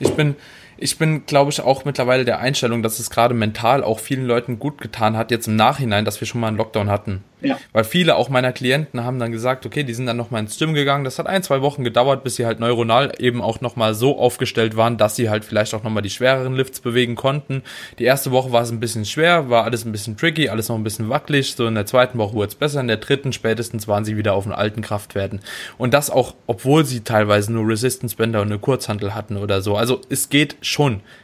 Ich 0.00 0.10
bin, 0.10 0.34
ich 0.82 0.98
bin, 0.98 1.26
glaube 1.26 1.50
ich, 1.50 1.60
auch 1.60 1.84
mittlerweile 1.84 2.24
der 2.24 2.40
Einstellung, 2.40 2.82
dass 2.82 2.98
es 2.98 3.08
gerade 3.08 3.34
mental 3.34 3.84
auch 3.84 4.00
vielen 4.00 4.26
Leuten 4.26 4.58
gut 4.58 4.80
getan 4.80 5.16
hat, 5.16 5.30
jetzt 5.30 5.46
im 5.46 5.56
Nachhinein, 5.56 6.04
dass 6.04 6.20
wir 6.20 6.26
schon 6.26 6.40
mal 6.40 6.48
einen 6.48 6.56
Lockdown 6.56 6.90
hatten. 6.90 7.22
Ja. 7.40 7.58
Weil 7.72 7.82
viele 7.82 8.14
auch 8.14 8.28
meiner 8.28 8.52
Klienten 8.52 9.02
haben 9.02 9.18
dann 9.18 9.32
gesagt, 9.32 9.66
okay, 9.66 9.82
die 9.82 9.94
sind 9.94 10.06
dann 10.06 10.16
nochmal 10.16 10.42
ins 10.42 10.58
Gym 10.58 10.74
gegangen. 10.74 11.02
Das 11.02 11.18
hat 11.18 11.26
ein, 11.26 11.42
zwei 11.42 11.60
Wochen 11.60 11.82
gedauert, 11.82 12.22
bis 12.22 12.36
sie 12.36 12.46
halt 12.46 12.60
neuronal 12.60 13.12
eben 13.18 13.42
auch 13.42 13.60
nochmal 13.60 13.94
so 13.94 14.16
aufgestellt 14.16 14.76
waren, 14.76 14.96
dass 14.96 15.16
sie 15.16 15.28
halt 15.28 15.44
vielleicht 15.44 15.74
auch 15.74 15.82
nochmal 15.82 16.04
die 16.04 16.10
schwereren 16.10 16.54
Lifts 16.54 16.78
bewegen 16.78 17.16
konnten. 17.16 17.62
Die 17.98 18.04
erste 18.04 18.30
Woche 18.30 18.52
war 18.52 18.62
es 18.62 18.70
ein 18.70 18.78
bisschen 18.78 19.04
schwer, 19.04 19.50
war 19.50 19.64
alles 19.64 19.84
ein 19.84 19.90
bisschen 19.90 20.16
tricky, 20.16 20.50
alles 20.50 20.68
noch 20.68 20.76
ein 20.76 20.84
bisschen 20.84 21.08
wackelig. 21.08 21.54
So 21.56 21.66
in 21.66 21.74
der 21.74 21.86
zweiten 21.86 22.18
Woche 22.18 22.34
wurde 22.34 22.48
es 22.48 22.54
besser, 22.54 22.80
in 22.80 22.86
der 22.86 22.98
dritten 22.98 23.32
spätestens 23.32 23.88
waren 23.88 24.04
sie 24.04 24.16
wieder 24.16 24.34
auf 24.34 24.44
den 24.44 24.52
alten 24.52 24.82
Kraftwerten. 24.82 25.40
Und 25.78 25.94
das 25.94 26.10
auch, 26.10 26.34
obwohl 26.46 26.84
sie 26.84 27.00
teilweise 27.00 27.52
nur 27.52 27.66
Resistance 27.66 28.14
Bänder 28.14 28.40
und 28.40 28.48
eine 28.48 28.60
Kurzhantel 28.60 29.16
hatten 29.16 29.36
oder 29.36 29.62
so. 29.62 29.76
Also 29.76 30.00
es 30.08 30.28
geht 30.28 30.56
schon. 30.60 30.71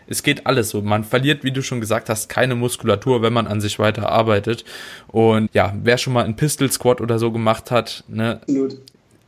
Es 0.07 0.23
geht 0.23 0.47
alles 0.47 0.71
so. 0.71 0.83
Man 0.83 1.05
verliert, 1.05 1.45
wie 1.45 1.53
du 1.53 1.63
schon 1.63 1.81
gesagt 1.81 2.09
hast, 2.09 2.29
keine 2.29 2.55
Muskulatur, 2.55 3.23
wenn 3.23 3.33
man 3.33 3.47
an 3.47 3.61
sich 3.61 3.79
weiter 3.79 4.11
arbeitet. 4.11 4.65
Und 5.09 5.49
ja, 5.55 5.75
wer 5.83 5.99
schon 5.99 6.13
mal 6.13 6.25
einen 6.25 6.37
Pistol 6.37 6.71
Squat 6.71 7.01
oder 7.01 7.19
so 7.19 7.33
gemacht 7.33 7.71
hat, 7.71 8.05
ne? 8.09 8.41
Absolut. 8.43 8.79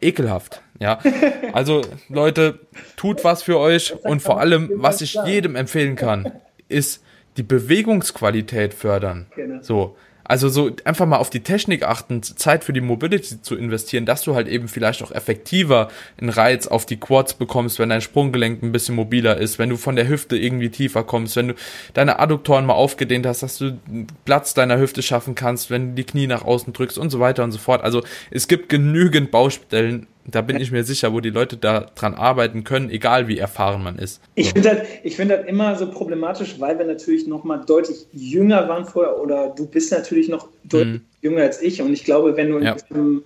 Ekelhaft, 0.01 0.63
ja. 0.79 0.99
Also, 1.53 1.83
Leute, 2.09 2.61
tut 2.97 3.25
was 3.25 3.43
für 3.43 3.59
euch 3.59 3.95
und 4.05 4.23
vor 4.23 4.41
allem, 4.41 4.71
was 4.75 5.01
ich 5.01 5.19
jedem 5.27 5.57
empfehlen 5.57 5.97
kann, 5.97 6.33
ist 6.69 7.03
die 7.37 7.43
Bewegungsqualität 7.43 8.75
fördern. 8.75 9.27
Genau. 9.35 9.63
So. 9.63 9.97
Also 10.31 10.49
so 10.49 10.71
einfach 10.85 11.07
mal 11.07 11.17
auf 11.17 11.29
die 11.29 11.41
Technik 11.41 11.83
achten, 11.83 12.23
Zeit 12.23 12.63
für 12.63 12.73
die 12.73 12.81
Mobility 12.81 13.43
zu 13.43 13.57
investieren, 13.57 14.07
dass 14.07 14.23
du 14.23 14.37
halt 14.37 14.47
eben 14.47 14.69
vielleicht 14.69 15.03
auch 15.03 15.11
effektiver 15.11 15.89
einen 16.21 16.31
Reiz 16.31 16.69
auf 16.69 16.87
die 16.87 16.99
Quads 16.99 17.35
bekommst, 17.35 17.81
wenn 17.81 17.89
dein 17.89 18.01
Sprunggelenk 18.01 18.63
ein 18.63 18.71
bisschen 18.71 18.95
mobiler 18.95 19.39
ist, 19.39 19.59
wenn 19.59 19.71
du 19.71 19.77
von 19.77 19.97
der 19.97 20.07
Hüfte 20.07 20.37
irgendwie 20.37 20.71
tiefer 20.71 21.03
kommst, 21.03 21.35
wenn 21.35 21.49
du 21.49 21.55
deine 21.95 22.21
Adduktoren 22.21 22.65
mal 22.65 22.75
aufgedehnt 22.75 23.27
hast, 23.27 23.43
dass 23.43 23.59
du 23.59 23.77
Platz 24.25 24.55
deiner 24.55 24.79
Hüfte 24.79 25.03
schaffen 25.03 25.35
kannst, 25.35 25.69
wenn 25.69 25.89
du 25.89 25.95
die 25.97 26.05
Knie 26.05 26.29
nach 26.29 26.45
außen 26.45 26.73
drückst 26.73 26.97
und 26.97 27.11
so 27.11 27.19
weiter 27.19 27.43
und 27.43 27.51
so 27.51 27.59
fort. 27.59 27.83
Also 27.83 28.05
es 28.31 28.47
gibt 28.47 28.69
genügend 28.69 29.33
Baustellen, 29.33 30.07
da 30.35 30.41
bin 30.43 30.61
ich 30.61 30.71
mir 30.71 30.85
sicher, 30.85 31.13
wo 31.13 31.21
die 31.21 31.31
Leute 31.31 31.57
da 31.57 31.81
dran 31.95 32.15
arbeiten 32.15 32.65
können, 32.65 32.91
egal 32.91 33.29
wie 33.29 33.39
erfahren 33.39 33.83
man 33.83 33.99
ist. 33.99 34.21
Ich 34.35 34.49
so. 34.49 34.53
finde 34.53 34.69
das, 34.71 34.89
ich 35.03 35.17
find 35.17 35.31
das 35.31 35.47
immer 35.47 35.77
so 35.77 35.91
problematisch, 35.91 36.57
weil 36.59 36.79
wir 36.79 36.87
natürlich 36.87 37.27
noch 37.27 37.45
mal 37.45 37.59
deutlich 37.59 38.07
jünger 38.13 38.69
waren 38.69 38.87
vorher 38.87 39.21
oder 39.21 39.49
du 39.51 39.67
bist 39.67 39.93
natürlich 39.93 40.29
noch 40.29 40.49
deutlich 40.65 41.01
mhm. 41.01 41.07
jünger 41.23 41.43
als 41.43 41.61
ich 41.63 41.83
und 41.83 41.93
ich 41.93 42.05
glaube, 42.05 42.37
wenn 42.37 42.51
du 42.51 42.59
ja. 42.59 42.73
in, 42.73 42.79
diesem, 42.79 43.23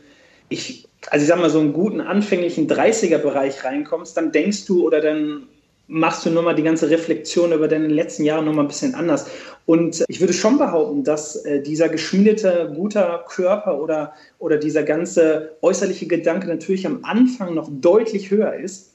ich, 0.49 0.87
also 1.11 1.23
ich 1.23 1.29
sag 1.29 1.41
mal, 1.41 1.51
so 1.51 1.61
einen 1.61 1.73
guten 1.73 2.01
anfänglichen 2.01 2.69
30er-Bereich 2.69 3.65
reinkommst, 3.65 4.17
dann 4.17 4.33
denkst 4.33 4.67
du 4.67 4.87
oder 4.87 5.01
dann 5.01 5.45
machst 5.87 6.25
du 6.25 6.31
nochmal 6.31 6.55
die 6.55 6.63
ganze 6.63 6.91
Reflexion 6.91 7.53
über 7.53 7.69
deine 7.69 7.89
letzten 7.89 8.25
Jahre 8.25 8.43
nochmal 8.43 8.65
ein 8.65 8.69
bisschen 8.69 8.95
anders. 8.95 9.27
Und 9.67 10.05
ich 10.09 10.21
würde 10.21 10.35
schon 10.35 10.59
behaupten, 10.59 11.05
dass 11.05 11.37
äh, 11.37 11.63
dieser 11.63 11.89
geschmiedete, 11.89 12.73
guter 12.75 13.25
Körper 13.29 13.81
oder, 13.81 14.13
oder 14.39 14.59
dieser 14.59 14.83
ganze 14.83 15.57
äußerliche 15.63 16.07
Gedanke 16.07 16.49
natürlich 16.49 16.87
am 16.87 17.05
Anfang 17.05 17.55
noch 17.55 17.71
deutlich 17.71 18.31
höher 18.31 18.55
ist. 18.55 18.93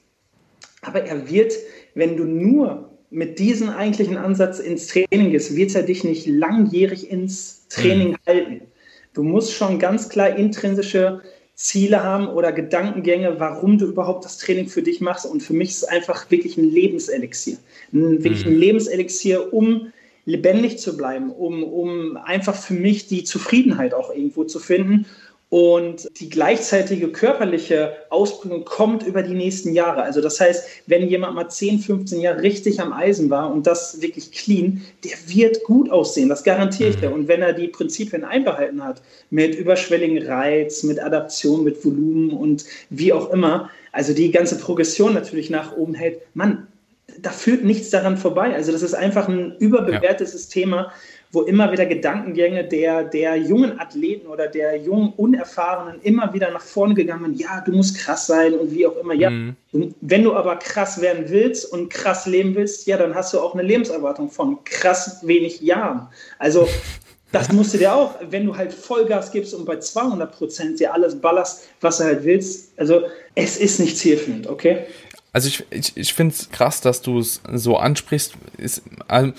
Aber 0.82 1.02
er 1.02 1.28
wird, 1.28 1.54
wenn 1.94 2.16
du 2.16 2.24
nur 2.24 2.90
mit 3.10 3.40
diesem 3.40 3.68
eigentlichen 3.68 4.16
Ansatz 4.16 4.60
ins 4.60 4.86
Training 4.86 5.32
gehst, 5.32 5.56
wird 5.56 5.74
er 5.74 5.82
dich 5.82 6.04
nicht 6.04 6.26
langjährig 6.26 7.10
ins 7.10 7.66
Training 7.68 8.10
mhm. 8.10 8.16
halten. 8.26 8.60
Du 9.12 9.24
musst 9.24 9.52
schon 9.52 9.80
ganz 9.80 10.08
klar 10.08 10.36
intrinsische 10.36 11.20
Ziele 11.54 12.02
haben 12.02 12.28
oder 12.28 12.52
Gedankengänge, 12.52 13.38
warum 13.38 13.76
du 13.76 13.86
überhaupt 13.86 14.24
das 14.24 14.38
Training 14.38 14.68
für 14.68 14.82
dich 14.82 15.00
machst. 15.00 15.26
Und 15.26 15.42
für 15.42 15.52
mich 15.52 15.70
ist 15.70 15.78
es 15.78 15.84
einfach 15.84 16.30
wirklich 16.30 16.56
ein 16.56 16.70
Lebenselixier. 16.70 17.58
Ein, 17.92 18.22
wirklich 18.22 18.46
ein 18.46 18.54
mhm. 18.54 18.60
Lebenselixier, 18.60 19.52
um 19.52 19.92
lebendig 20.30 20.78
zu 20.78 20.96
bleiben, 20.96 21.30
um, 21.30 21.62
um 21.62 22.16
einfach 22.16 22.54
für 22.54 22.74
mich 22.74 23.06
die 23.06 23.24
Zufriedenheit 23.24 23.94
auch 23.94 24.10
irgendwo 24.10 24.44
zu 24.44 24.58
finden 24.58 25.06
und 25.50 26.08
die 26.20 26.28
gleichzeitige 26.28 27.08
körperliche 27.08 27.92
Ausbildung 28.08 28.64
kommt 28.64 29.02
über 29.02 29.24
die 29.24 29.34
nächsten 29.34 29.74
Jahre. 29.74 30.02
Also 30.02 30.20
das 30.20 30.38
heißt, 30.38 30.64
wenn 30.86 31.08
jemand 31.08 31.34
mal 31.34 31.48
10, 31.48 31.80
15 31.80 32.20
Jahre 32.20 32.42
richtig 32.42 32.80
am 32.80 32.92
Eisen 32.92 33.30
war 33.30 33.52
und 33.52 33.66
das 33.66 34.00
wirklich 34.00 34.30
clean, 34.30 34.82
der 35.04 35.16
wird 35.26 35.64
gut 35.64 35.90
aussehen, 35.90 36.28
das 36.28 36.44
garantiere 36.44 36.90
ich 36.90 36.96
dir. 36.96 37.08
Mhm. 37.08 37.14
Und 37.16 37.28
wenn 37.28 37.42
er 37.42 37.52
die 37.52 37.66
Prinzipien 37.66 38.22
einbehalten 38.22 38.84
hat, 38.84 39.02
mit 39.30 39.56
überschwelligen 39.56 40.24
Reiz, 40.24 40.84
mit 40.84 41.02
Adaption, 41.02 41.64
mit 41.64 41.84
Volumen 41.84 42.30
und 42.30 42.64
wie 42.88 43.12
auch 43.12 43.30
immer, 43.30 43.70
also 43.90 44.14
die 44.14 44.30
ganze 44.30 44.56
Progression 44.56 45.14
natürlich 45.14 45.50
nach 45.50 45.76
oben 45.76 45.94
hält, 45.94 46.20
Mann, 46.32 46.68
da 47.22 47.30
führt 47.30 47.64
nichts 47.64 47.90
daran 47.90 48.16
vorbei. 48.16 48.54
Also 48.54 48.72
das 48.72 48.82
ist 48.82 48.94
einfach 48.94 49.28
ein 49.28 49.56
überbewertetes 49.58 50.54
ja. 50.54 50.60
Thema, 50.60 50.92
wo 51.32 51.42
immer 51.42 51.70
wieder 51.70 51.86
Gedankengänge 51.86 52.64
der, 52.64 53.04
der 53.04 53.36
jungen 53.36 53.78
Athleten 53.78 54.26
oder 54.26 54.48
der 54.48 54.76
jungen 54.76 55.12
Unerfahrenen 55.16 56.00
immer 56.02 56.32
wieder 56.34 56.50
nach 56.50 56.62
vorne 56.62 56.94
gegangen 56.94 57.24
sind, 57.24 57.40
ja, 57.40 57.62
du 57.64 57.72
musst 57.72 57.98
krass 57.98 58.26
sein 58.26 58.54
und 58.54 58.74
wie 58.74 58.86
auch 58.86 58.96
immer. 58.96 59.14
Ja, 59.14 59.30
mhm. 59.30 59.54
wenn 60.00 60.24
du 60.24 60.34
aber 60.34 60.56
krass 60.56 61.00
werden 61.00 61.26
willst 61.28 61.72
und 61.72 61.88
krass 61.88 62.26
leben 62.26 62.54
willst, 62.56 62.86
ja, 62.86 62.96
dann 62.96 63.14
hast 63.14 63.32
du 63.32 63.40
auch 63.40 63.54
eine 63.54 63.62
Lebenserwartung 63.62 64.30
von 64.30 64.62
krass 64.64 65.24
wenig 65.24 65.60
Jahren. 65.60 66.08
Also 66.38 66.66
das 67.32 67.52
musst 67.52 67.74
du 67.74 67.78
dir 67.78 67.94
auch, 67.94 68.16
wenn 68.28 68.46
du 68.46 68.56
halt 68.56 68.72
Vollgas 68.72 69.30
gibst 69.30 69.54
und 69.54 69.64
bei 69.66 69.78
200 69.78 70.32
Prozent 70.32 70.80
dir 70.80 70.92
alles 70.92 71.20
ballerst, 71.20 71.68
was 71.80 71.98
du 71.98 72.04
halt 72.04 72.24
willst. 72.24 72.72
Also 72.76 73.02
es 73.36 73.56
ist 73.56 73.78
nicht 73.78 73.96
zielführend, 73.96 74.48
okay? 74.48 74.86
Also 75.32 75.48
ich, 75.48 75.64
ich, 75.70 75.96
ich 75.96 76.12
finde 76.14 76.34
es 76.34 76.50
krass, 76.50 76.80
dass 76.80 77.02
du 77.02 77.18
es 77.18 77.40
so 77.52 77.76
ansprichst. 77.76 78.34
Ist, 78.56 78.82
also 79.08 79.32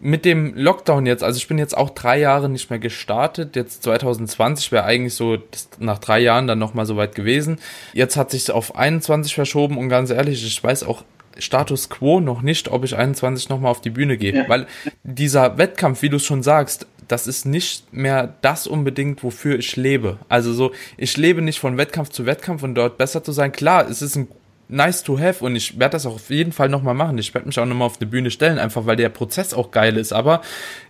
mit 0.00 0.24
dem 0.24 0.54
Lockdown 0.54 1.06
jetzt, 1.06 1.24
also 1.24 1.38
ich 1.38 1.48
bin 1.48 1.58
jetzt 1.58 1.76
auch 1.76 1.90
drei 1.90 2.18
Jahre 2.18 2.48
nicht 2.48 2.70
mehr 2.70 2.78
gestartet. 2.78 3.56
Jetzt 3.56 3.82
2020 3.82 4.72
wäre 4.72 4.84
eigentlich 4.84 5.14
so 5.14 5.38
nach 5.78 5.98
drei 5.98 6.20
Jahren 6.20 6.46
dann 6.46 6.58
nochmal 6.58 6.86
so 6.86 6.96
weit 6.96 7.14
gewesen. 7.14 7.58
Jetzt 7.92 8.16
hat 8.16 8.30
sich 8.30 8.50
auf 8.50 8.76
21 8.76 9.34
verschoben 9.34 9.78
und 9.78 9.88
ganz 9.88 10.10
ehrlich, 10.10 10.44
ich 10.46 10.62
weiß 10.62 10.84
auch 10.84 11.02
Status 11.38 11.88
quo 11.90 12.20
noch 12.20 12.42
nicht, 12.42 12.68
ob 12.68 12.84
ich 12.84 12.96
21 12.96 13.48
nochmal 13.48 13.70
auf 13.70 13.80
die 13.80 13.90
Bühne 13.90 14.16
gehe. 14.16 14.34
Ja. 14.34 14.48
Weil 14.48 14.66
dieser 15.02 15.58
Wettkampf, 15.58 16.02
wie 16.02 16.08
du 16.08 16.16
es 16.16 16.24
schon 16.24 16.42
sagst, 16.42 16.86
das 17.08 17.26
ist 17.26 17.46
nicht 17.46 17.92
mehr 17.92 18.34
das 18.42 18.66
unbedingt, 18.66 19.22
wofür 19.22 19.58
ich 19.58 19.76
lebe. 19.76 20.18
Also 20.28 20.52
so, 20.52 20.72
ich 20.96 21.16
lebe 21.16 21.42
nicht 21.42 21.60
von 21.60 21.76
Wettkampf 21.76 22.10
zu 22.10 22.26
Wettkampf 22.26 22.62
und 22.62 22.74
dort 22.74 22.98
besser 22.98 23.22
zu 23.22 23.32
sein. 23.32 23.52
Klar, 23.52 23.88
es 23.88 24.02
ist 24.02 24.16
ein 24.16 24.28
nice 24.68 25.02
to 25.04 25.18
have 25.18 25.44
und 25.44 25.54
ich 25.54 25.78
werde 25.78 25.92
das 25.92 26.06
auch 26.06 26.16
auf 26.16 26.30
jeden 26.30 26.52
Fall 26.52 26.68
nochmal 26.68 26.94
machen. 26.94 27.18
Ich 27.18 27.32
werde 27.34 27.46
mich 27.46 27.58
auch 27.58 27.66
nochmal 27.66 27.86
auf 27.86 28.00
eine 28.00 28.10
Bühne 28.10 28.30
stellen, 28.30 28.58
einfach 28.58 28.86
weil 28.86 28.96
der 28.96 29.08
Prozess 29.08 29.54
auch 29.54 29.70
geil 29.70 29.96
ist. 29.96 30.12
Aber 30.12 30.42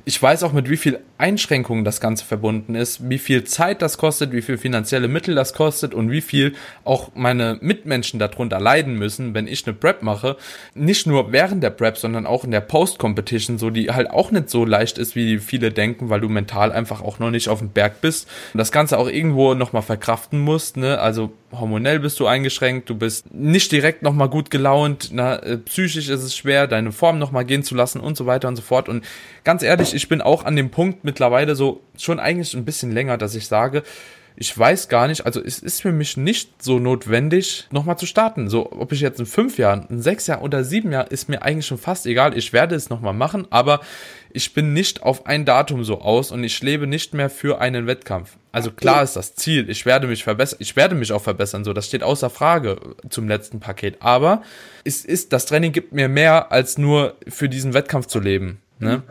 ich 0.05 0.21
weiß 0.23 0.45
auch, 0.45 0.53
mit 0.53 0.71
wie 0.71 0.77
viel 0.77 1.01
Einschränkungen 1.19 1.85
das 1.85 2.01
Ganze 2.01 2.25
verbunden 2.25 2.75
ist, 2.75 3.11
wie 3.11 3.19
viel 3.19 3.45
Zeit 3.45 3.83
das 3.83 3.99
kostet, 3.99 4.33
wie 4.33 4.43
viel 4.43 4.57
finanzielle 4.57 5.09
Mittel 5.09 5.35
das 5.35 5.53
kostet 5.53 5.95
und 5.95 6.11
wie 6.11 6.21
viel 6.21 6.55
auch 6.85 7.11
meine 7.15 7.59
Mitmenschen 7.61 8.19
darunter 8.19 8.61
leiden 8.61 8.95
müssen, 8.95 9.35
wenn 9.35 9.47
ich 9.47 9.67
eine 9.67 9.75
Prep 9.75 10.03
mache. 10.03 10.37
Nicht 10.75 11.07
nur 11.07 11.33
während 11.33 11.63
der 11.63 11.71
Prep, 11.71 11.99
sondern 11.99 12.25
auch 12.25 12.45
in 12.45 12.51
der 12.51 12.61
Post-Competition, 12.61 13.59
so 13.59 13.71
die 13.71 13.91
halt 13.91 14.11
auch 14.11 14.31
nicht 14.31 14.49
so 14.49 14.65
leicht 14.65 14.99
ist, 14.99 15.17
wie 15.17 15.39
viele 15.39 15.71
denken, 15.71 16.09
weil 16.09 16.21
du 16.21 16.29
mental 16.29 16.73
einfach 16.73 17.03
auch 17.03 17.19
noch 17.19 17.31
nicht 17.31 17.49
auf 17.49 17.59
dem 17.59 17.71
Berg 17.71 18.01
bist 18.01 18.29
und 18.55 18.59
das 18.59 18.73
Ganze 18.73 18.99
auch 18.99 19.09
irgendwo 19.09 19.55
nochmal 19.55 19.83
verkraften 19.83 20.41
musst, 20.41 20.77
ne? 20.77 20.99
Also 20.99 21.33
hormonell 21.53 22.01
bist 22.01 22.19
du 22.21 22.27
eingeschränkt, 22.27 22.91
du 22.91 22.95
bist 22.95 23.33
nicht 23.33 23.71
direkt 23.73 24.03
nochmal 24.03 24.29
gut 24.29 24.51
gelaunt, 24.51 25.11
na, 25.13 25.37
äh, 25.37 25.59
psychisch 25.59 26.09
ist 26.09 26.23
es 26.23 26.37
schwer, 26.37 26.67
deine 26.67 26.93
Form 26.93 27.19
nochmal 27.19 27.45
gehen 27.45 27.63
zu 27.63 27.75
lassen 27.75 28.01
und 28.01 28.17
so 28.17 28.27
weiter 28.27 28.49
und 28.49 28.57
so 28.57 28.63
fort 28.63 28.89
und 28.89 29.05
ganz 29.45 29.63
ehrlich, 29.63 29.95
ich 29.95 30.09
bin 30.09 30.21
auch 30.21 30.45
an 30.45 30.57
dem 30.57 30.71
Punkt 30.71 31.05
mittlerweile 31.05 31.55
so 31.55 31.83
schon 31.97 32.19
eigentlich 32.21 32.55
ein 32.55 32.65
bisschen 32.65 32.93
länger, 32.93 33.19
dass 33.19 33.35
ich 33.35 33.47
sage, 33.47 33.83
ich 34.37 34.57
weiß 34.57 34.89
gar 34.89 35.09
nicht, 35.09 35.25
also 35.25 35.43
es 35.43 35.59
ist 35.61 35.81
für 35.81 35.93
mich 35.93 36.19
nicht 36.19 36.63
so 36.63 36.79
notwendig, 36.79 37.67
nochmal 37.71 37.97
zu 37.97 38.05
starten. 38.05 38.51
So, 38.51 38.71
ob 38.71 38.93
ich 38.93 39.01
jetzt 39.01 39.19
in 39.19 39.25
fünf 39.25 39.57
Jahren, 39.57 39.87
in 39.89 40.03
sechs 40.03 40.27
Jahren 40.27 40.43
oder 40.43 40.63
sieben 40.63 40.93
Jahren, 40.93 41.09
ist 41.09 41.31
mir 41.31 41.43
eigentlich 41.43 41.67
schon 41.67 41.79
fast 41.79 42.05
egal. 42.05 42.37
Ich 42.37 42.53
werde 42.53 42.75
es 42.75 42.91
nochmal 42.91 43.15
machen, 43.15 43.47
aber 43.49 43.81
ich 44.37 44.53
bin 44.53 44.75
nicht 44.75 45.03
auf 45.03 45.25
ein 45.25 45.47
Datum 45.47 45.83
so 45.83 46.03
aus 46.03 46.31
und 46.31 46.45
ich 46.45 46.63
lebe 46.63 46.87
nicht 46.87 47.15
mehr 47.15 47.31
für 47.31 47.59
einen 47.59 47.87
Wettkampf. 47.87 48.37
Also 48.53 48.71
klar 48.71 49.03
ist 49.03 49.17
das 49.17 49.35
Ziel, 49.35 49.71
ich 49.71 49.87
werde 49.87 50.07
mich 50.07 50.25
verbessern, 50.25 50.59
ich 50.61 50.77
werde 50.77 50.95
mich 50.95 51.13
auch 51.13 51.23
verbessern, 51.23 51.65
so, 51.65 51.73
das 51.73 51.87
steht 51.87 52.03
außer 52.03 52.29
Frage 52.29 52.79
zum 53.09 53.29
letzten 53.29 53.61
Paket. 53.61 53.97
Aber 54.01 54.43
es 54.85 55.07
ist, 55.07 55.33
das 55.33 55.47
Training 55.47 55.73
gibt 55.73 55.93
mir 55.93 56.09
mehr 56.09 56.53
als 56.53 56.77
nur 56.77 57.15
für 57.27 57.49
diesen 57.49 57.73
Wettkampf 57.73 58.07
zu 58.07 58.21
leben. 58.21 58.61
Ne? 58.79 58.99
Mhm. 58.99 59.03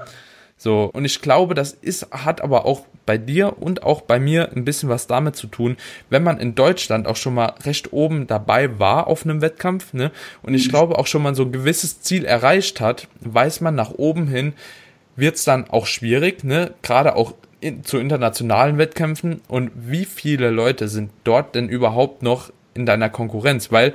So, 0.58 0.90
und 0.94 1.06
ich 1.06 1.22
glaube, 1.22 1.56
das 1.56 1.74
ist, 1.74 2.12
hat 2.12 2.42
aber 2.42 2.66
auch 2.66 2.86
bei 3.06 3.18
dir 3.18 3.62
und 3.62 3.84
auch 3.84 4.02
bei 4.02 4.20
mir 4.20 4.52
ein 4.56 4.64
bisschen 4.64 4.90
was 4.90 5.08
damit 5.08 5.36
zu 5.36 5.48
tun, 5.48 5.76
wenn 6.10 6.24
man 6.24 6.40
in 6.40 6.56
Deutschland 6.56 7.08
auch 7.08 7.16
schon 7.16 7.34
mal 7.34 7.54
recht 7.64 7.94
oben 7.94 8.28
dabei 8.28 8.80
war 8.80 9.08
auf 9.08 9.26
einem 9.26 9.42
Wettkampf, 9.42 9.94
ne? 9.94 10.12
Und 10.44 10.54
ich 10.54 10.68
mhm. 10.68 10.70
glaube 10.70 10.98
auch 10.98 11.08
schon 11.08 11.24
mal 11.24 11.36
so 11.36 11.44
ein 11.44 11.52
gewisses 11.52 12.02
Ziel 12.02 12.26
erreicht 12.26 12.80
hat, 12.80 13.08
weiß 13.22 13.62
man 13.62 13.76
nach 13.76 13.92
oben 13.92 14.28
hin, 14.28 14.54
wird's 15.16 15.44
dann 15.44 15.70
auch 15.70 15.86
schwierig, 15.86 16.44
ne? 16.44 16.74
Gerade 16.82 17.16
auch 17.16 17.34
in, 17.62 17.84
zu 17.84 17.98
internationalen 17.98 18.78
Wettkämpfen 18.78 19.42
und 19.48 19.72
wie 19.76 20.06
viele 20.06 20.52
Leute 20.52 20.88
sind 20.88 21.12
dort 21.24 21.56
denn 21.56 21.70
überhaupt 21.70 22.22
noch 22.22 22.52
in 22.74 22.86
deiner 22.86 23.10
Konkurrenz? 23.10 23.72
Weil 23.72 23.94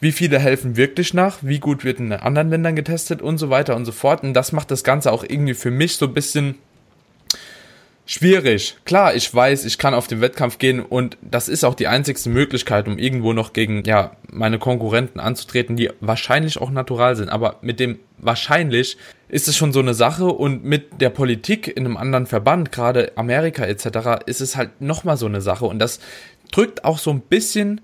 wie 0.00 0.12
viele 0.12 0.40
helfen 0.40 0.76
wirklich 0.76 1.14
nach, 1.14 1.38
wie 1.42 1.60
gut 1.60 1.84
wird 1.84 2.00
in 2.00 2.12
anderen 2.12 2.50
Ländern 2.50 2.74
getestet 2.74 3.22
und 3.22 3.38
so 3.38 3.50
weiter 3.50 3.76
und 3.76 3.84
so 3.84 3.92
fort. 3.92 4.24
Und 4.24 4.34
das 4.34 4.50
macht 4.50 4.72
das 4.72 4.82
Ganze 4.82 5.12
auch 5.12 5.22
irgendwie 5.22 5.54
für 5.54 5.70
mich 5.70 5.96
so 5.96 6.06
ein 6.06 6.14
bisschen 6.14 6.56
schwierig. 8.04 8.76
Klar, 8.84 9.14
ich 9.14 9.32
weiß, 9.32 9.64
ich 9.64 9.78
kann 9.78 9.94
auf 9.94 10.08
den 10.08 10.20
Wettkampf 10.20 10.58
gehen 10.58 10.80
und 10.80 11.16
das 11.22 11.48
ist 11.48 11.62
auch 11.64 11.74
die 11.74 11.86
einzigste 11.86 12.30
Möglichkeit, 12.30 12.88
um 12.88 12.98
irgendwo 12.98 13.32
noch 13.32 13.52
gegen 13.52 13.84
ja 13.84 14.16
meine 14.30 14.58
Konkurrenten 14.58 15.20
anzutreten, 15.20 15.76
die 15.76 15.90
wahrscheinlich 16.00 16.58
auch 16.58 16.70
natural 16.70 17.14
sind. 17.14 17.28
Aber 17.28 17.58
mit 17.62 17.78
dem 17.78 18.00
wahrscheinlich 18.18 18.96
ist 19.32 19.48
es 19.48 19.56
schon 19.56 19.72
so 19.72 19.80
eine 19.80 19.94
Sache 19.94 20.26
und 20.26 20.62
mit 20.62 21.00
der 21.00 21.08
Politik 21.08 21.66
in 21.66 21.86
einem 21.86 21.96
anderen 21.96 22.26
Verband, 22.26 22.70
gerade 22.70 23.12
Amerika 23.16 23.64
etc., 23.64 24.24
ist 24.26 24.42
es 24.42 24.56
halt 24.56 24.82
nochmal 24.82 25.16
so 25.16 25.24
eine 25.24 25.40
Sache 25.40 25.64
und 25.64 25.78
das 25.78 26.00
drückt 26.52 26.84
auch 26.84 26.98
so 26.98 27.10
ein 27.10 27.22
bisschen 27.22 27.80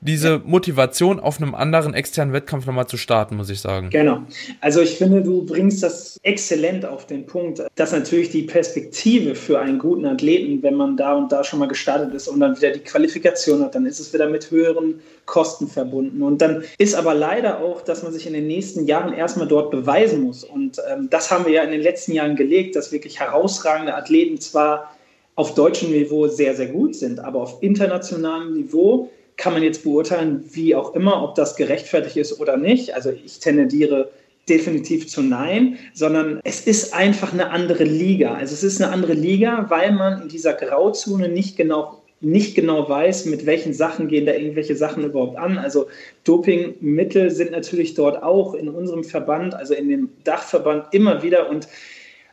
diese. 0.00 0.40
Motivation 0.44 1.20
auf 1.20 1.40
einem 1.40 1.54
anderen 1.54 1.94
externen 1.94 2.32
Wettkampf 2.32 2.66
nochmal 2.66 2.86
zu 2.86 2.96
starten, 2.96 3.36
muss 3.36 3.50
ich 3.50 3.60
sagen. 3.60 3.90
Genau. 3.90 4.22
Also 4.60 4.80
ich 4.80 4.96
finde, 4.96 5.22
du 5.22 5.44
bringst 5.44 5.82
das 5.82 6.18
exzellent 6.22 6.84
auf 6.86 7.06
den 7.06 7.26
Punkt, 7.26 7.62
dass 7.74 7.92
natürlich 7.92 8.30
die 8.30 8.42
Perspektive 8.42 9.34
für 9.34 9.58
einen 9.60 9.78
guten 9.78 10.06
Athleten, 10.06 10.62
wenn 10.62 10.74
man 10.74 10.96
da 10.96 11.14
und 11.14 11.32
da 11.32 11.44
schon 11.44 11.58
mal 11.58 11.68
gestartet 11.68 12.14
ist 12.14 12.28
und 12.28 12.40
dann 12.40 12.56
wieder 12.56 12.70
die 12.70 12.80
Qualifikation 12.80 13.62
hat, 13.62 13.74
dann 13.74 13.86
ist 13.86 14.00
es 14.00 14.12
wieder 14.12 14.28
mit 14.28 14.50
höheren 14.50 15.00
Kosten 15.26 15.68
verbunden. 15.68 16.22
Und 16.22 16.40
dann 16.40 16.64
ist 16.78 16.94
aber 16.94 17.14
leider 17.14 17.60
auch, 17.60 17.82
dass 17.82 18.02
man 18.02 18.12
sich 18.12 18.26
in 18.26 18.32
den 18.32 18.46
nächsten 18.46 18.86
Jahren 18.86 19.12
erstmal 19.12 19.48
dort 19.48 19.70
beweisen 19.70 20.22
muss. 20.22 20.44
Und 20.44 20.80
ähm, 20.90 21.08
das 21.10 21.30
haben 21.30 21.46
wir 21.46 21.52
ja 21.52 21.62
in 21.62 21.70
den 21.70 21.82
letzten 21.82 22.12
Jahren 22.12 22.36
gelegt, 22.36 22.76
dass 22.76 22.92
wirklich 22.92 23.20
herausragende 23.20 23.94
Athleten 23.94 24.40
zwar 24.40 24.92
auf 25.34 25.54
deutschem 25.54 25.90
Niveau 25.90 26.28
sehr, 26.28 26.54
sehr 26.54 26.68
gut 26.68 26.96
sind, 26.96 27.20
aber 27.20 27.42
auf 27.42 27.62
internationalem 27.62 28.54
Niveau 28.54 29.10
kann 29.36 29.52
man 29.52 29.62
jetzt 29.62 29.84
beurteilen, 29.84 30.44
wie 30.52 30.74
auch 30.74 30.94
immer, 30.94 31.22
ob 31.22 31.34
das 31.34 31.56
gerechtfertigt 31.56 32.16
ist 32.16 32.40
oder 32.40 32.56
nicht. 32.56 32.94
Also 32.94 33.10
ich 33.10 33.38
tendiere 33.38 34.10
definitiv 34.48 35.08
zu 35.08 35.22
Nein, 35.22 35.78
sondern 35.92 36.40
es 36.44 36.60
ist 36.66 36.94
einfach 36.94 37.32
eine 37.32 37.50
andere 37.50 37.84
Liga. 37.84 38.34
Also 38.34 38.54
es 38.54 38.62
ist 38.62 38.80
eine 38.80 38.92
andere 38.92 39.12
Liga, 39.12 39.66
weil 39.68 39.92
man 39.92 40.22
in 40.22 40.28
dieser 40.28 40.54
Grauzone 40.54 41.28
nicht 41.28 41.56
genau 41.56 42.02
nicht 42.22 42.54
genau 42.54 42.88
weiß, 42.88 43.26
mit 43.26 43.44
welchen 43.44 43.74
Sachen 43.74 44.08
gehen 44.08 44.24
da 44.24 44.32
irgendwelche 44.32 44.74
Sachen 44.74 45.04
überhaupt 45.04 45.36
an. 45.36 45.58
Also 45.58 45.88
Dopingmittel 46.24 47.30
sind 47.30 47.50
natürlich 47.50 47.92
dort 47.92 48.22
auch 48.22 48.54
in 48.54 48.70
unserem 48.70 49.04
Verband, 49.04 49.54
also 49.54 49.74
in 49.74 49.90
dem 49.90 50.08
Dachverband 50.24 50.86
immer 50.92 51.22
wieder 51.22 51.50
und 51.50 51.68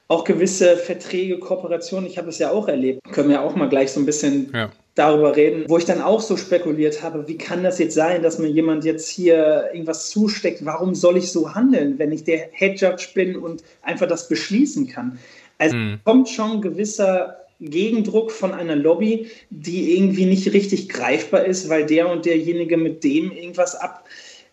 auch 0.08 0.24
gewisse 0.24 0.78
Verträge, 0.78 1.38
Kooperationen, 1.38 2.08
ich 2.08 2.18
habe 2.18 2.30
es 2.30 2.40
ja 2.40 2.52
auch 2.52 2.70
erlebt, 2.70 3.02
können 3.12 3.30
wir 3.30 3.42
auch 3.42 3.56
mal 3.56 3.68
gleich 3.68 3.92
so 3.92 4.00
ein 4.00 4.06
bisschen 4.06 4.50
ja 4.54 4.72
darüber 4.96 5.36
reden, 5.36 5.66
wo 5.68 5.78
ich 5.78 5.86
dann 5.86 6.02
auch 6.02 6.22
so 6.22 6.38
spekuliert 6.38 7.02
habe, 7.02 7.28
wie 7.28 7.38
kann 7.38 7.64
das 7.64 7.80
jetzt 7.80 7.96
sein, 7.96 8.22
dass 8.22 8.38
mir 8.38 8.50
jemand 8.50 8.86
jetzt 8.86 9.10
hier 9.10 9.70
irgendwas 9.74 10.10
zusteckt? 10.10 10.64
Warum 10.66 10.94
soll 10.94 11.18
ich 11.18 11.32
so 11.32 11.56
handeln, 11.56 11.98
wenn 11.98 12.12
ich 12.12 12.24
der 12.24 12.50
Head 12.52 12.80
Judge 12.80 13.10
bin 13.16 13.36
und 13.36 13.64
einfach 13.82 14.08
das 14.08 14.28
beschließen 14.28 14.88
kann? 14.88 15.18
Also 15.58 15.76
mhm. 15.76 16.00
kommt 16.04 16.30
schon 16.30 16.62
gewisser 16.62 17.38
Gegendruck 17.60 18.32
von 18.32 18.54
einer 18.54 18.76
Lobby, 18.76 19.28
die 19.50 19.98
irgendwie 19.98 20.26
nicht 20.26 20.52
richtig 20.54 20.90
greifbar 20.90 21.46
ist, 21.46 21.70
weil 21.70 21.86
der 21.86 22.10
und 22.10 22.26
derjenige 22.26 22.78
mit 22.78 23.04
dem 23.04 23.32
irgendwas 23.32 23.76
ab 23.76 24.04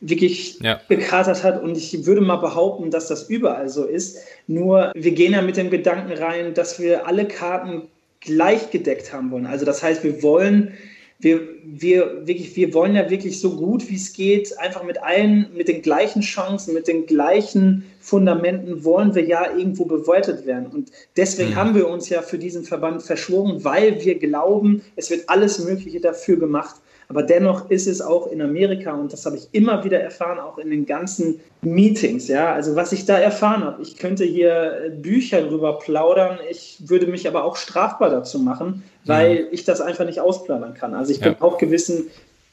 wirklich 0.01 0.59
ja. 0.61 0.81
gekatert 0.89 1.43
hat. 1.43 1.63
Und 1.63 1.77
ich 1.77 2.07
würde 2.07 2.23
mal 2.23 2.37
behaupten, 2.37 2.91
dass 2.91 3.09
das 3.09 3.29
überall 3.29 3.69
so 3.69 3.85
ist. 3.85 4.19
Nur 4.47 4.93
wir 4.95 5.13
gehen 5.13 5.33
ja 5.33 5.43
mit 5.43 5.59
dem 5.59 5.69
Gedanken 5.71 6.13
rein, 6.13 6.55
dass 6.55 6.81
wir 6.81 7.07
alle 7.07 7.27
Karten 7.27 7.83
gleich 8.21 8.71
gedeckt 8.71 9.13
haben 9.13 9.31
wollen. 9.31 9.47
Also 9.47 9.65
das 9.65 9.83
heißt, 9.83 10.05
wir 10.05 10.23
wollen 10.23 10.75
wir, 11.21 11.49
wir, 11.65 12.27
wirklich, 12.27 12.57
wir 12.57 12.73
wollen 12.73 12.95
ja 12.95 13.11
wirklich 13.11 13.41
so 13.41 13.55
gut 13.57 13.89
wie 13.91 13.97
es 13.97 14.15
geht, 14.15 14.59
einfach 14.59 14.83
mit 14.85 15.03
allen, 15.03 15.51
mit 15.55 15.69
den 15.69 15.83
gleichen 15.83 16.23
Chancen, 16.23 16.73
mit 16.73 16.89
den 16.89 17.05
gleichen 17.05 17.85
Fundamenten 18.01 18.85
wollen 18.85 19.15
wir 19.15 19.25
ja 19.25 19.55
irgendwo 19.55 19.85
bewertet 19.85 20.47
werden. 20.47 20.67
Und 20.67 20.91
deswegen 21.19 21.51
mhm. 21.51 21.57
haben 21.57 21.75
wir 21.75 21.89
uns 21.89 22.09
ja 22.09 22.23
für 22.23 22.39
diesen 22.39 22.65
Verband 22.65 23.03
verschworen, 23.03 23.63
weil 23.63 24.03
wir 24.03 24.19
glauben, 24.19 24.81
es 24.97 25.11
wird 25.11 25.29
alles 25.29 25.63
Mögliche 25.63 26.01
dafür 26.01 26.39
gemacht, 26.39 26.77
aber 27.11 27.25
dennoch 27.25 27.69
ist 27.71 27.89
es 27.89 28.01
auch 28.01 28.31
in 28.31 28.41
Amerika, 28.41 28.93
und 28.93 29.13
das 29.13 29.27
habe 29.27 29.37
ich 29.37 29.49
immer 29.51 29.83
wieder 29.83 30.01
erfahren, 30.01 30.39
auch 30.39 30.59
in 30.59 30.71
den 30.71 30.87
ganzen 30.87 31.41
Meetings, 31.61 32.29
ja, 32.29 32.55
also 32.55 32.77
was 32.77 32.93
ich 32.93 33.05
da 33.05 33.19
erfahren 33.19 33.65
habe. 33.65 33.83
Ich 33.83 33.97
könnte 33.97 34.25
hier 34.25 34.85
äh, 34.85 34.91
Bücher 34.91 35.43
drüber 35.43 35.81
plaudern, 35.81 36.39
ich 36.49 36.79
würde 36.87 37.09
mich 37.09 37.27
aber 37.27 37.43
auch 37.43 37.57
strafbar 37.57 38.11
dazu 38.11 38.39
machen, 38.39 38.85
weil 39.07 39.43
mhm. 39.43 39.49
ich 39.51 39.65
das 39.65 39.81
einfach 39.81 40.07
nicht 40.07 40.21
ausplaudern 40.21 40.75
kann. 40.75 40.95
Also 40.95 41.11
ich 41.11 41.19
ja. 41.19 41.31
bin 41.33 41.43
auch 41.43 41.59
gewissen, 41.59 42.07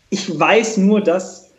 ich 0.09 0.39
weiß 0.39 0.77
nur, 0.77 1.01
dass 1.01 1.51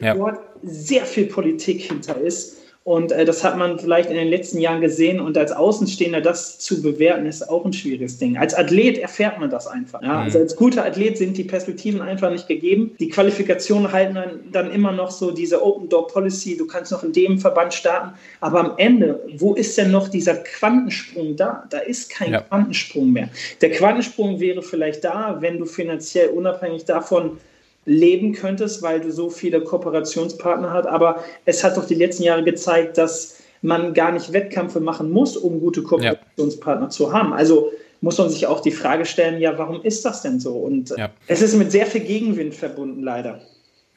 ja. 0.00 0.14
dort 0.14 0.40
sehr 0.64 1.06
viel 1.06 1.26
Politik 1.26 1.80
hinter 1.82 2.20
ist 2.20 2.56
und 2.86 3.10
äh, 3.10 3.24
das 3.24 3.42
hat 3.42 3.58
man 3.58 3.80
vielleicht 3.80 4.10
in 4.10 4.14
den 4.14 4.28
letzten 4.28 4.60
Jahren 4.60 4.80
gesehen. 4.80 5.18
Und 5.18 5.36
als 5.36 5.50
Außenstehender 5.50 6.20
das 6.20 6.60
zu 6.60 6.82
bewerten, 6.82 7.26
ist 7.26 7.50
auch 7.50 7.64
ein 7.64 7.72
schwieriges 7.72 8.18
Ding. 8.18 8.36
Als 8.36 8.54
Athlet 8.54 8.98
erfährt 8.98 9.40
man 9.40 9.50
das 9.50 9.66
einfach. 9.66 10.00
Ja? 10.02 10.20
Also 10.20 10.38
als 10.38 10.54
guter 10.54 10.84
Athlet 10.84 11.18
sind 11.18 11.36
die 11.36 11.42
Perspektiven 11.42 12.00
einfach 12.00 12.30
nicht 12.30 12.46
gegeben. 12.46 12.94
Die 13.00 13.08
Qualifikationen 13.08 13.90
halten 13.90 14.14
dann, 14.14 14.30
dann 14.52 14.70
immer 14.70 14.92
noch 14.92 15.10
so 15.10 15.32
diese 15.32 15.64
Open 15.64 15.88
Door 15.88 16.06
Policy. 16.06 16.56
Du 16.56 16.68
kannst 16.68 16.92
noch 16.92 17.02
in 17.02 17.12
dem 17.12 17.40
Verband 17.40 17.74
starten. 17.74 18.12
Aber 18.40 18.60
am 18.60 18.74
Ende, 18.76 19.20
wo 19.36 19.54
ist 19.54 19.76
denn 19.76 19.90
noch 19.90 20.06
dieser 20.06 20.36
Quantensprung 20.36 21.34
da? 21.34 21.66
Da 21.70 21.78
ist 21.78 22.08
kein 22.08 22.34
ja. 22.34 22.40
Quantensprung 22.42 23.12
mehr. 23.12 23.30
Der 23.62 23.72
Quantensprung 23.72 24.38
wäre 24.38 24.62
vielleicht 24.62 25.02
da, 25.02 25.38
wenn 25.40 25.58
du 25.58 25.64
finanziell 25.64 26.28
unabhängig 26.28 26.84
davon 26.84 27.38
leben 27.86 28.32
könntest, 28.32 28.82
weil 28.82 29.00
du 29.00 29.10
so 29.10 29.30
viele 29.30 29.62
Kooperationspartner 29.62 30.72
hast. 30.72 30.86
Aber 30.86 31.24
es 31.44 31.64
hat 31.64 31.76
doch 31.76 31.86
die 31.86 31.94
letzten 31.94 32.24
Jahre 32.24 32.44
gezeigt, 32.44 32.98
dass 32.98 33.38
man 33.62 33.94
gar 33.94 34.12
nicht 34.12 34.32
Wettkämpfe 34.32 34.80
machen 34.80 35.10
muss, 35.10 35.36
um 35.36 35.60
gute 35.60 35.82
Kooperationspartner 35.82 36.86
ja. 36.86 36.90
zu 36.90 37.12
haben. 37.12 37.32
Also 37.32 37.70
muss 38.00 38.18
man 38.18 38.28
sich 38.28 38.46
auch 38.46 38.60
die 38.60 38.72
Frage 38.72 39.06
stellen, 39.06 39.40
ja, 39.40 39.56
warum 39.56 39.82
ist 39.82 40.04
das 40.04 40.22
denn 40.22 40.38
so? 40.38 40.52
Und 40.52 40.90
ja. 40.96 41.10
es 41.26 41.40
ist 41.40 41.56
mit 41.56 41.72
sehr 41.72 41.86
viel 41.86 42.02
Gegenwind 42.02 42.54
verbunden, 42.54 43.02
leider. 43.02 43.40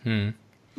Hm. 0.03 0.33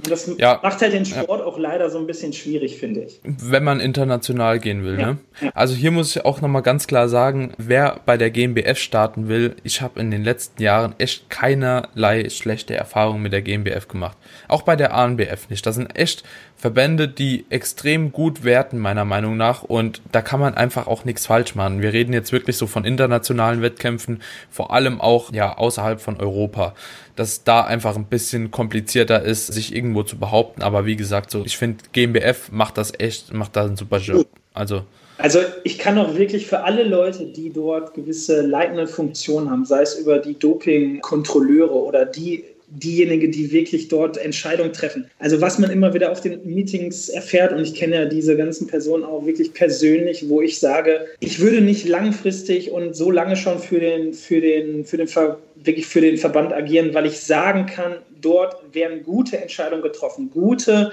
Das 0.08 0.30
ja. 0.38 0.60
macht 0.62 0.80
halt 0.80 0.92
den 0.92 1.04
Sport 1.04 1.40
ja. 1.40 1.46
auch 1.46 1.58
leider 1.58 1.90
so 1.90 1.98
ein 1.98 2.06
bisschen 2.06 2.32
schwierig, 2.32 2.78
finde 2.78 3.00
ich. 3.00 3.20
Wenn 3.24 3.64
man 3.64 3.80
international 3.80 4.58
gehen 4.58 4.84
will, 4.84 4.98
ja. 4.98 5.06
ne? 5.12 5.18
Also 5.54 5.74
hier 5.74 5.90
muss 5.90 6.14
ich 6.14 6.24
auch 6.24 6.40
nochmal 6.40 6.62
ganz 6.62 6.86
klar 6.86 7.08
sagen, 7.08 7.52
wer 7.58 8.00
bei 8.06 8.16
der 8.16 8.30
GmbF 8.30 8.78
starten 8.78 9.28
will, 9.28 9.56
ich 9.62 9.80
habe 9.82 10.00
in 10.00 10.10
den 10.10 10.24
letzten 10.24 10.62
Jahren 10.62 10.94
echt 10.98 11.30
keinerlei 11.30 12.28
schlechte 12.28 12.74
Erfahrungen 12.74 13.22
mit 13.22 13.32
der 13.32 13.42
GmbF 13.42 13.88
gemacht. 13.88 14.16
Auch 14.48 14.62
bei 14.62 14.76
der 14.76 14.94
ANBF 14.94 15.48
nicht. 15.48 15.64
Das 15.66 15.76
sind 15.76 15.96
echt 15.96 16.24
Verbände, 16.60 17.08
die 17.08 17.46
extrem 17.48 18.12
gut 18.12 18.44
werten, 18.44 18.78
meiner 18.78 19.06
Meinung 19.06 19.38
nach. 19.38 19.62
Und 19.62 20.02
da 20.12 20.20
kann 20.20 20.40
man 20.40 20.54
einfach 20.54 20.86
auch 20.86 21.06
nichts 21.06 21.26
falsch 21.26 21.54
machen. 21.54 21.80
Wir 21.80 21.94
reden 21.94 22.12
jetzt 22.12 22.32
wirklich 22.32 22.58
so 22.58 22.66
von 22.66 22.84
internationalen 22.84 23.62
Wettkämpfen, 23.62 24.20
vor 24.50 24.70
allem 24.72 25.00
auch 25.00 25.32
ja 25.32 25.56
außerhalb 25.56 26.02
von 26.02 26.20
Europa. 26.20 26.74
Dass 27.20 27.44
da 27.44 27.60
einfach 27.60 27.96
ein 27.96 28.06
bisschen 28.06 28.50
komplizierter 28.50 29.22
ist, 29.22 29.48
sich 29.48 29.74
irgendwo 29.74 30.04
zu 30.04 30.16
behaupten. 30.16 30.62
Aber 30.62 30.86
wie 30.86 30.96
gesagt, 30.96 31.30
so 31.30 31.44
ich 31.44 31.58
finde, 31.58 31.84
GmbF 31.92 32.50
macht 32.50 32.78
das 32.78 32.98
echt, 32.98 33.34
macht 33.34 33.56
da 33.56 33.64
einen 33.66 33.76
super 33.76 33.98
Job. 33.98 34.26
Also. 34.54 34.84
Also 35.18 35.40
ich 35.62 35.78
kann 35.78 35.98
auch 35.98 36.16
wirklich 36.16 36.46
für 36.46 36.60
alle 36.60 36.82
Leute, 36.82 37.26
die 37.26 37.52
dort 37.52 37.92
gewisse 37.92 38.40
leitende 38.40 38.86
Funktionen 38.86 39.50
haben, 39.50 39.66
sei 39.66 39.82
es 39.82 39.96
über 39.96 40.18
die 40.18 40.38
Doping-Kontrolleure 40.38 41.74
oder 41.74 42.06
die 42.06 42.42
diejenigen, 42.70 43.32
die 43.32 43.52
wirklich 43.52 43.88
dort 43.88 44.16
Entscheidungen 44.16 44.72
treffen. 44.72 45.10
Also 45.18 45.40
was 45.40 45.58
man 45.58 45.70
immer 45.70 45.92
wieder 45.92 46.12
auf 46.12 46.20
den 46.20 46.40
Meetings 46.44 47.08
erfährt, 47.08 47.52
und 47.52 47.62
ich 47.62 47.74
kenne 47.74 47.96
ja 47.96 48.04
diese 48.04 48.36
ganzen 48.36 48.66
Personen 48.66 49.04
auch 49.04 49.26
wirklich 49.26 49.52
persönlich, 49.52 50.28
wo 50.28 50.40
ich 50.40 50.60
sage, 50.60 51.06
ich 51.18 51.40
würde 51.40 51.60
nicht 51.60 51.88
langfristig 51.88 52.70
und 52.70 52.94
so 52.94 53.10
lange 53.10 53.36
schon 53.36 53.58
für 53.58 53.80
den, 53.80 54.14
für 54.14 54.40
den, 54.40 54.84
für 54.84 54.96
den, 54.96 55.08
Ver, 55.08 55.38
wirklich 55.56 55.86
für 55.86 56.00
den 56.00 56.16
Verband 56.16 56.52
agieren, 56.52 56.94
weil 56.94 57.06
ich 57.06 57.20
sagen 57.20 57.66
kann, 57.66 57.96
dort 58.20 58.56
werden 58.72 59.02
gute 59.02 59.38
Entscheidungen 59.38 59.82
getroffen, 59.82 60.30
gute 60.30 60.92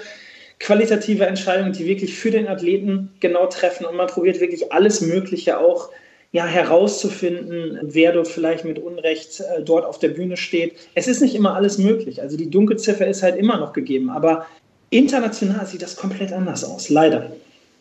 qualitative 0.59 1.25
Entscheidungen, 1.25 1.73
die 1.73 1.85
wirklich 1.85 2.15
für 2.15 2.31
den 2.31 2.47
Athleten 2.47 3.11
genau 3.19 3.45
treffen 3.45 3.85
und 3.85 3.95
man 3.95 4.07
probiert 4.07 4.39
wirklich 4.39 4.71
alles 4.71 5.01
Mögliche 5.01 5.59
auch 5.59 5.91
ja, 6.31 6.45
herauszufinden, 6.45 7.79
wer 7.81 8.11
dort 8.11 8.27
vielleicht 8.27 8.65
mit 8.65 8.79
Unrecht 8.79 9.39
äh, 9.39 9.63
dort 9.63 9.85
auf 9.85 9.99
der 9.99 10.09
Bühne 10.09 10.37
steht. 10.37 10.75
Es 10.93 11.07
ist 11.07 11.21
nicht 11.21 11.35
immer 11.35 11.55
alles 11.55 11.77
möglich. 11.77 12.21
Also 12.21 12.37
die 12.37 12.49
Dunkelziffer 12.49 13.07
ist 13.07 13.23
halt 13.23 13.37
immer 13.37 13.57
noch 13.57 13.73
gegeben. 13.73 14.09
Aber 14.09 14.45
international 14.89 15.65
sieht 15.65 15.81
das 15.81 15.95
komplett 15.95 16.33
anders 16.33 16.63
aus, 16.63 16.89
leider. 16.89 17.31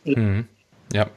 Mhm. 0.05 0.47
Ja, 0.93 1.09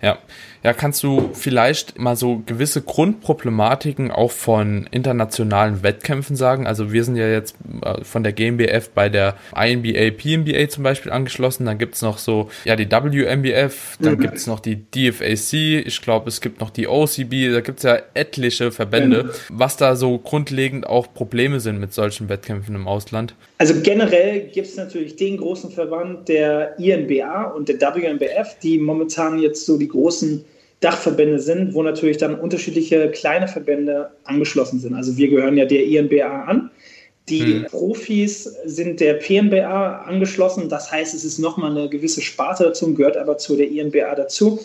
ja. 0.00 0.18
Ja, 0.64 0.72
kannst 0.72 1.02
du 1.04 1.30
vielleicht 1.34 1.98
mal 1.98 2.16
so 2.16 2.42
gewisse 2.44 2.82
Grundproblematiken 2.82 4.10
auch 4.10 4.32
von 4.32 4.88
internationalen 4.90 5.82
Wettkämpfen 5.82 6.34
sagen? 6.34 6.66
Also 6.66 6.92
wir 6.92 7.04
sind 7.04 7.16
ja 7.16 7.28
jetzt 7.28 7.56
äh, 7.82 8.02
von 8.02 8.24
der 8.24 8.32
GmbF 8.32 8.90
bei 8.90 9.08
der 9.08 9.36
INBA, 9.56 10.10
PNBA 10.10 10.68
zum 10.68 10.82
Beispiel 10.82 11.12
angeschlossen. 11.12 11.64
Dann 11.66 11.78
gibt's 11.78 12.02
noch 12.02 12.18
so, 12.18 12.50
ja, 12.64 12.74
die 12.74 12.90
WMBF, 12.90 13.98
dann 14.00 14.14
mhm. 14.14 14.20
gibt's 14.20 14.46
noch 14.46 14.58
die 14.60 14.76
DFAC, 14.76 15.86
ich 15.86 16.02
glaube, 16.02 16.28
es 16.28 16.40
gibt 16.40 16.60
noch 16.60 16.70
die 16.70 16.88
OCB, 16.88 17.52
da 17.52 17.60
gibt's 17.60 17.84
ja 17.84 17.98
etliche 18.14 18.72
Verbände, 18.72 19.24
mhm. 19.24 19.30
was 19.50 19.76
da 19.76 19.94
so 19.94 20.18
grundlegend 20.18 20.86
auch 20.86 21.12
Probleme 21.14 21.60
sind 21.60 21.78
mit 21.78 21.94
solchen 21.94 22.28
Wettkämpfen 22.28 22.74
im 22.74 22.88
Ausland. 22.88 23.34
Also 23.58 23.74
generell 23.82 24.48
gibt 24.48 24.68
es 24.68 24.76
natürlich 24.76 25.16
den 25.16 25.36
großen 25.36 25.70
Verband 25.70 26.28
der 26.28 26.78
INBA 26.78 27.44
und 27.44 27.68
der 27.68 27.80
WNBF, 27.80 28.58
die 28.62 28.78
momentan 28.78 29.38
jetzt 29.38 29.66
so 29.66 29.78
die 29.78 29.87
großen 29.88 30.44
Dachverbände 30.80 31.40
sind, 31.40 31.74
wo 31.74 31.82
natürlich 31.82 32.18
dann 32.18 32.38
unterschiedliche 32.38 33.10
kleine 33.10 33.48
Verbände 33.48 34.10
angeschlossen 34.24 34.78
sind. 34.78 34.94
Also 34.94 35.16
wir 35.16 35.28
gehören 35.28 35.56
ja 35.56 35.64
der 35.64 35.84
INBA 35.84 36.44
an. 36.44 36.70
Die 37.28 37.42
hm. 37.42 37.64
Profis 37.64 38.44
sind 38.64 39.00
der 39.00 39.14
PNBA 39.14 40.02
angeschlossen. 40.06 40.68
Das 40.68 40.90
heißt, 40.90 41.14
es 41.14 41.24
ist 41.24 41.38
nochmal 41.38 41.76
eine 41.76 41.88
gewisse 41.88 42.22
Sparte 42.22 42.64
dazu, 42.64 42.94
gehört 42.94 43.16
aber 43.16 43.38
zu 43.38 43.56
der 43.56 43.68
INBA 43.68 44.14
dazu. 44.14 44.60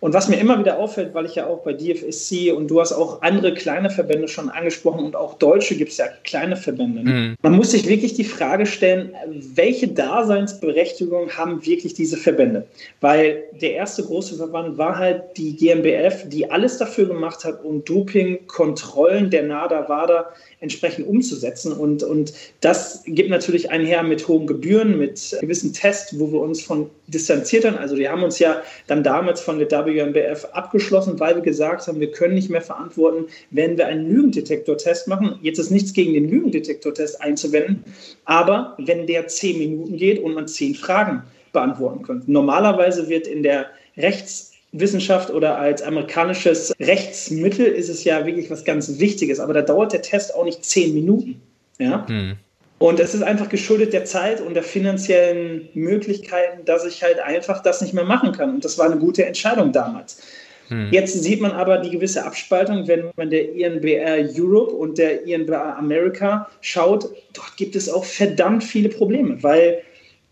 Und 0.00 0.14
was 0.14 0.28
mir 0.28 0.36
immer 0.36 0.58
wieder 0.58 0.78
auffällt, 0.78 1.12
weil 1.14 1.26
ich 1.26 1.34
ja 1.34 1.46
auch 1.46 1.62
bei 1.64 1.72
DFSC 1.72 2.52
und 2.52 2.68
du 2.68 2.80
hast 2.80 2.92
auch 2.92 3.22
andere 3.22 3.52
kleine 3.54 3.90
Verbände 3.90 4.28
schon 4.28 4.48
angesprochen 4.48 5.04
und 5.04 5.16
auch 5.16 5.34
Deutsche 5.34 5.74
gibt 5.74 5.90
es 5.90 5.98
ja 5.98 6.06
kleine 6.24 6.56
Verbände. 6.56 7.02
Mhm. 7.02 7.34
Man 7.42 7.52
muss 7.54 7.72
sich 7.72 7.88
wirklich 7.88 8.14
die 8.14 8.24
Frage 8.24 8.66
stellen, 8.66 9.14
welche 9.26 9.88
Daseinsberechtigung 9.88 11.30
haben 11.30 11.64
wirklich 11.66 11.94
diese 11.94 12.16
Verbände? 12.16 12.66
Weil 13.00 13.44
der 13.60 13.72
erste 13.72 14.04
große 14.04 14.36
Verband 14.36 14.78
war 14.78 14.98
halt 14.98 15.22
die 15.36 15.56
GmbF, 15.56 16.28
die 16.28 16.48
alles 16.48 16.78
dafür 16.78 17.06
gemacht 17.06 17.44
hat, 17.44 17.64
um 17.64 17.84
Dopingkontrollen 17.84 19.30
der 19.30 19.42
NADA-WADA 19.44 20.32
entsprechend 20.60 21.06
umzusetzen. 21.06 21.72
Und, 21.72 22.02
und 22.02 22.32
das 22.60 23.02
gibt 23.06 23.30
natürlich 23.30 23.70
einher 23.70 24.02
mit 24.02 24.26
hohen 24.28 24.46
Gebühren, 24.46 24.98
mit 24.98 25.36
gewissen 25.40 25.72
Tests, 25.72 26.18
wo 26.18 26.32
wir 26.32 26.40
uns 26.40 26.62
von 26.62 26.90
distanziert 27.06 27.64
haben. 27.64 27.76
Also 27.76 27.96
wir 27.96 28.10
haben 28.10 28.22
uns 28.22 28.38
ja 28.38 28.62
dann 28.86 29.02
damals 29.02 29.40
von 29.40 29.58
der 29.58 29.68
WMBF 29.88 30.46
abgeschlossen, 30.52 31.18
weil 31.18 31.34
wir 31.36 31.42
gesagt 31.42 31.86
haben, 31.86 32.00
wir 32.00 32.10
können 32.10 32.34
nicht 32.34 32.50
mehr 32.50 32.60
verantworten, 32.60 33.26
wenn 33.50 33.76
wir 33.76 33.86
einen 33.86 34.08
Lügendetektortest 34.08 35.08
machen. 35.08 35.38
Jetzt 35.42 35.58
ist 35.58 35.70
nichts 35.70 35.92
gegen 35.92 36.12
den 36.12 36.28
Lügendetektortest 36.28 37.20
einzuwenden, 37.20 37.84
aber 38.24 38.74
wenn 38.78 39.06
der 39.06 39.26
zehn 39.28 39.58
Minuten 39.58 39.96
geht 39.96 40.22
und 40.22 40.34
man 40.34 40.48
zehn 40.48 40.74
Fragen 40.74 41.22
beantworten 41.52 42.02
könnte. 42.02 42.30
Normalerweise 42.30 43.08
wird 43.08 43.26
in 43.26 43.42
der 43.42 43.66
Rechts 43.96 44.52
Wissenschaft 44.72 45.30
oder 45.30 45.56
als 45.58 45.82
amerikanisches 45.82 46.74
Rechtsmittel 46.78 47.66
ist 47.66 47.88
es 47.88 48.04
ja 48.04 48.26
wirklich 48.26 48.50
was 48.50 48.64
ganz 48.64 48.98
Wichtiges. 48.98 49.40
Aber 49.40 49.54
da 49.54 49.62
dauert 49.62 49.92
der 49.92 50.02
Test 50.02 50.34
auch 50.34 50.44
nicht 50.44 50.64
zehn 50.64 50.94
Minuten. 50.94 51.40
Ja? 51.78 52.06
Hm. 52.06 52.36
Und 52.78 53.00
es 53.00 53.12
ist 53.14 53.22
einfach 53.22 53.48
geschuldet 53.48 53.92
der 53.92 54.04
Zeit 54.04 54.40
und 54.40 54.54
der 54.54 54.62
finanziellen 54.62 55.68
Möglichkeiten, 55.74 56.64
dass 56.64 56.84
ich 56.84 57.02
halt 57.02 57.18
einfach 57.18 57.62
das 57.62 57.80
nicht 57.80 57.92
mehr 57.92 58.04
machen 58.04 58.32
kann. 58.32 58.50
Und 58.50 58.64
das 58.64 58.78
war 58.78 58.86
eine 58.86 58.98
gute 58.98 59.24
Entscheidung 59.24 59.72
damals. 59.72 60.22
Hm. 60.68 60.88
Jetzt 60.92 61.20
sieht 61.22 61.40
man 61.40 61.52
aber 61.52 61.78
die 61.78 61.90
gewisse 61.90 62.24
Abspaltung, 62.24 62.86
wenn 62.86 63.10
man 63.16 63.30
der 63.30 63.52
INBR 63.52 64.28
Europe 64.38 64.74
und 64.74 64.98
der 64.98 65.24
INBR 65.24 65.76
America 65.76 66.48
schaut. 66.60 67.08
Dort 67.32 67.56
gibt 67.56 67.74
es 67.74 67.88
auch 67.88 68.04
verdammt 68.04 68.62
viele 68.62 68.90
Probleme, 68.90 69.42
weil 69.42 69.82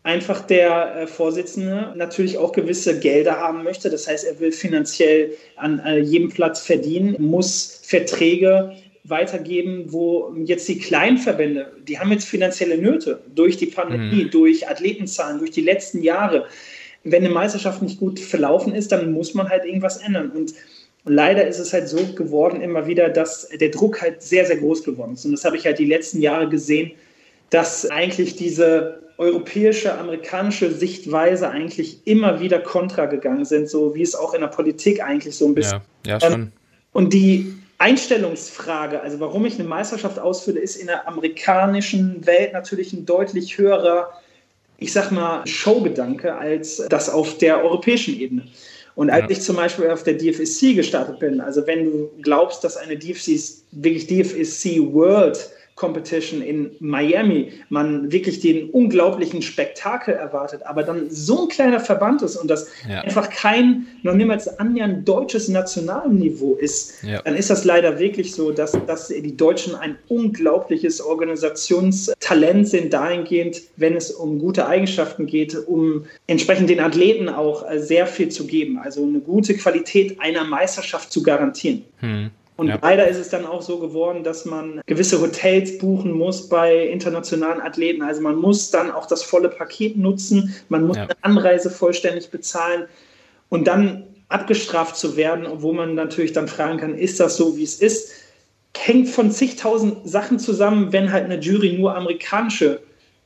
einfach 0.04 0.40
der 0.42 0.94
äh, 0.94 1.06
Vorsitzende 1.08 1.92
natürlich 1.96 2.38
auch 2.38 2.52
gewisse 2.52 3.00
Gelder 3.00 3.38
haben 3.38 3.64
möchte. 3.64 3.90
Das 3.90 4.06
heißt, 4.06 4.24
er 4.24 4.38
will 4.38 4.52
finanziell 4.52 5.32
an 5.56 5.80
äh, 5.80 5.98
jedem 5.98 6.28
Platz 6.28 6.60
verdienen, 6.60 7.16
muss 7.18 7.80
Verträge 7.82 8.72
weitergeben, 9.08 9.86
wo 9.88 10.34
jetzt 10.44 10.68
die 10.68 10.78
Kleinverbände, 10.78 11.72
die 11.86 11.98
haben 11.98 12.10
jetzt 12.12 12.26
finanzielle 12.26 12.78
Nöte 12.78 13.20
durch 13.34 13.56
die 13.56 13.66
Pandemie, 13.66 14.24
mhm. 14.24 14.30
durch 14.30 14.68
Athletenzahlen, 14.68 15.38
durch 15.38 15.50
die 15.50 15.62
letzten 15.62 16.02
Jahre. 16.02 16.46
Wenn 17.04 17.24
eine 17.24 17.32
Meisterschaft 17.32 17.82
nicht 17.82 18.00
gut 18.00 18.18
verlaufen 18.18 18.74
ist, 18.74 18.92
dann 18.92 19.12
muss 19.12 19.34
man 19.34 19.48
halt 19.48 19.64
irgendwas 19.64 19.98
ändern. 19.98 20.30
Und 20.30 20.54
leider 21.04 21.46
ist 21.46 21.58
es 21.58 21.72
halt 21.72 21.88
so 21.88 22.04
geworden 22.14 22.60
immer 22.60 22.86
wieder, 22.86 23.08
dass 23.08 23.48
der 23.48 23.68
Druck 23.70 24.02
halt 24.02 24.22
sehr, 24.22 24.44
sehr 24.44 24.56
groß 24.56 24.82
geworden 24.84 25.14
ist. 25.14 25.24
Und 25.24 25.32
das 25.32 25.44
habe 25.44 25.56
ich 25.56 25.64
halt 25.64 25.78
die 25.78 25.86
letzten 25.86 26.20
Jahre 26.20 26.48
gesehen, 26.48 26.92
dass 27.50 27.88
eigentlich 27.88 28.36
diese 28.36 29.02
europäische, 29.18 29.96
amerikanische 29.96 30.70
Sichtweise 30.70 31.48
eigentlich 31.48 32.00
immer 32.06 32.40
wieder 32.40 32.58
kontra 32.58 33.06
gegangen 33.06 33.44
sind, 33.44 33.70
so 33.70 33.94
wie 33.94 34.02
es 34.02 34.14
auch 34.14 34.34
in 34.34 34.40
der 34.40 34.48
Politik 34.48 35.02
eigentlich 35.02 35.36
so 35.36 35.46
ein 35.46 35.54
bisschen. 35.54 35.80
Ja, 36.04 36.18
ja 36.18 36.20
schon. 36.20 36.52
Und 36.92 37.12
die 37.12 37.52
Einstellungsfrage, 37.78 39.00
also 39.00 39.20
warum 39.20 39.44
ich 39.44 39.58
eine 39.58 39.68
Meisterschaft 39.68 40.18
ausführe, 40.18 40.58
ist 40.58 40.76
in 40.76 40.86
der 40.86 41.06
amerikanischen 41.06 42.24
Welt 42.26 42.52
natürlich 42.52 42.92
ein 42.92 43.04
deutlich 43.04 43.58
höherer, 43.58 44.12
ich 44.78 44.92
sag 44.92 45.10
mal, 45.10 45.46
Showgedanke 45.46 46.34
als 46.34 46.82
das 46.88 47.08
auf 47.08 47.38
der 47.38 47.62
europäischen 47.62 48.18
Ebene. 48.18 48.44
Und 48.94 49.10
als 49.10 49.24
ja. 49.24 49.30
ich 49.30 49.40
zum 49.42 49.56
Beispiel 49.56 49.90
auf 49.90 50.04
der 50.04 50.14
DFSC 50.14 50.72
gestartet 50.72 51.18
bin, 51.18 51.40
also 51.40 51.66
wenn 51.66 51.84
du 51.84 52.10
glaubst, 52.22 52.64
dass 52.64 52.78
eine 52.78 52.96
DFC, 52.96 53.38
wirklich 53.72 54.06
DFSC 54.06 54.80
World 54.92 55.50
Competition 55.76 56.40
in 56.40 56.70
Miami 56.80 57.52
man 57.68 58.10
wirklich 58.10 58.40
den 58.40 58.70
unglaublichen 58.70 59.42
Spektakel 59.42 60.14
erwartet, 60.14 60.62
aber 60.64 60.82
dann 60.82 61.10
so 61.10 61.42
ein 61.42 61.48
kleiner 61.48 61.80
Verband 61.80 62.22
ist 62.22 62.36
und 62.36 62.50
das 62.50 62.68
ja. 62.88 63.02
einfach 63.02 63.28
kein 63.28 63.86
noch 64.02 64.14
niemals 64.14 64.48
annähernd 64.58 65.06
deutsches 65.06 65.48
Nationalniveau 65.48 66.54
ist, 66.54 67.02
ja. 67.02 67.20
dann 67.22 67.36
ist 67.36 67.50
das 67.50 67.64
leider 67.64 67.98
wirklich 67.98 68.34
so, 68.34 68.52
dass, 68.52 68.72
dass 68.86 69.08
die 69.08 69.36
Deutschen 69.36 69.74
ein 69.74 69.98
unglaubliches 70.08 71.02
Organisationstalent 71.02 72.66
sind 72.66 72.92
dahingehend, 72.94 73.60
wenn 73.76 73.94
es 73.96 74.10
um 74.10 74.38
gute 74.38 74.66
Eigenschaften 74.66 75.26
geht, 75.26 75.54
um 75.66 76.06
entsprechend 76.26 76.70
den 76.70 76.80
Athleten 76.80 77.28
auch 77.28 77.66
sehr 77.76 78.06
viel 78.06 78.30
zu 78.30 78.46
geben, 78.46 78.78
also 78.78 79.02
eine 79.02 79.20
gute 79.20 79.54
Qualität 79.54 80.18
einer 80.20 80.44
Meisterschaft 80.44 81.12
zu 81.12 81.22
garantieren. 81.22 81.84
Hm. 81.98 82.30
Und 82.56 82.68
ja. 82.68 82.78
leider 82.80 83.06
ist 83.06 83.18
es 83.18 83.28
dann 83.28 83.44
auch 83.44 83.60
so 83.60 83.78
geworden, 83.78 84.24
dass 84.24 84.46
man 84.46 84.80
gewisse 84.86 85.20
Hotels 85.20 85.76
buchen 85.78 86.12
muss 86.12 86.48
bei 86.48 86.86
internationalen 86.86 87.60
Athleten. 87.60 88.02
Also 88.02 88.22
man 88.22 88.36
muss 88.36 88.70
dann 88.70 88.90
auch 88.90 89.06
das 89.06 89.22
volle 89.22 89.50
Paket 89.50 89.96
nutzen, 89.98 90.54
man 90.68 90.86
muss 90.86 90.96
ja. 90.96 91.02
eine 91.02 91.16
Anreise 91.20 91.70
vollständig 91.70 92.30
bezahlen 92.30 92.86
und 93.50 93.66
dann 93.66 94.04
abgestraft 94.28 94.96
zu 94.96 95.16
werden, 95.16 95.46
obwohl 95.46 95.74
man 95.74 95.94
natürlich 95.94 96.32
dann 96.32 96.48
fragen 96.48 96.78
kann, 96.78 96.94
ist 96.94 97.20
das 97.20 97.36
so, 97.36 97.56
wie 97.56 97.62
es 97.62 97.80
ist, 97.80 98.10
hängt 98.76 99.08
von 99.08 99.30
zigtausend 99.30 100.08
Sachen 100.08 100.38
zusammen, 100.38 100.92
wenn 100.92 101.12
halt 101.12 101.24
eine 101.24 101.38
Jury 101.38 101.74
nur 101.74 101.94
amerikanische 101.94 102.80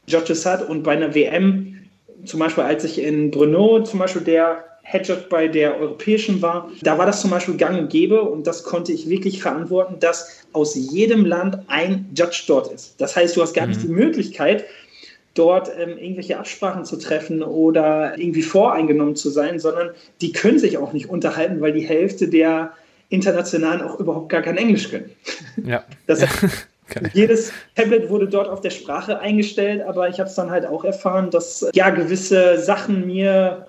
Judges 0.06 0.44
hat 0.44 0.68
und 0.68 0.82
bei 0.82 0.92
einer 0.92 1.14
WM, 1.14 1.88
zum 2.24 2.40
Beispiel 2.40 2.64
als 2.64 2.84
ich 2.84 3.00
in 3.00 3.30
Brno 3.30 3.82
zum 3.82 3.98
Beispiel 3.98 4.22
der 4.22 4.64
Hedgehog 4.90 5.28
bei 5.28 5.46
der 5.46 5.78
europäischen 5.78 6.42
war, 6.42 6.68
da 6.82 6.98
war 6.98 7.06
das 7.06 7.20
zum 7.20 7.30
Beispiel 7.30 7.56
gang 7.56 7.78
und 7.78 7.90
gäbe 7.90 8.22
und 8.22 8.46
das 8.46 8.64
konnte 8.64 8.92
ich 8.92 9.08
wirklich 9.08 9.40
verantworten, 9.40 10.00
dass 10.00 10.44
aus 10.52 10.74
jedem 10.74 11.24
Land 11.24 11.58
ein 11.68 12.10
Judge 12.16 12.42
dort 12.48 12.72
ist. 12.72 13.00
Das 13.00 13.14
heißt, 13.14 13.36
du 13.36 13.42
hast 13.42 13.54
gar 13.54 13.66
mhm. 13.66 13.70
nicht 13.70 13.82
die 13.84 13.88
Möglichkeit, 13.88 14.64
dort 15.34 15.70
ähm, 15.78 15.96
irgendwelche 15.96 16.38
Absprachen 16.38 16.84
zu 16.84 16.96
treffen 16.96 17.42
oder 17.42 18.18
irgendwie 18.18 18.42
voreingenommen 18.42 19.14
zu 19.14 19.30
sein, 19.30 19.60
sondern 19.60 19.90
die 20.20 20.32
können 20.32 20.58
sich 20.58 20.76
auch 20.76 20.92
nicht 20.92 21.08
unterhalten, 21.08 21.60
weil 21.60 21.72
die 21.72 21.86
Hälfte 21.86 22.28
der 22.28 22.72
Internationalen 23.10 23.82
auch 23.82 24.00
überhaupt 24.00 24.28
gar 24.28 24.42
kein 24.42 24.56
Englisch 24.56 24.90
können. 24.90 25.10
Ja. 25.64 25.84
Das 26.08 26.22
heißt, 26.22 26.66
Jedes 27.12 27.52
Tablet 27.76 28.08
wurde 28.10 28.26
dort 28.26 28.48
auf 28.48 28.60
der 28.60 28.70
Sprache 28.70 29.20
eingestellt, 29.20 29.82
aber 29.82 30.08
ich 30.08 30.18
habe 30.18 30.28
es 30.28 30.34
dann 30.34 30.50
halt 30.50 30.66
auch 30.66 30.84
erfahren, 30.84 31.30
dass 31.30 31.68
ja 31.72 31.90
gewisse 31.90 32.58
Sachen 32.58 33.06
mir 33.06 33.66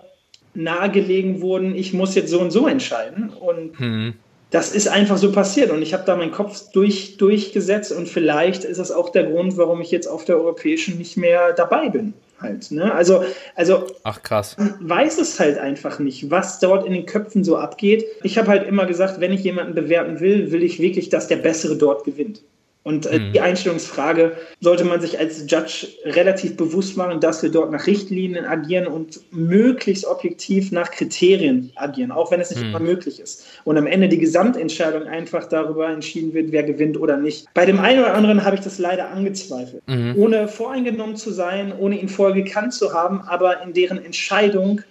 nahegelegen 0.54 1.42
wurden, 1.42 1.76
ich 1.76 1.94
muss 1.94 2.16
jetzt 2.16 2.30
so 2.30 2.40
und 2.40 2.52
so 2.52 2.68
entscheiden. 2.68 3.30
Und 3.30 3.78
hm. 3.80 4.14
das 4.50 4.74
ist 4.74 4.88
einfach 4.88 5.18
so 5.18 5.32
passiert. 5.32 5.72
Und 5.72 5.82
ich 5.82 5.94
habe 5.94 6.04
da 6.06 6.16
meinen 6.16 6.32
Kopf 6.32 6.72
durch, 6.74 7.18
durchgesetzt 7.18 7.92
und 7.92 8.08
vielleicht 8.08 8.64
ist 8.64 8.80
das 8.80 8.92
auch 8.92 9.10
der 9.10 9.24
Grund, 9.24 9.58
warum 9.58 9.82
ich 9.82 9.92
jetzt 9.92 10.08
auf 10.08 10.26
der 10.26 10.38
europäischen 10.38 10.98
nicht 10.98 11.18
mehr 11.18 11.54
dabei 11.54 11.90
bin. 11.90 12.14
Halt, 12.42 12.72
ne? 12.72 12.92
Also, 12.92 13.24
also 13.56 13.86
Ach, 14.04 14.24
krass. 14.24 14.58
weiß 14.80 15.20
es 15.20 15.40
halt 15.40 15.60
einfach 15.60 16.00
nicht, 16.00 16.32
was 16.32 16.60
dort 16.60 16.88
in 16.88 16.94
den 16.94 17.06
Köpfen 17.06 17.44
so 17.44 17.56
abgeht. 17.58 18.04
Ich 18.24 18.38
habe 18.40 18.48
halt 18.48 18.68
immer 18.68 18.88
gesagt, 18.88 19.20
wenn 19.20 19.32
ich 19.32 19.44
jemanden 19.44 19.76
bewerten 19.76 20.20
will, 20.20 20.52
will 20.52 20.64
ich 20.64 20.80
wirklich, 20.80 21.10
dass 21.10 21.28
der 21.28 21.36
Bessere 21.36 21.78
dort 21.78 22.04
gewinnt. 22.04 22.42
Und 22.84 23.06
äh, 23.06 23.20
mhm. 23.20 23.34
die 23.34 23.42
Einstellungsfrage 23.42 24.36
sollte 24.60 24.84
man 24.86 25.02
sich 25.02 25.20
als 25.20 25.46
Judge 25.48 25.88
relativ 26.04 26.58
bewusst 26.58 26.98
machen, 26.98 27.20
dass 27.20 27.44
wir 27.44 27.52
dort 27.52 27.72
nach 27.72 27.86
Richtlinien 27.86 28.44
agieren 28.44 28.88
und 28.88 29.22
möglichst 29.32 30.06
objektiv 30.06 30.72
nach 30.72 30.90
Kriterien 30.90 31.72
agieren, 31.76 32.12
auch 32.12 32.32
wenn 32.32 32.42
es 32.42 32.50
nicht 32.50 32.64
mhm. 32.64 32.70
immer 32.70 32.80
möglich 32.80 33.20
ist. 33.20 33.46
Und 33.66 33.78
am 33.78 33.86
Ende 33.86 34.10
die 34.10 34.18
Gesamtentscheidung 34.18 35.04
einfach 35.04 35.48
darüber 35.48 35.90
entschieden 35.90 36.34
wird, 36.34 36.52
wer 36.52 36.64
gewinnt 36.64 37.00
oder 37.00 37.18
nicht. 37.18 37.48
Bei 37.54 37.68
dem 37.68 37.80
einen 37.80 38.00
oder 38.00 38.16
anderen 38.16 38.44
habe 38.44 38.56
ich 38.56 38.62
das 38.62 38.80
leider 38.80 39.12
angezweifelt. 39.12 39.84
Mhm. 39.88 40.16
Ohne 40.18 40.48
voreingenommen 40.48 41.18
zu 41.18 41.32
sein, 41.32 41.74
ohne 41.78 42.00
ihn 42.02 42.10
vorher 42.10 42.42
gekannt 42.44 42.74
zu 42.74 42.94
haben, 42.94 43.22
aber 43.22 43.62
in 43.62 43.74
deren 43.74 44.04
Entscheidung 44.04 44.82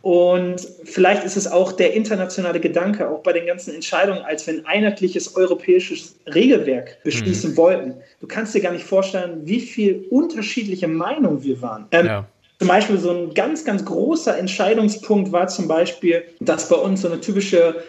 und 0.00 0.60
vielleicht 0.84 1.24
ist 1.24 1.36
es 1.36 1.50
auch 1.50 1.72
der 1.72 1.92
internationale 1.92 2.60
Gedanke, 2.60 3.10
auch 3.10 3.22
bei 3.22 3.32
den 3.32 3.46
ganzen 3.46 3.74
Entscheidungen, 3.74 4.22
als 4.22 4.46
wir 4.46 4.54
ein 4.54 4.66
einheitliches 4.66 5.34
europäisches 5.34 6.14
Regelwerk 6.32 7.02
beschließen 7.02 7.52
mhm. 7.52 7.56
wollten. 7.56 7.94
Du 8.20 8.28
kannst 8.28 8.54
dir 8.54 8.60
gar 8.60 8.72
nicht 8.72 8.84
vorstellen, 8.84 9.40
wie 9.44 9.60
viel 9.60 10.06
unterschiedliche 10.10 10.86
Meinungen 10.86 11.42
wir 11.42 11.60
waren. 11.62 11.86
Ähm, 11.90 12.06
ja. 12.06 12.28
Zum 12.60 12.68
Beispiel 12.68 12.98
so 12.98 13.10
ein 13.10 13.34
ganz, 13.34 13.64
ganz 13.64 13.84
großer 13.84 14.38
Entscheidungspunkt 14.38 15.32
war 15.32 15.48
zum 15.48 15.68
Beispiel, 15.68 16.24
dass 16.40 16.68
bei 16.68 16.76
uns 16.76 17.02
so 17.02 17.08
eine 17.08 17.20
typische 17.20 17.82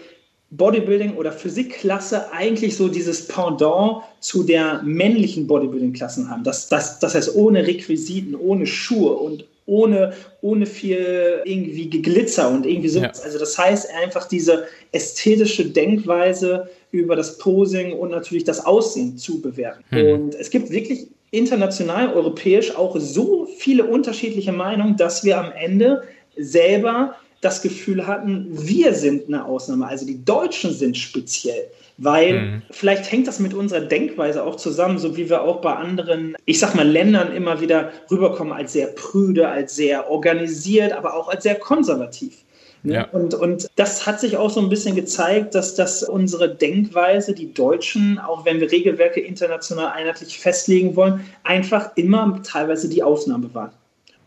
Bodybuilding- 0.55 1.15
oder 1.15 1.31
Physikklasse 1.31 2.31
eigentlich 2.31 2.75
so 2.75 2.87
dieses 2.87 3.27
Pendant 3.27 4.01
zu 4.19 4.43
der 4.43 4.81
männlichen 4.83 5.45
Bodybuilding-Klassen 5.45 6.29
haben. 6.29 6.43
Das, 6.43 6.69
das, 6.69 6.97
das 6.99 7.13
heißt 7.13 7.35
ohne 7.35 7.67
Requisiten, 7.67 8.35
ohne 8.35 8.65
Schuhe 8.65 9.13
und 9.13 9.45
ohne, 9.69 10.13
ohne 10.41 10.65
viel 10.65 11.41
irgendwie 11.45 11.89
Geglitzer 11.89 12.49
und 12.49 12.65
irgendwie 12.65 12.89
so. 12.89 12.99
Ja. 12.99 13.11
Also 13.23 13.37
das 13.39 13.57
heißt 13.57 13.89
einfach 13.93 14.27
diese 14.27 14.65
ästhetische 14.91 15.65
Denkweise 15.65 16.69
über 16.91 17.15
das 17.15 17.37
Posing 17.37 17.93
und 17.93 18.09
natürlich 18.09 18.43
das 18.43 18.65
Aussehen 18.65 19.17
zu 19.17 19.41
bewerten. 19.41 19.83
Hm. 19.89 20.13
Und 20.13 20.35
es 20.35 20.49
gibt 20.49 20.71
wirklich 20.71 21.07
international, 21.31 22.13
europäisch 22.13 22.75
auch 22.75 22.95
so 22.99 23.47
viele 23.57 23.85
unterschiedliche 23.85 24.51
Meinungen, 24.51 24.97
dass 24.97 25.23
wir 25.23 25.37
am 25.37 25.51
Ende 25.51 26.03
selber 26.35 27.15
das 27.41 27.61
Gefühl 27.61 28.05
hatten, 28.05 28.47
wir 28.51 28.93
sind 28.93 29.27
eine 29.27 29.45
Ausnahme. 29.45 29.87
Also 29.87 30.05
die 30.05 30.23
Deutschen 30.23 30.73
sind 30.73 30.97
speziell. 30.97 31.69
Weil 32.01 32.33
mhm. 32.33 32.61
vielleicht 32.71 33.11
hängt 33.11 33.27
das 33.27 33.39
mit 33.39 33.53
unserer 33.53 33.81
Denkweise 33.81 34.43
auch 34.43 34.55
zusammen, 34.55 34.99
so 34.99 35.17
wie 35.17 35.29
wir 35.29 35.41
auch 35.41 35.59
bei 35.59 35.75
anderen, 35.75 36.35
ich 36.45 36.57
sag 36.59 36.73
mal, 36.73 36.87
Ländern 36.87 37.35
immer 37.35 37.59
wieder 37.59 37.91
rüberkommen 38.09 38.53
als 38.53 38.71
sehr 38.71 38.87
prüde, 38.87 39.49
als 39.49 39.75
sehr 39.75 40.09
organisiert, 40.09 40.93
aber 40.93 41.13
auch 41.13 41.27
als 41.27 41.43
sehr 41.43 41.55
konservativ. 41.55 42.37
Ne? 42.83 42.93
Ja. 42.93 43.07
Und, 43.11 43.33
und 43.33 43.69
das 43.75 44.05
hat 44.05 44.21
sich 44.21 44.37
auch 44.37 44.49
so 44.49 44.61
ein 44.61 44.69
bisschen 44.69 44.95
gezeigt, 44.95 45.55
dass 45.55 45.75
das 45.75 46.03
unsere 46.03 46.55
Denkweise, 46.55 47.33
die 47.33 47.53
Deutschen, 47.53 48.17
auch 48.17 48.45
wenn 48.45 48.61
wir 48.61 48.71
Regelwerke 48.71 49.19
international 49.19 49.87
einheitlich 49.87 50.39
festlegen 50.39 50.95
wollen, 50.95 51.25
einfach 51.43 51.91
immer 51.97 52.41
teilweise 52.43 52.87
die 52.87 53.03
Ausnahme 53.03 53.53
waren. 53.53 53.71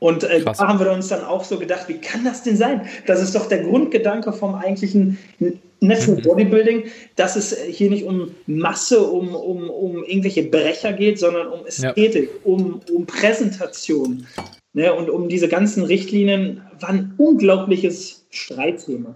Und 0.02 0.24
äh, 0.24 0.42
da 0.42 0.58
haben 0.58 0.80
wir 0.80 0.90
uns 0.90 1.06
dann 1.06 1.22
auch 1.22 1.44
so 1.44 1.60
gedacht, 1.60 1.86
wie 1.86 1.98
kann 1.98 2.24
das 2.24 2.42
denn 2.42 2.56
sein? 2.56 2.88
Das 3.06 3.22
ist 3.22 3.36
doch 3.36 3.46
der 3.46 3.60
Grundgedanke 3.60 4.32
vom 4.32 4.56
eigentlichen 4.56 5.16
Natural 5.78 6.16
mhm. 6.16 6.22
Bodybuilding, 6.22 6.84
dass 7.14 7.36
es 7.36 7.56
hier 7.56 7.88
nicht 7.88 8.04
um 8.04 8.34
Masse, 8.46 9.00
um, 9.00 9.32
um, 9.32 9.70
um 9.70 10.02
irgendwelche 10.02 10.42
Brecher 10.42 10.92
geht, 10.92 11.20
sondern 11.20 11.46
um 11.46 11.64
Ästhetik, 11.66 12.30
ja. 12.32 12.40
um, 12.42 12.80
um 12.92 13.06
Präsentation. 13.06 14.26
Ne? 14.72 14.92
Und 14.92 15.08
um 15.08 15.28
diese 15.28 15.46
ganzen 15.46 15.84
Richtlinien 15.84 16.62
war 16.80 16.88
ein 16.88 17.14
unglaubliches 17.16 18.26
Streitthema. 18.30 19.14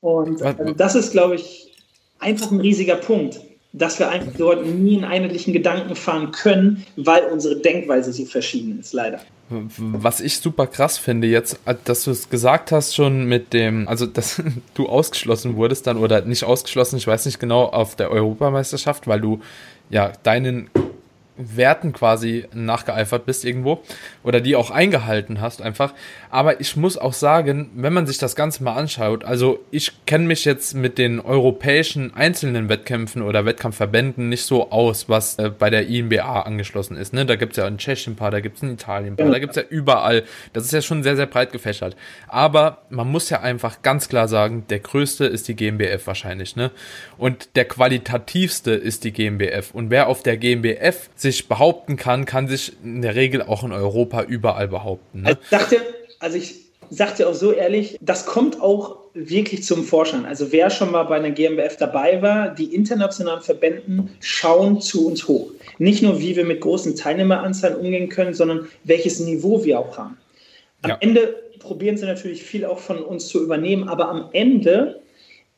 Und 0.00 0.42
äh, 0.42 0.74
das 0.76 0.96
ist, 0.96 1.12
glaube 1.12 1.36
ich, 1.36 1.72
einfach 2.18 2.50
ein 2.50 2.60
riesiger 2.60 2.96
Punkt. 2.96 3.40
Dass 3.72 3.98
wir 3.98 4.08
einfach 4.08 4.32
dort 4.36 4.66
nie 4.66 4.96
einen 4.96 5.04
einheitlichen 5.04 5.52
Gedanken 5.52 5.94
fahren 5.94 6.32
können, 6.32 6.84
weil 6.96 7.24
unsere 7.24 7.56
Denkweise 7.56 8.12
so 8.12 8.24
verschieden 8.24 8.80
ist, 8.80 8.92
leider. 8.92 9.20
Was 9.48 10.20
ich 10.20 10.38
super 10.38 10.68
krass 10.68 10.96
finde 10.96 11.26
jetzt, 11.26 11.58
äh, 11.64 11.74
dass 11.84 12.04
du 12.04 12.12
es 12.12 12.30
gesagt 12.30 12.70
hast 12.70 12.94
schon 12.94 13.24
mit 13.24 13.52
dem, 13.52 13.88
also 13.88 14.06
dass 14.06 14.42
du 14.74 14.88
ausgeschlossen 14.88 15.56
wurdest 15.56 15.86
dann 15.86 15.96
oder 15.96 16.22
nicht 16.22 16.44
ausgeschlossen, 16.44 16.96
ich 16.96 17.06
weiß 17.06 17.26
nicht 17.26 17.40
genau, 17.40 17.64
auf 17.64 17.96
der 17.96 18.10
Europameisterschaft, 18.10 19.08
weil 19.08 19.20
du 19.20 19.40
ja 19.88 20.12
deinen 20.22 20.70
Werten 21.36 21.92
quasi 21.92 22.46
nachgeeifert 22.52 23.26
bist 23.26 23.44
irgendwo 23.44 23.82
oder 24.22 24.40
die 24.40 24.56
auch 24.56 24.70
eingehalten 24.70 25.40
hast 25.40 25.62
einfach. 25.62 25.94
Aber 26.30 26.60
ich 26.60 26.76
muss 26.76 26.96
auch 26.96 27.12
sagen, 27.12 27.70
wenn 27.74 27.92
man 27.92 28.06
sich 28.06 28.18
das 28.18 28.36
Ganze 28.36 28.62
mal 28.62 28.74
anschaut, 28.74 29.24
also 29.24 29.64
ich 29.70 29.92
kenne 30.06 30.26
mich 30.26 30.44
jetzt 30.44 30.74
mit 30.74 30.98
den 30.98 31.20
europäischen 31.20 32.14
einzelnen 32.14 32.68
Wettkämpfen 32.68 33.22
oder 33.22 33.44
Wettkampfverbänden 33.44 34.28
nicht 34.28 34.44
so 34.44 34.70
aus, 34.70 35.08
was 35.08 35.38
äh, 35.38 35.50
bei 35.50 35.70
der 35.70 35.86
INBA 35.86 36.42
angeschlossen 36.42 36.96
ist. 36.96 37.12
Ne? 37.12 37.26
Da 37.26 37.36
gibt 37.36 37.52
es 37.52 37.56
ja 37.56 37.66
in 37.66 37.78
Tschechien 37.78 38.14
ein 38.14 38.16
paar, 38.16 38.30
da 38.30 38.40
gibt 38.40 38.56
es 38.56 38.62
in 38.62 38.72
Italien 38.72 39.14
ein 39.14 39.16
paar, 39.16 39.30
da 39.30 39.38
gibt 39.38 39.56
es 39.56 39.56
ja 39.56 39.68
überall. 39.68 40.24
Das 40.52 40.64
ist 40.64 40.72
ja 40.72 40.82
schon 40.82 41.02
sehr, 41.02 41.16
sehr 41.16 41.26
breit 41.26 41.52
gefächert. 41.52 41.96
Aber 42.28 42.82
man 42.90 43.08
muss 43.08 43.30
ja 43.30 43.40
einfach 43.40 43.82
ganz 43.82 44.08
klar 44.08 44.28
sagen, 44.28 44.64
der 44.68 44.80
größte 44.80 45.24
ist 45.24 45.48
die 45.48 45.54
GmbF 45.54 46.06
wahrscheinlich. 46.06 46.56
Ne? 46.56 46.70
Und 47.18 47.56
der 47.56 47.64
qualitativste 47.64 48.72
ist 48.72 49.04
die 49.04 49.12
GmbF. 49.12 49.72
Und 49.72 49.90
wer 49.90 50.08
auf 50.08 50.22
der 50.22 50.36
GmbF 50.36 51.10
sich 51.14 51.29
behaupten 51.48 51.96
kann, 51.96 52.24
kann 52.24 52.48
sich 52.48 52.72
in 52.82 53.02
der 53.02 53.14
Regel 53.14 53.42
auch 53.42 53.64
in 53.64 53.72
Europa 53.72 54.22
überall 54.22 54.68
behaupten. 54.68 55.22
Ne? 55.22 55.38
Ich 55.42 55.48
dachte, 55.50 55.76
also 56.18 56.36
ich 56.36 56.56
sag 56.90 57.16
dir 57.16 57.28
auch 57.28 57.34
so 57.34 57.52
ehrlich, 57.52 57.96
das 58.00 58.26
kommt 58.26 58.60
auch 58.60 58.98
wirklich 59.14 59.64
zum 59.64 59.84
Vorschein. 59.84 60.24
Also 60.26 60.52
wer 60.52 60.70
schon 60.70 60.90
mal 60.90 61.04
bei 61.04 61.16
einer 61.16 61.30
GmbF 61.30 61.76
dabei 61.76 62.20
war, 62.22 62.54
die 62.54 62.74
internationalen 62.74 63.42
Verbänden 63.42 64.10
schauen 64.20 64.80
zu 64.80 65.06
uns 65.06 65.26
hoch. 65.26 65.50
Nicht 65.78 66.02
nur, 66.02 66.20
wie 66.20 66.36
wir 66.36 66.44
mit 66.44 66.60
großen 66.60 66.96
Teilnehmeranzahlen 66.96 67.78
umgehen 67.78 68.08
können, 68.08 68.34
sondern 68.34 68.68
welches 68.84 69.20
Niveau 69.20 69.64
wir 69.64 69.78
auch 69.78 69.96
haben. 69.98 70.16
Am 70.82 70.90
ja. 70.90 70.96
Ende 71.00 71.34
probieren 71.58 71.96
sie 71.96 72.06
natürlich 72.06 72.42
viel 72.42 72.64
auch 72.64 72.78
von 72.78 72.98
uns 72.98 73.28
zu 73.28 73.42
übernehmen, 73.42 73.88
aber 73.88 74.08
am 74.08 74.28
Ende 74.32 75.00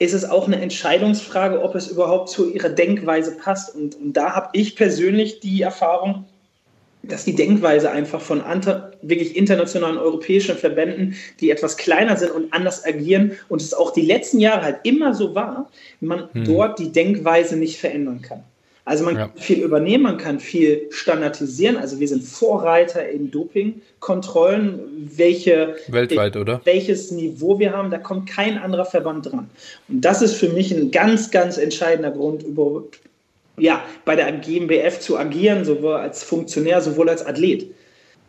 ist 0.02 0.12
es 0.12 0.28
auch 0.28 0.46
eine 0.46 0.60
Entscheidungsfrage, 0.60 1.62
ob 1.62 1.74
es 1.74 1.88
überhaupt 1.88 2.28
zu 2.28 2.52
ihrer 2.52 2.70
Denkweise 2.70 3.36
passt. 3.36 3.74
Und, 3.74 3.94
und 3.94 4.14
da 4.14 4.34
habe 4.34 4.48
ich 4.52 4.74
persönlich 4.74 5.40
die 5.40 5.62
Erfahrung, 5.62 6.24
dass 7.04 7.24
die 7.24 7.34
Denkweise 7.34 7.90
einfach 7.90 8.20
von 8.20 8.42
wirklich 9.02 9.36
internationalen 9.36 9.98
europäischen 9.98 10.56
Verbänden, 10.56 11.14
die 11.40 11.50
etwas 11.50 11.76
kleiner 11.76 12.16
sind 12.16 12.32
und 12.32 12.52
anders 12.52 12.84
agieren 12.84 13.32
und 13.48 13.60
es 13.60 13.74
auch 13.74 13.92
die 13.92 14.02
letzten 14.02 14.38
Jahre 14.38 14.62
halt 14.62 14.80
immer 14.84 15.14
so 15.14 15.34
war, 15.34 15.70
man 16.00 16.28
hm. 16.32 16.44
dort 16.44 16.78
die 16.78 16.92
Denkweise 16.92 17.56
nicht 17.56 17.78
verändern 17.78 18.22
kann. 18.22 18.44
Also 18.84 19.04
man 19.04 19.14
ja. 19.14 19.26
kann 19.28 19.36
viel 19.36 19.62
übernehmen, 19.62 20.02
man 20.02 20.18
kann 20.18 20.40
viel 20.40 20.88
standardisieren. 20.90 21.76
Also 21.76 22.00
wir 22.00 22.08
sind 22.08 22.24
Vorreiter 22.24 23.08
in 23.08 23.30
Dopingkontrollen, 23.30 25.10
welche 25.16 25.76
weltweit 25.88 26.36
oder 26.36 26.60
welches 26.64 27.12
Niveau 27.12 27.60
wir 27.60 27.72
haben, 27.72 27.90
da 27.90 27.98
kommt 27.98 28.28
kein 28.28 28.58
anderer 28.58 28.84
Verband 28.84 29.26
dran. 29.26 29.48
Und 29.88 30.00
das 30.00 30.20
ist 30.20 30.34
für 30.34 30.48
mich 30.48 30.72
ein 30.72 30.90
ganz, 30.90 31.30
ganz 31.30 31.58
entscheidender 31.58 32.10
Grund, 32.10 32.42
über 32.42 32.82
ja, 33.56 33.84
bei 34.04 34.16
der 34.16 34.32
GmbF 34.32 34.98
zu 34.98 35.16
agieren, 35.16 35.64
sowohl 35.64 35.94
als 35.94 36.24
Funktionär, 36.24 36.80
sowohl 36.80 37.08
als 37.08 37.24
Athlet. 37.24 37.66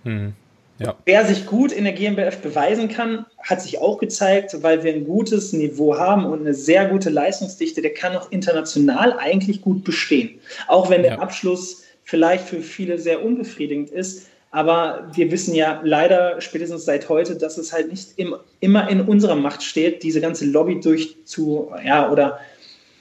Hm. 0.03 0.33
Ja. 0.79 0.95
Wer 1.05 1.25
sich 1.25 1.45
gut 1.45 1.71
in 1.71 1.83
der 1.83 1.93
GmbF 1.93 2.39
beweisen 2.39 2.89
kann, 2.89 3.25
hat 3.37 3.61
sich 3.61 3.79
auch 3.79 3.99
gezeigt, 3.99 4.55
weil 4.63 4.83
wir 4.83 4.93
ein 4.93 5.05
gutes 5.05 5.53
Niveau 5.53 5.97
haben 5.97 6.25
und 6.25 6.41
eine 6.41 6.53
sehr 6.53 6.87
gute 6.87 7.09
Leistungsdichte, 7.09 7.81
der 7.81 7.93
kann 7.93 8.15
auch 8.15 8.31
international 8.31 9.13
eigentlich 9.19 9.61
gut 9.61 9.83
bestehen. 9.83 10.39
Auch 10.67 10.89
wenn 10.89 11.03
der 11.03 11.13
ja. 11.13 11.19
Abschluss 11.19 11.83
vielleicht 12.03 12.47
für 12.47 12.61
viele 12.61 12.97
sehr 12.97 13.23
unbefriedigend 13.23 13.91
ist. 13.91 14.27
Aber 14.51 15.09
wir 15.13 15.31
wissen 15.31 15.55
ja 15.55 15.81
leider 15.83 16.39
spätestens 16.41 16.85
seit 16.85 17.09
heute, 17.09 17.35
dass 17.35 17.57
es 17.57 17.73
halt 17.73 17.89
nicht 17.89 18.09
im, 18.17 18.35
immer 18.59 18.87
in 18.89 19.01
unserer 19.01 19.35
Macht 19.35 19.63
steht, 19.63 20.03
diese 20.03 20.21
ganze 20.21 20.45
Lobby 20.45 20.79
durchzu, 20.79 21.71
ja, 21.83 22.11
oder 22.11 22.39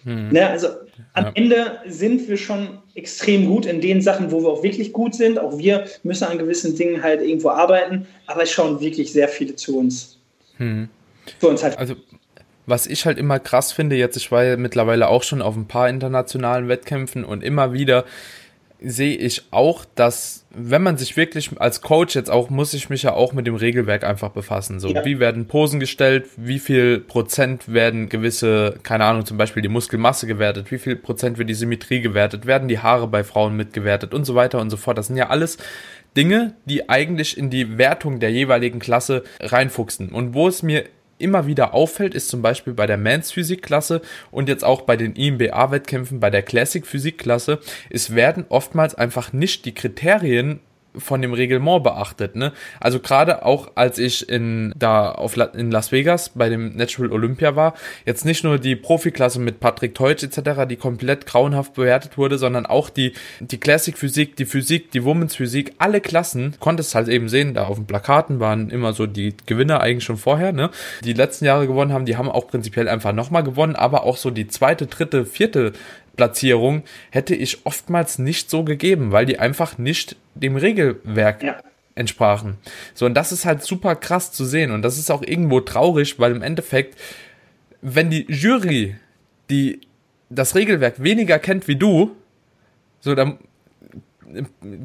hm. 0.05 0.31
Ne, 0.31 0.49
also 0.49 0.69
am 1.15 1.25
ja. 1.25 1.33
Ende 1.35 1.79
sind 1.87 2.29
wir 2.29 2.37
schon 2.37 2.79
extrem 2.95 3.47
gut 3.47 3.67
in 3.67 3.81
den 3.81 4.03
Sachen, 4.03 4.31
wo 4.33 4.43
wir 4.43 4.49
auch 4.49 4.63
wirklich 4.63 4.93
gut 4.93 5.15
sind. 5.15 5.39
Auch 5.39 5.59
wir 5.59 5.87
müssen 6.03 6.25
an 6.25 6.39
gewissen 6.39 6.77
Dingen 6.77 7.03
halt 7.03 7.21
irgendwo 7.23 7.51
arbeiten, 7.51 8.07
aber 8.27 8.43
es 8.43 8.51
schauen 8.51 8.81
wirklich 8.81 9.13
sehr 9.13 9.29
viele 9.29 9.57
zu 9.57 9.79
uns. 9.79 10.19
Hm. 10.57 10.89
Zu 11.41 11.49
uns 11.49 11.63
halt. 11.63 11.79
Also 11.79 11.95
was 12.67 12.87
ich 12.87 13.07
halt 13.07 13.19
immer 13.19 13.39
krass 13.39 13.73
finde, 13.73 13.97
jetzt 13.97 14.17
ich 14.17 14.31
war 14.31 14.45
ja 14.45 14.57
mittlerweile 14.57 15.09
auch 15.09 15.23
schon 15.23 15.43
auf 15.43 15.57
ein 15.57 15.67
paar 15.67 15.89
internationalen 15.89 16.69
Wettkämpfen 16.69 17.25
und 17.25 17.43
immer 17.43 17.73
wieder 17.73 18.05
sehe 18.85 19.17
ich 19.17 19.43
auch, 19.51 19.85
dass 19.95 20.45
wenn 20.55 20.83
man 20.83 20.97
sich 20.97 21.17
wirklich 21.17 21.51
als 21.59 21.81
Coach 21.81 22.15
jetzt 22.15 22.31
auch, 22.31 22.51
muss 22.51 22.75
ich 22.75 22.91
mich 22.91 23.03
ja 23.03 23.15
auch 23.15 23.33
mit 23.33 23.47
dem 23.47 23.55
Regelwerk 23.55 24.05
einfach 24.05 24.31
befassen. 24.31 24.81
So, 24.81 24.89
ja. 24.89 25.05
wie 25.05 25.19
werden 25.19 25.47
Posen 25.47 25.81
gestellt, 25.81 26.27
wie 26.37 26.59
viel 26.59 27.01
Prozent 27.01 27.73
werden 27.73 28.09
gewisse, 28.09 28.79
keine 28.83 29.05
Ahnung, 29.05 29.25
zum 29.25 29.39
Beispiel 29.39 29.63
die 29.63 29.69
Muskelmasse 29.69 30.27
gewertet, 30.27 30.71
wie 30.71 30.79
viel 30.79 30.97
Prozent 30.97 31.39
wird 31.39 31.49
die 31.49 31.55
Symmetrie 31.55 32.01
gewertet, 32.01 32.47
werden 32.47 32.69
die 32.69 32.81
Haare 32.81 33.09
bei 33.09 33.25
Frauen 33.25 33.57
mitgewertet 33.57 34.15
und 34.15 34.25
so 34.25 34.35
weiter 34.35 34.61
und 34.61 34.71
so 34.71 34.77
fort. 34.77 34.99
Das 34.99 35.07
sind 35.07 35.17
ja 35.17 35.31
alles 35.31 35.59
Dinge, 36.17 36.55
die 36.67 36.89
eigentlich 36.89 37.39
in 37.39 37.51
die 37.51 37.79
Wertung 37.79 38.21
der 38.21 38.31
jeweiligen 38.31 38.79
Klasse 38.79 39.25
reinfuchsen. 39.41 40.11
Und 40.11 40.35
wo 40.35 40.49
es 40.49 40.63
mir 40.63 40.85
immer 41.23 41.47
wieder 41.47 41.75
auffällt, 41.75 42.15
ist 42.15 42.29
zum 42.29 42.43
Beispiel 42.43 42.75
bei 42.75 42.87
der 42.87 42.99
Mans 42.99 43.31
Physikklasse 43.31 44.03
und 44.31 44.49
jetzt 44.49 44.65
auch 44.65 44.83
bei 44.83 44.97
den 44.97 45.15
IMBA-Wettkämpfen 45.15 46.21
bei 46.21 46.31
der 46.31 46.43
Classic 46.43 46.87
Physikklasse, 46.87 47.61
es 47.91 48.15
werden 48.15 48.45
oftmals 48.49 48.95
einfach 48.95 49.33
nicht 49.33 49.65
die 49.65 49.75
Kriterien 49.75 50.61
von 50.97 51.23
dem 51.23 51.33
Reglement 51.33 51.83
beachtet, 51.83 52.37
ne? 52.37 52.53
Also 52.81 53.01
gerade 53.01 53.45
auch 53.45 53.73
als 53.75 53.99
ich 53.99 54.29
in 54.29 54.75
da 54.77 55.13
auf 55.13 55.37
La 55.37 55.47
in 55.47 55.71
Las 55.71 55.93
Vegas 55.93 56.31
bei 56.31 56.49
dem 56.49 56.77
Natural 56.77 57.13
Olympia 57.13 57.57
war, 57.57 57.75
jetzt 58.05 58.25
nicht 58.25 58.45
nur 58.45 58.59
die 58.59 58.77
Profiklasse 58.77 59.41
mit 59.41 59.61
Patrick 59.61 59.95
Teutsch 59.95 60.23
etc., 60.23 60.67
die 60.69 60.77
komplett 60.77 61.27
grauenhaft 61.27 61.75
bewertet 61.75 62.19
wurde, 62.19 62.39
sondern 62.39 62.67
auch 62.67 62.91
die 62.91 63.13
die 63.41 63.59
Classic 63.59 63.97
Physik, 63.97 64.37
die 64.37 64.45
Physik, 64.45 64.91
die 64.91 65.05
Women's 65.05 65.37
Physik, 65.37 65.75
alle 65.79 66.01
Klassen 66.01 66.55
konntest 66.61 66.95
halt 66.95 67.09
eben 67.09 67.29
sehen, 67.29 67.55
da 67.55 67.65
auf 67.65 67.77
den 67.77 67.87
Plakaten 67.87 68.41
waren 68.41 68.71
immer 68.71 68.93
so 68.93 69.07
die 69.07 69.35
Gewinner 69.47 69.81
eigentlich 69.81 70.05
schon 70.05 70.19
vorher, 70.19 70.53
ne? 70.53 70.71
Die 71.05 71.15
letzten 71.15 71.45
Jahre 71.45 71.67
gewonnen 71.67 71.93
haben, 71.93 72.07
die 72.07 72.17
haben 72.17 72.31
auch 72.31 72.49
prinzipiell 72.49 72.89
einfach 72.89 73.13
nochmal 73.13 73.45
gewonnen, 73.45 73.77
aber 73.77 74.05
auch 74.05 74.17
so 74.17 74.31
die 74.31 74.49
zweite, 74.49 74.87
dritte, 74.87 75.25
vierte 75.25 75.73
Platzierung 76.17 76.83
hätte 77.11 77.35
ich 77.35 77.65
oftmals 77.65 78.19
nicht 78.19 78.51
so 78.51 78.65
gegeben, 78.65 79.13
weil 79.13 79.27
die 79.27 79.39
einfach 79.39 79.79
nicht 79.79 80.17
dem 80.35 80.57
Regelwerk 80.57 81.43
ja. 81.43 81.59
entsprachen. 81.95 82.59
So, 82.95 83.07
und 83.07 83.15
das 83.15 83.33
ist 83.33 83.45
halt 83.45 83.63
super 83.63 83.97
krass 83.97 84.33
zu 84.33 84.45
sehen. 84.45 84.71
Und 84.71 84.83
das 84.83 84.99
ist 84.99 85.11
auch 85.11 85.23
irgendwo 85.23 85.61
traurig, 85.61 86.19
weil 86.19 86.33
im 86.33 86.43
Endeffekt, 86.43 86.99
wenn 87.81 88.11
die 88.11 88.27
Jury, 88.31 88.97
die 89.51 89.81
das 90.29 90.55
Regelwerk 90.55 91.03
weniger 91.03 91.39
kennt 91.39 91.69
wie 91.69 91.77
du, 91.77 92.15
so, 93.01 93.15
dann 93.15 93.39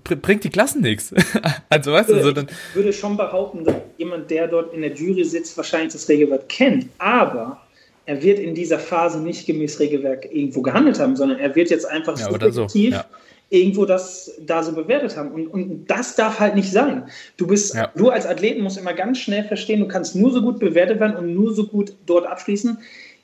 bringt 0.03 0.43
die 0.43 0.49
Klassen 0.49 0.81
nichts. 0.81 1.13
also 1.69 1.93
weißt 1.93 2.09
du, 2.09 2.21
so 2.21 2.31
dann. 2.31 2.47
Ich 2.69 2.75
würde 2.75 2.93
schon 2.93 3.15
behaupten, 3.15 3.63
dass 3.63 3.75
jemand, 3.97 4.29
der 4.29 4.47
dort 4.47 4.73
in 4.73 4.81
der 4.81 4.93
Jury 4.93 5.23
sitzt, 5.23 5.55
wahrscheinlich 5.57 5.93
das 5.93 6.09
Regelwerk 6.09 6.49
kennt, 6.49 6.87
aber 6.97 7.61
er 8.07 8.23
wird 8.23 8.39
in 8.39 8.55
dieser 8.55 8.79
Phase 8.79 9.19
nicht 9.19 9.45
gemäß 9.45 9.79
Regelwerk 9.81 10.33
irgendwo 10.33 10.61
gehandelt 10.61 10.97
haben, 10.97 11.17
sondern 11.17 11.39
er 11.39 11.53
wird 11.55 11.69
jetzt 11.69 11.85
einfach 11.85 12.17
ja, 12.17 12.31
subjektiv 12.31 12.95
so. 12.95 12.99
ja. 13.01 13.05
irgendwo 13.49 13.85
das 13.85 14.31
da 14.39 14.63
so 14.63 14.71
bewertet 14.71 15.17
haben. 15.17 15.31
Und, 15.31 15.47
und 15.47 15.87
das 15.87 16.15
darf 16.15 16.39
halt 16.39 16.55
nicht 16.55 16.71
sein. 16.71 17.03
Du 17.35 17.45
bist, 17.45 17.75
ja. 17.75 17.91
du 17.95 18.09
als 18.09 18.25
Athleten 18.25 18.61
musst 18.61 18.77
immer 18.77 18.93
ganz 18.93 19.19
schnell 19.19 19.43
verstehen, 19.43 19.81
du 19.81 19.89
kannst 19.89 20.15
nur 20.15 20.31
so 20.31 20.41
gut 20.41 20.57
bewertet 20.57 21.01
werden 21.01 21.17
und 21.17 21.33
nur 21.33 21.53
so 21.53 21.65
gut 21.67 21.93
dort 22.05 22.25
abschließen, 22.25 22.77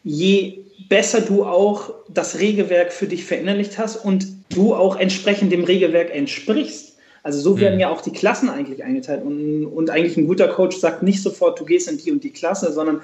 je 0.04 0.60
besser 0.90 1.22
du 1.22 1.46
auch 1.46 1.94
das 2.10 2.40
Regelwerk 2.40 2.92
für 2.92 3.08
dich 3.08 3.24
verinnerlicht 3.24 3.78
hast 3.78 3.96
und 3.96 4.28
du 4.50 4.76
auch 4.76 4.98
entsprechend 4.98 5.54
dem 5.54 5.64
Regelwerk 5.64 6.14
entsprichst. 6.14 6.98
Also 7.24 7.40
so 7.40 7.58
werden 7.58 7.76
mhm. 7.76 7.80
ja 7.80 7.90
auch 7.90 8.02
die 8.02 8.12
Klassen 8.12 8.50
eigentlich 8.50 8.84
eingeteilt. 8.84 9.24
Und, 9.24 9.66
und 9.66 9.90
eigentlich 9.90 10.18
ein 10.18 10.28
guter 10.28 10.50
Coach 10.50 10.76
sagt 10.76 11.04
nicht 11.04 11.24
sofort, 11.24 11.58
du 11.58 11.64
gehst 11.64 11.90
in 11.90 11.98
die 11.98 12.12
und 12.12 12.22
die 12.22 12.32
Klasse, 12.32 12.74
sondern 12.74 13.00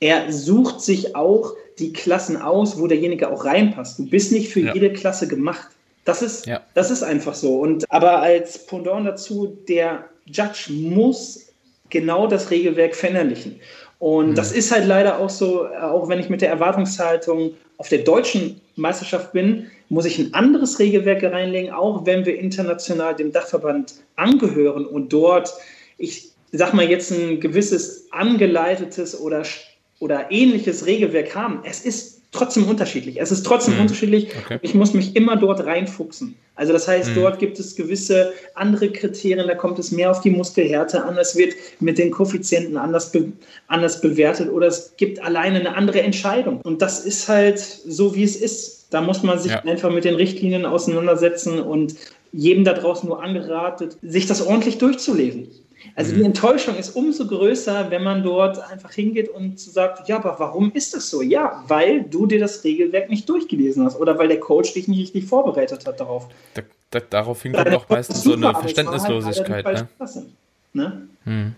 er 0.00 0.32
sucht 0.32 0.80
sich 0.80 1.16
auch 1.16 1.52
die 1.78 1.92
Klassen 1.92 2.40
aus, 2.40 2.78
wo 2.78 2.86
derjenige 2.86 3.30
auch 3.30 3.44
reinpasst. 3.44 3.98
Du 3.98 4.06
bist 4.06 4.32
nicht 4.32 4.50
für 4.50 4.60
ja. 4.60 4.74
jede 4.74 4.92
Klasse 4.92 5.28
gemacht. 5.28 5.68
Das 6.04 6.22
ist, 6.22 6.46
ja. 6.46 6.62
das 6.74 6.90
ist 6.90 7.02
einfach 7.02 7.34
so. 7.34 7.58
Und 7.58 7.90
aber 7.90 8.22
als 8.22 8.66
Pendant 8.66 9.06
dazu, 9.06 9.58
der 9.68 10.04
Judge 10.26 10.70
muss 10.70 11.52
genau 11.90 12.26
das 12.26 12.50
Regelwerk 12.50 12.94
verinnerlichen. 12.94 13.60
Und 13.98 14.30
mhm. 14.30 14.34
das 14.34 14.52
ist 14.52 14.70
halt 14.70 14.86
leider 14.86 15.18
auch 15.18 15.30
so, 15.30 15.66
auch 15.66 16.08
wenn 16.08 16.20
ich 16.20 16.28
mit 16.28 16.42
der 16.42 16.50
Erwartungshaltung 16.50 17.54
auf 17.78 17.88
der 17.88 18.00
deutschen 18.00 18.60
Meisterschaft 18.76 19.32
bin, 19.32 19.70
muss 19.88 20.04
ich 20.04 20.18
ein 20.18 20.34
anderes 20.34 20.78
Regelwerk 20.78 21.22
reinlegen, 21.22 21.72
auch 21.72 22.04
wenn 22.04 22.26
wir 22.26 22.38
international 22.38 23.14
dem 23.14 23.32
Dachverband 23.32 23.94
angehören 24.16 24.84
und 24.84 25.12
dort, 25.12 25.52
ich 25.98 26.30
sag 26.52 26.74
mal 26.74 26.88
jetzt 26.88 27.12
ein 27.12 27.40
gewisses 27.40 28.08
angeleitetes 28.10 29.18
oder 29.18 29.44
oder 29.98 30.30
ähnliches 30.30 30.86
Regelwerk 30.86 31.34
haben. 31.34 31.60
Es 31.64 31.80
ist 31.80 32.16
trotzdem 32.32 32.68
unterschiedlich. 32.68 33.20
Es 33.20 33.32
ist 33.32 33.44
trotzdem 33.44 33.74
mhm. 33.74 33.82
unterschiedlich. 33.82 34.28
Okay. 34.44 34.58
Ich 34.62 34.74
muss 34.74 34.94
mich 34.94 35.16
immer 35.16 35.36
dort 35.36 35.64
reinfuchsen. 35.64 36.36
Also 36.54 36.72
das 36.72 36.88
heißt, 36.88 37.10
mhm. 37.10 37.14
dort 37.16 37.38
gibt 37.38 37.58
es 37.58 37.76
gewisse 37.76 38.32
andere 38.54 38.90
Kriterien, 38.90 39.46
da 39.46 39.54
kommt 39.54 39.78
es 39.78 39.92
mehr 39.92 40.10
auf 40.10 40.20
die 40.20 40.30
Muskelhärte 40.30 41.04
an, 41.04 41.18
es 41.18 41.36
wird 41.36 41.54
mit 41.80 41.98
den 41.98 42.10
Koeffizienten 42.10 42.76
anders, 42.78 43.12
be 43.12 43.32
anders 43.68 44.00
bewertet 44.00 44.50
oder 44.50 44.66
es 44.66 44.94
gibt 44.96 45.22
alleine 45.22 45.60
eine 45.60 45.74
andere 45.74 46.00
Entscheidung. 46.02 46.60
Und 46.62 46.80
das 46.80 47.04
ist 47.04 47.28
halt 47.28 47.58
so, 47.58 48.14
wie 48.14 48.24
es 48.24 48.36
ist. 48.36 48.86
Da 48.90 49.00
muss 49.00 49.22
man 49.22 49.38
sich 49.38 49.52
ja. 49.52 49.62
einfach 49.64 49.90
mit 49.90 50.04
den 50.04 50.14
Richtlinien 50.14 50.64
auseinandersetzen 50.64 51.60
und 51.60 51.94
jedem 52.32 52.64
da 52.64 52.72
draußen 52.72 53.08
nur 53.08 53.22
angeraten, 53.22 53.90
sich 54.02 54.26
das 54.26 54.40
ordentlich 54.40 54.78
durchzulesen. 54.78 55.48
Also 55.94 56.12
die 56.12 56.20
mhm. 56.20 56.26
Enttäuschung 56.26 56.76
ist 56.76 56.96
umso 56.96 57.26
größer, 57.26 57.90
wenn 57.90 58.02
man 58.02 58.22
dort 58.22 58.58
einfach 58.70 58.92
hingeht 58.92 59.28
und 59.28 59.58
sagt, 59.58 60.08
ja, 60.08 60.16
aber 60.16 60.36
warum 60.38 60.72
ist 60.72 60.94
das 60.94 61.10
so? 61.10 61.22
Ja, 61.22 61.64
weil 61.68 62.02
du 62.02 62.26
dir 62.26 62.40
das 62.40 62.64
Regelwerk 62.64 63.08
nicht 63.08 63.28
durchgelesen 63.28 63.84
hast 63.84 63.98
oder 63.98 64.18
weil 64.18 64.28
der 64.28 64.40
Coach 64.40 64.74
dich 64.74 64.88
nicht 64.88 65.00
richtig 65.00 65.24
vorbereitet 65.24 65.86
hat 65.86 66.00
darauf. 66.00 66.28
Da, 66.54 66.62
da, 66.90 67.00
darauf 67.00 67.42
hinkt 67.42 67.58
doch 67.58 67.88
meistens 67.88 68.22
so 68.22 68.34
eine 68.34 68.46
halt 68.48 68.58
Verständnislosigkeit. 68.58 69.64
Halt 69.64 69.86
ne? 69.98 70.26
ne? 70.72 71.08
Hm. 71.24 71.54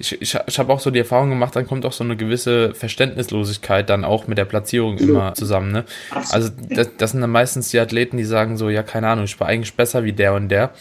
Ich, 0.00 0.20
ich, 0.22 0.38
ich 0.46 0.58
habe 0.58 0.72
auch 0.72 0.78
so 0.78 0.90
die 0.90 1.00
Erfahrung 1.00 1.30
gemacht, 1.30 1.56
dann 1.56 1.66
kommt 1.66 1.84
auch 1.84 1.92
so 1.92 2.04
eine 2.04 2.16
gewisse 2.16 2.72
Verständnislosigkeit 2.72 3.90
dann 3.90 4.04
auch 4.04 4.28
mit 4.28 4.38
der 4.38 4.44
Platzierung 4.44 4.96
immer 4.98 5.34
zusammen. 5.34 5.72
Ne? 5.72 5.84
Also 6.30 6.50
das, 6.70 6.90
das 6.96 7.10
sind 7.10 7.20
dann 7.20 7.30
meistens 7.30 7.70
die 7.70 7.80
Athleten, 7.80 8.16
die 8.16 8.24
sagen 8.24 8.56
so, 8.56 8.68
ja, 8.68 8.84
keine 8.84 9.08
Ahnung, 9.08 9.24
ich 9.24 9.38
war 9.40 9.48
eigentlich 9.48 9.74
besser 9.74 10.04
wie 10.04 10.12
der 10.12 10.34
und 10.34 10.50
der 10.50 10.72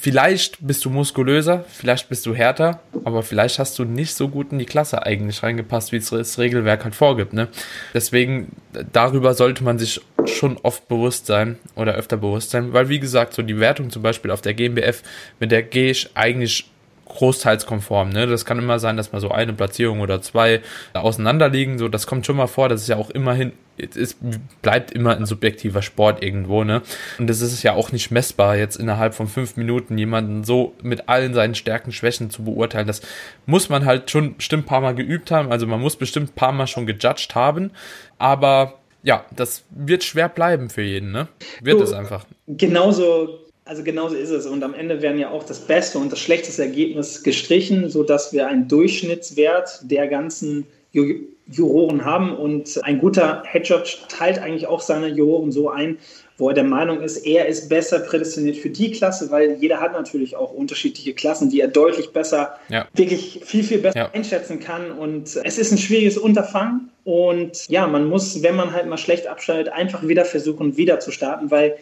vielleicht 0.00 0.66
bist 0.66 0.84
du 0.84 0.90
muskulöser, 0.90 1.64
vielleicht 1.68 2.08
bist 2.08 2.26
du 2.26 2.34
härter, 2.34 2.80
aber 3.04 3.22
vielleicht 3.22 3.58
hast 3.58 3.78
du 3.78 3.84
nicht 3.84 4.14
so 4.14 4.28
gut 4.28 4.52
in 4.52 4.58
die 4.58 4.66
Klasse 4.66 5.04
eigentlich 5.04 5.42
reingepasst, 5.42 5.92
wie 5.92 5.96
es 5.96 6.10
das 6.10 6.38
Regelwerk 6.38 6.84
halt 6.84 6.94
vorgibt. 6.94 7.32
Ne? 7.32 7.48
Deswegen, 7.94 8.52
darüber 8.92 9.34
sollte 9.34 9.64
man 9.64 9.78
sich 9.78 10.00
schon 10.26 10.58
oft 10.62 10.88
bewusst 10.88 11.26
sein 11.26 11.58
oder 11.74 11.94
öfter 11.94 12.16
bewusst 12.16 12.50
sein, 12.50 12.72
weil 12.72 12.88
wie 12.88 13.00
gesagt, 13.00 13.34
so 13.34 13.42
die 13.42 13.60
Wertung 13.60 13.90
zum 13.90 14.02
Beispiel 14.02 14.30
auf 14.30 14.42
der 14.42 14.54
GmbF, 14.54 15.02
mit 15.40 15.52
der 15.52 15.62
gehe 15.62 15.90
ich 15.90 16.10
eigentlich 16.14 16.70
großteils 17.16 17.66
konform. 17.66 18.10
Ne? 18.10 18.26
Das 18.26 18.44
kann 18.44 18.58
immer 18.58 18.78
sein, 18.78 18.96
dass 18.96 19.12
mal 19.12 19.20
so 19.20 19.30
eine 19.30 19.52
Platzierung 19.52 20.00
oder 20.00 20.22
zwei 20.22 20.60
auseinander 20.92 21.48
liegen. 21.48 21.78
So, 21.78 21.88
das 21.88 22.06
kommt 22.06 22.26
schon 22.26 22.36
mal 22.36 22.46
vor. 22.46 22.68
Das 22.68 22.82
ist 22.82 22.88
ja 22.88 22.96
auch 22.96 23.10
immerhin, 23.10 23.52
es 23.78 24.16
bleibt 24.62 24.92
immer 24.92 25.16
ein 25.16 25.26
subjektiver 25.26 25.82
Sport 25.82 26.22
irgendwo. 26.22 26.64
Ne? 26.64 26.82
Und 27.18 27.28
das 27.28 27.40
ist 27.40 27.62
ja 27.62 27.72
auch 27.74 27.92
nicht 27.92 28.10
messbar, 28.10 28.56
jetzt 28.56 28.76
innerhalb 28.76 29.14
von 29.14 29.26
fünf 29.26 29.56
Minuten 29.56 29.98
jemanden 29.98 30.44
so 30.44 30.74
mit 30.82 31.08
allen 31.08 31.34
seinen 31.34 31.54
Stärken, 31.54 31.92
Schwächen 31.92 32.30
zu 32.30 32.44
beurteilen. 32.44 32.86
Das 32.86 33.02
muss 33.46 33.68
man 33.68 33.84
halt 33.84 34.10
schon 34.10 34.36
bestimmt 34.36 34.64
ein 34.64 34.66
paar 34.66 34.80
Mal 34.80 34.94
geübt 34.94 35.30
haben. 35.30 35.50
Also 35.50 35.66
man 35.66 35.80
muss 35.80 35.96
bestimmt 35.96 36.30
ein 36.30 36.34
paar 36.34 36.52
Mal 36.52 36.66
schon 36.66 36.86
gejudged 36.86 37.34
haben. 37.34 37.70
Aber 38.18 38.74
ja, 39.02 39.24
das 39.34 39.64
wird 39.70 40.04
schwer 40.04 40.28
bleiben 40.28 40.68
für 40.68 40.82
jeden, 40.82 41.12
ne? 41.12 41.28
Wird 41.62 41.80
es 41.80 41.92
einfach. 41.92 42.26
Genauso 42.48 43.45
also 43.66 43.82
genauso 43.82 44.14
ist 44.14 44.30
es. 44.30 44.46
Und 44.46 44.62
am 44.62 44.74
Ende 44.74 45.02
werden 45.02 45.18
ja 45.18 45.30
auch 45.30 45.44
das 45.44 45.58
beste 45.58 45.98
und 45.98 46.10
das 46.10 46.20
schlechteste 46.20 46.62
Ergebnis 46.62 47.22
gestrichen, 47.22 47.90
sodass 47.90 48.32
wir 48.32 48.46
einen 48.46 48.68
Durchschnittswert 48.68 49.80
der 49.90 50.06
ganzen 50.06 50.66
Juroren 50.92 52.04
haben. 52.04 52.34
Und 52.34 52.82
ein 52.84 52.98
guter 53.00 53.42
Headjudge 53.44 53.98
teilt 54.08 54.38
eigentlich 54.38 54.68
auch 54.68 54.80
seine 54.80 55.08
Juroren 55.08 55.50
so 55.52 55.68
ein, 55.68 55.98
wo 56.38 56.48
er 56.48 56.54
der 56.54 56.64
Meinung 56.64 57.00
ist, 57.00 57.26
er 57.26 57.46
ist 57.46 57.68
besser 57.68 57.98
prädestiniert 57.98 58.56
für 58.56 58.68
die 58.68 58.90
Klasse, 58.90 59.30
weil 59.30 59.56
jeder 59.58 59.80
hat 59.80 59.92
natürlich 59.92 60.36
auch 60.36 60.52
unterschiedliche 60.52 61.14
Klassen, 61.14 61.48
die 61.48 61.60
er 61.60 61.68
deutlich 61.68 62.10
besser, 62.10 62.58
ja. 62.68 62.86
wirklich 62.94 63.40
viel, 63.44 63.64
viel 63.64 63.78
besser 63.78 63.98
ja. 63.98 64.10
einschätzen 64.12 64.60
kann. 64.60 64.92
Und 64.92 65.34
es 65.42 65.58
ist 65.58 65.72
ein 65.72 65.78
schwieriges 65.78 66.18
Unterfangen. 66.18 66.90
Und 67.04 67.68
ja, 67.68 67.86
man 67.86 68.04
muss, 68.04 68.42
wenn 68.42 68.54
man 68.54 68.72
halt 68.72 68.86
mal 68.86 68.98
schlecht 68.98 69.26
abschneidet, 69.26 69.72
einfach 69.72 70.06
wieder 70.06 70.24
versuchen, 70.24 70.76
wieder 70.76 71.00
zu 71.00 71.10
starten, 71.10 71.50
weil 71.50 71.76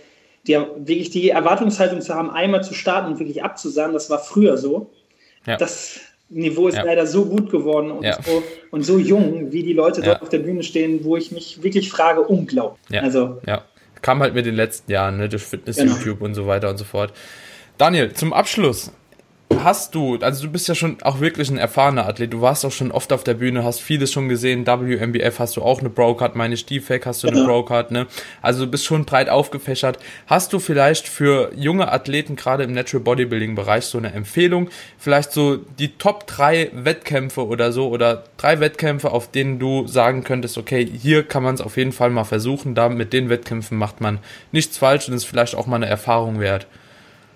die, 0.47 0.53
wirklich 0.53 1.11
die 1.11 1.31
Erwartungshaltung 1.31 2.01
zu 2.01 2.15
haben, 2.15 2.31
einmal 2.31 2.63
zu 2.63 2.75
starten 2.75 3.13
und 3.13 3.19
wirklich 3.19 3.43
abzusagen, 3.43 3.95
das 3.95 4.11
war 4.11 4.19
früher 4.19 4.57
so. 4.57 4.91
Ja. 5.47 5.57
Das 5.57 6.01
Niveau 6.31 6.69
ist 6.69 6.77
ja. 6.77 6.85
leider 6.85 7.07
so 7.07 7.27
gut 7.27 7.51
geworden 7.51 7.91
und, 7.91 8.05
ja. 8.05 8.19
so, 8.23 8.43
und 8.71 8.83
so 8.83 8.99
jung, 8.99 9.53
wie 9.53 9.63
die 9.63 9.73
Leute 9.73 10.01
dort 10.03 10.23
auf 10.23 10.29
der 10.29 10.39
Bühne 10.39 10.63
stehen, 10.63 11.05
wo 11.05 11.17
ich 11.17 11.33
mich 11.33 11.63
wirklich 11.63 11.91
frage, 11.91 12.23
unglaublich. 12.23 13.01
Also, 13.01 13.41
ja. 13.47 13.63
Kam 14.03 14.21
halt 14.21 14.35
mit 14.35 14.45
den 14.45 14.55
letzten 14.55 14.91
Jahren, 14.91 15.17
ne, 15.17 15.29
durch 15.29 15.43
Fitness, 15.43 15.77
genau. 15.77 15.95
YouTube 15.95 16.21
und 16.21 16.35
so 16.35 16.47
weiter 16.47 16.69
und 16.69 16.77
so 16.77 16.85
fort. 16.85 17.13
Daniel, 17.79 18.13
zum 18.13 18.33
Abschluss 18.33 18.93
hast 19.51 19.95
du, 19.95 20.17
also 20.21 20.45
du 20.47 20.53
bist 20.53 20.69
ja 20.69 20.75
schon 20.75 21.01
auch 21.03 21.21
wirklich 21.21 21.51
ein 21.51 21.59
erfahrener 21.59 22.07
Athlet, 22.07 22.33
du 22.33 22.41
warst 22.41 22.65
auch 22.65 22.73
schon 22.73 22.93
oft 22.93 23.13
auf 23.13 23.25
der 23.25 23.35
Bühne, 23.35 23.65
hast 23.65 23.81
vieles 23.81 24.13
schon 24.13 24.29
gesehen, 24.29 24.67
WMBF 24.67 25.39
hast 25.39 25.57
du 25.57 25.63
auch 25.63 25.81
eine 25.81 25.91
Pro-Card, 25.91 26.37
meine 26.37 26.57
Stiefhack 26.57 27.07
hast 27.07 27.23
du 27.23 27.29
eine 27.29 27.45
Pro-Card, 27.45 27.91
ne? 27.91 28.07
Also 28.43 28.65
du 28.65 28.71
bist 28.71 28.85
schon 28.85 29.05
breit 29.05 29.29
aufgefächert. 29.29 29.99
Hast 30.27 30.53
du 30.53 30.59
vielleicht 30.59 31.09
für 31.09 31.51
junge 31.55 31.91
Athleten, 31.91 32.37
gerade 32.37 32.65
im 32.65 32.73
Natural 32.73 33.05
Bodybuilding-Bereich, 33.05 33.85
so 33.85 33.99
eine 33.99 34.13
Empfehlung? 34.13 34.69
Vielleicht 34.99 35.33
so 35.33 35.57
die 35.57 35.97
Top 35.97 36.27
drei 36.27 36.71
Wettkämpfe 36.73 37.47
oder 37.47 37.73
so 37.73 37.89
oder 37.89 38.25
drei 38.37 38.61
Wettkämpfe, 38.61 39.11
auf 39.13 39.31
denen 39.31 39.59
du 39.59 39.87
sagen 39.87 40.25
könntest, 40.25 40.59
okay, 40.59 40.87
hier 40.87 41.23
kann 41.23 41.43
man 41.43 41.55
es 41.55 41.61
auf 41.61 41.77
jeden 41.77 41.93
Fall 41.93 42.11
mal 42.11 42.25
versuchen, 42.25 42.75
da 42.75 42.89
mit 42.89 43.13
den 43.13 43.29
Wettkämpfen 43.29 43.79
macht 43.79 44.01
man 44.01 44.19
nichts 44.53 44.79
falsch 44.79 45.09
und 45.09 45.15
ist 45.15 45.25
vielleicht 45.25 45.55
auch 45.55 45.67
mal 45.67 45.77
eine 45.77 45.87
Erfahrung 45.87 46.41
wert. 46.41 46.67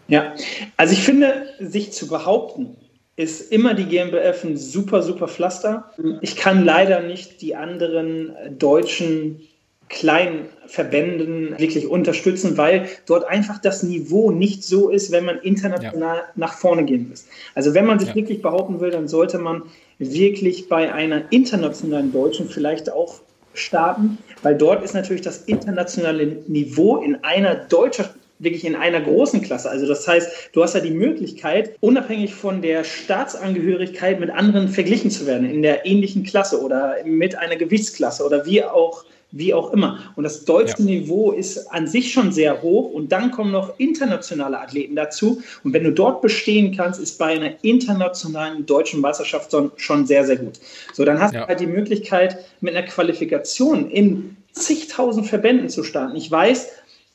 Ja, 0.08 0.34
also 0.76 0.92
ich 0.92 1.02
finde, 1.02 1.46
sich 1.60 1.92
zu 1.92 2.08
behaupten, 2.08 2.76
ist 3.16 3.52
immer 3.52 3.74
die 3.74 3.84
GmbF 3.84 4.44
ein 4.44 4.56
super, 4.56 5.02
super 5.02 5.28
Pflaster. 5.28 5.92
Ich 6.20 6.36
kann 6.36 6.64
leider 6.64 7.00
nicht 7.00 7.42
die 7.42 7.56
anderen 7.56 8.32
deutschen 8.58 9.40
kleinen 9.88 10.46
Verbänden 10.66 11.58
wirklich 11.58 11.86
unterstützen, 11.86 12.56
weil 12.56 12.88
dort 13.06 13.24
einfach 13.24 13.58
das 13.58 13.82
Niveau 13.82 14.30
nicht 14.30 14.62
so 14.62 14.90
ist, 14.90 15.10
wenn 15.10 15.24
man 15.24 15.38
international 15.38 16.16
ja. 16.16 16.28
nach 16.36 16.52
vorne 16.52 16.84
gehen 16.84 17.08
will. 17.08 17.16
Also 17.54 17.74
wenn 17.74 17.86
man 17.86 17.98
sich 17.98 18.10
ja. 18.10 18.14
wirklich 18.14 18.42
behaupten 18.42 18.80
will, 18.80 18.90
dann 18.90 19.08
sollte 19.08 19.38
man 19.38 19.62
wirklich 19.98 20.68
bei 20.68 20.92
einer 20.92 21.32
internationalen 21.32 22.12
Deutschen 22.12 22.48
vielleicht 22.48 22.92
auch 22.92 23.20
starten, 23.54 24.18
weil 24.42 24.56
dort 24.56 24.84
ist 24.84 24.94
natürlich 24.94 25.22
das 25.22 25.38
internationale 25.44 26.26
Niveau 26.46 26.98
in 26.98 27.24
einer 27.24 27.54
deutschen 27.54 28.06
wirklich 28.38 28.64
in 28.64 28.74
einer 28.76 29.00
großen 29.00 29.42
Klasse. 29.42 29.70
Also 29.70 29.86
das 29.86 30.06
heißt, 30.06 30.50
du 30.52 30.62
hast 30.62 30.74
ja 30.74 30.80
die 30.80 30.90
Möglichkeit, 30.90 31.76
unabhängig 31.80 32.34
von 32.34 32.62
der 32.62 32.84
Staatsangehörigkeit 32.84 34.20
mit 34.20 34.30
anderen 34.30 34.68
verglichen 34.68 35.10
zu 35.10 35.26
werden, 35.26 35.50
in 35.50 35.62
der 35.62 35.86
ähnlichen 35.86 36.22
Klasse 36.24 36.60
oder 36.60 36.96
mit 37.04 37.36
einer 37.36 37.56
Gewichtsklasse 37.56 38.24
oder 38.24 38.46
wie 38.46 38.64
auch 38.64 39.04
wie 39.30 39.52
auch 39.52 39.72
immer. 39.72 39.98
Und 40.16 40.24
das 40.24 40.44
deutsche 40.44 40.78
ja. 40.78 40.84
Niveau 40.84 41.32
ist 41.32 41.70
an 41.70 41.86
sich 41.86 42.12
schon 42.12 42.32
sehr 42.32 42.62
hoch 42.62 42.90
und 42.90 43.12
dann 43.12 43.30
kommen 43.30 43.52
noch 43.52 43.78
internationale 43.78 44.58
Athleten 44.58 44.96
dazu. 44.96 45.42
Und 45.64 45.74
wenn 45.74 45.84
du 45.84 45.92
dort 45.92 46.22
bestehen 46.22 46.74
kannst, 46.74 46.98
ist 47.00 47.18
bei 47.18 47.26
einer 47.26 47.52
internationalen 47.62 48.64
deutschen 48.64 49.00
Meisterschaft 49.00 49.54
schon 49.76 50.06
sehr, 50.06 50.24
sehr 50.24 50.36
gut. 50.36 50.58
So, 50.94 51.04
dann 51.04 51.20
hast 51.20 51.34
ja. 51.34 51.42
du 51.42 51.48
halt 51.48 51.60
die 51.60 51.66
Möglichkeit, 51.66 52.38
mit 52.60 52.74
einer 52.74 52.86
Qualifikation 52.86 53.90
in 53.90 54.36
zigtausend 54.52 55.26
Verbänden 55.26 55.68
zu 55.68 55.84
starten. 55.84 56.16
Ich 56.16 56.30
weiß, 56.30 56.68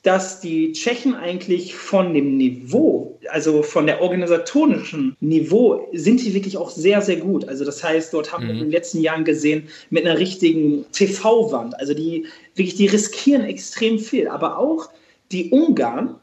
dass 0.04 0.41
die 0.41 0.74
Tschechen 0.74 1.16
eigentlich 1.16 1.76
von 1.76 2.14
dem 2.14 2.38
Niveau, 2.38 3.18
also 3.30 3.64
von 3.64 3.88
der 3.88 4.01
organisatorischen 4.01 5.16
Niveau, 5.22 5.88
sind 5.93 6.22
die 6.22 6.34
wirklich 6.34 6.58
auch 6.58 6.70
sehr, 6.70 7.01
sehr 7.01 7.16
gut. 7.16 7.47
Also 7.47 7.64
das 7.64 7.82
heißt, 7.82 8.14
dort 8.14 8.34
haben 8.34 8.43
mhm. 8.43 8.47
wir 8.47 8.54
in 8.56 8.60
den 8.62 8.72
letzten 8.72 9.01
Jahren 9.01 9.24
gesehen, 9.24 9.70
mit 9.89 10.06
einer 10.06 10.20
richtigen 10.20 10.86
TV-Wand, 10.91 11.80
also 11.80 11.93
die 11.93 12.26
wirklich, 12.56 12.76
die 12.76 12.88
riskieren 12.88 13.45
extrem 13.45 13.97
viel, 13.97 14.28
aber 14.28 14.58
auch 14.58 14.89
die 15.32 15.49
Ungarn, 15.51 16.16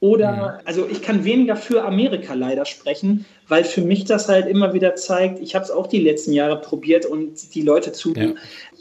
oder, 0.00 0.32
mhm. 0.32 0.66
also 0.66 0.88
ich 0.88 1.02
kann 1.02 1.24
weniger 1.24 1.56
für 1.56 1.84
Amerika 1.84 2.34
leider 2.34 2.64
sprechen, 2.64 3.24
weil 3.48 3.64
für 3.64 3.80
mich 3.80 4.04
das 4.04 4.28
halt 4.28 4.46
immer 4.46 4.72
wieder 4.72 4.94
zeigt, 4.94 5.40
ich 5.40 5.56
habe 5.56 5.64
es 5.64 5.72
auch 5.72 5.88
die 5.88 5.98
letzten 5.98 6.32
Jahre 6.32 6.60
probiert 6.60 7.04
und 7.04 7.54
die 7.54 7.62
Leute 7.62 7.92
zu, 7.92 8.14
ja. 8.14 8.32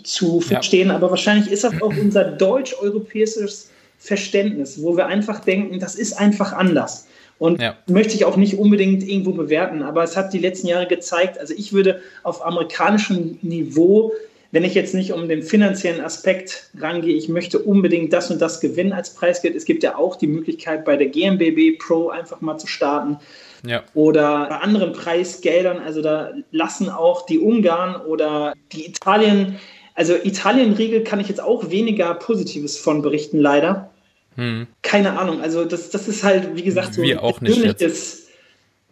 zu 0.04 0.42
verstehen, 0.42 0.90
ja. 0.90 0.96
aber 0.96 1.10
wahrscheinlich 1.10 1.52
ist 1.52 1.64
das 1.64 1.82
auch 1.82 1.94
unser 2.02 2.24
deutsch-europäisches 2.24 3.72
Verständnis, 3.98 4.82
wo 4.82 4.96
wir 4.96 5.08
einfach 5.08 5.40
denken, 5.40 5.80
das 5.80 5.96
ist 5.96 6.14
einfach 6.14 6.54
anders. 6.54 7.08
Und 7.40 7.62
ja. 7.62 7.76
möchte 7.88 8.16
ich 8.16 8.26
auch 8.26 8.38
nicht 8.38 8.58
unbedingt 8.58 9.08
irgendwo 9.08 9.32
bewerten, 9.32 9.84
aber 9.84 10.04
es 10.04 10.18
hat 10.18 10.34
die 10.34 10.40
letzten 10.40 10.68
Jahre 10.68 10.88
gezeigt, 10.88 11.40
also 11.40 11.54
ich 11.56 11.72
würde 11.72 12.02
auf 12.24 12.44
amerikanischem 12.44 13.38
Niveau, 13.42 14.12
wenn 14.52 14.64
ich 14.64 14.74
jetzt 14.74 14.96
nicht 14.96 15.12
um 15.12 15.28
den 15.28 15.44
finanziellen 15.44 16.04
Aspekt 16.04 16.70
rangehe, 16.80 17.16
ich 17.16 17.30
möchte 17.30 17.60
unbedingt 17.60 18.14
das 18.14 18.32
und 18.32 18.42
das 18.42 18.60
gewinnen 18.60 18.94
als 18.94 19.14
Preisgeld. 19.14 19.56
Es 19.56 19.66
gibt 19.66 19.84
ja 19.84 19.98
auch 19.98 20.16
die 20.16 20.28
Möglichkeit 20.28 20.86
bei 20.86 20.96
der 20.96 21.08
GmbB 21.08 21.78
Pro 21.78 22.10
einfach 22.10 22.42
mal 22.42 22.58
zu 22.58 22.66
starten. 22.66 23.18
Ja. 23.66 23.84
Oder 23.94 24.48
bei 24.50 24.58
anderen 24.58 24.94
Preisgeldern, 24.94 25.80
also 25.80 26.02
da 26.02 26.32
lassen 26.52 26.90
auch 26.90 27.26
die 27.26 27.40
Ungarn 27.40 27.96
oder 28.02 28.54
die 28.72 28.88
Italien 28.88 29.60
also 29.98 30.14
Italien-Riegel 30.16 31.04
kann 31.04 31.20
ich 31.20 31.28
jetzt 31.28 31.42
auch 31.42 31.72
weniger 31.72 32.14
Positives 32.14 32.78
von 32.78 33.02
berichten, 33.02 33.40
leider. 33.40 33.90
Hm. 34.36 34.68
Keine 34.84 35.18
Ahnung. 35.18 35.42
Also 35.42 35.66
das, 35.66 35.90
das 35.90 36.08
ist 36.08 36.24
halt, 36.24 36.56
wie 36.56 36.62
gesagt, 36.62 36.94
so 36.94 37.02
ein 37.02 37.18
persönliches 37.18 38.28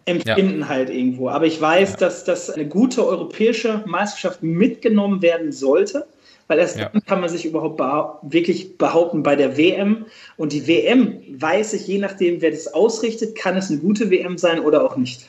Empfinden 0.06 0.62
ja. 0.62 0.68
halt 0.68 0.90
irgendwo. 0.90 1.30
Aber 1.30 1.46
ich 1.46 1.62
weiß, 1.62 1.92
ja. 1.92 1.98
dass, 1.98 2.24
dass 2.24 2.50
eine 2.50 2.68
gute 2.68 3.06
europäische 3.06 3.84
Meisterschaft 3.86 4.42
mitgenommen 4.42 5.22
werden 5.22 5.52
sollte, 5.52 6.08
weil 6.48 6.58
erst 6.58 6.80
ja. 6.80 6.90
dann 6.90 7.06
kann 7.06 7.22
man 7.22 7.30
sich 7.30 7.46
überhaupt 7.46 7.78
behau 7.78 8.20
wirklich 8.24 8.80
behaupten 8.80 9.22
bei 9.22 9.36
der 9.36 9.58
WM. 9.58 10.08
Und 10.38 10.54
die 10.54 10.68
WM 10.68 11.22
weiß 11.30 11.74
ich, 11.74 11.86
je 11.86 12.00
nachdem, 12.00 12.42
wer 12.42 12.50
das 12.50 12.74
ausrichtet, 12.74 13.36
kann 13.36 13.56
es 13.58 13.70
eine 13.70 13.80
gute 13.80 14.10
WM 14.10 14.40
sein 14.40 14.60
oder 14.60 14.84
auch 14.84 14.98
nicht. 14.98 15.22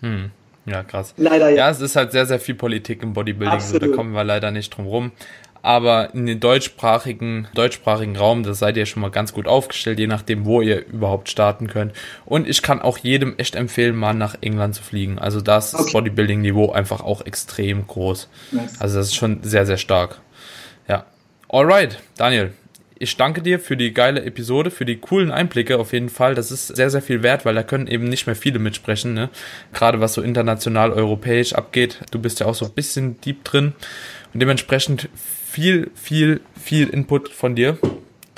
Hm. 0.00 0.32
Ja, 0.66 0.82
krass. 0.82 1.14
Leider 1.16 1.48
ja. 1.50 1.56
Ja, 1.56 1.70
es 1.70 1.80
ist 1.80 1.96
halt 1.96 2.12
sehr, 2.12 2.26
sehr 2.26 2.40
viel 2.40 2.54
Politik 2.54 3.02
im 3.02 3.12
Bodybuilding, 3.12 3.60
so, 3.60 3.78
da 3.78 3.88
kommen 3.88 4.12
wir 4.12 4.24
leider 4.24 4.50
nicht 4.50 4.76
drum 4.76 4.86
rum. 4.86 5.12
Aber 5.62 6.14
in 6.14 6.24
den 6.24 6.40
deutschsprachigen, 6.40 7.48
deutschsprachigen 7.54 8.16
Raum, 8.16 8.44
da 8.44 8.54
seid 8.54 8.78
ihr 8.78 8.86
schon 8.86 9.02
mal 9.02 9.10
ganz 9.10 9.34
gut 9.34 9.46
aufgestellt, 9.46 9.98
je 9.98 10.06
nachdem, 10.06 10.46
wo 10.46 10.62
ihr 10.62 10.86
überhaupt 10.86 11.28
starten 11.28 11.66
könnt. 11.66 11.92
Und 12.24 12.48
ich 12.48 12.62
kann 12.62 12.80
auch 12.80 12.96
jedem 12.96 13.34
echt 13.36 13.56
empfehlen, 13.56 13.94
mal 13.94 14.14
nach 14.14 14.36
England 14.40 14.74
zu 14.74 14.82
fliegen. 14.82 15.18
Also 15.18 15.42
da 15.42 15.58
ist 15.58 15.74
okay. 15.74 15.82
das 15.84 15.92
Bodybuilding-Niveau 15.92 16.72
einfach 16.72 17.02
auch 17.02 17.26
extrem 17.26 17.86
groß. 17.86 18.28
Nice. 18.52 18.80
Also 18.80 18.98
das 18.98 19.08
ist 19.08 19.16
schon 19.16 19.42
sehr, 19.42 19.66
sehr 19.66 19.76
stark. 19.76 20.20
Ja. 20.88 21.04
Alright, 21.50 21.98
Daniel. 22.16 22.54
Ich 23.02 23.16
danke 23.16 23.40
dir 23.40 23.58
für 23.58 23.78
die 23.78 23.94
geile 23.94 24.22
Episode, 24.24 24.70
für 24.70 24.84
die 24.84 24.98
coolen 24.98 25.30
Einblicke 25.30 25.78
auf 25.78 25.94
jeden 25.94 26.10
Fall. 26.10 26.34
Das 26.34 26.50
ist 26.50 26.66
sehr, 26.66 26.90
sehr 26.90 27.00
viel 27.00 27.22
wert, 27.22 27.46
weil 27.46 27.54
da 27.54 27.62
können 27.62 27.86
eben 27.86 28.10
nicht 28.10 28.26
mehr 28.26 28.36
viele 28.36 28.58
mitsprechen. 28.58 29.14
Ne? 29.14 29.30
Gerade 29.72 30.02
was 30.02 30.12
so 30.12 30.20
international 30.20 30.92
europäisch 30.92 31.54
abgeht. 31.54 32.00
Du 32.10 32.18
bist 32.18 32.40
ja 32.40 32.46
auch 32.46 32.54
so 32.54 32.66
ein 32.66 32.72
bisschen 32.72 33.18
deep 33.22 33.42
drin. 33.42 33.72
Und 34.34 34.40
dementsprechend 34.40 35.08
viel, 35.14 35.90
viel, 35.94 36.42
viel 36.62 36.90
Input 36.90 37.30
von 37.30 37.56
dir. 37.56 37.78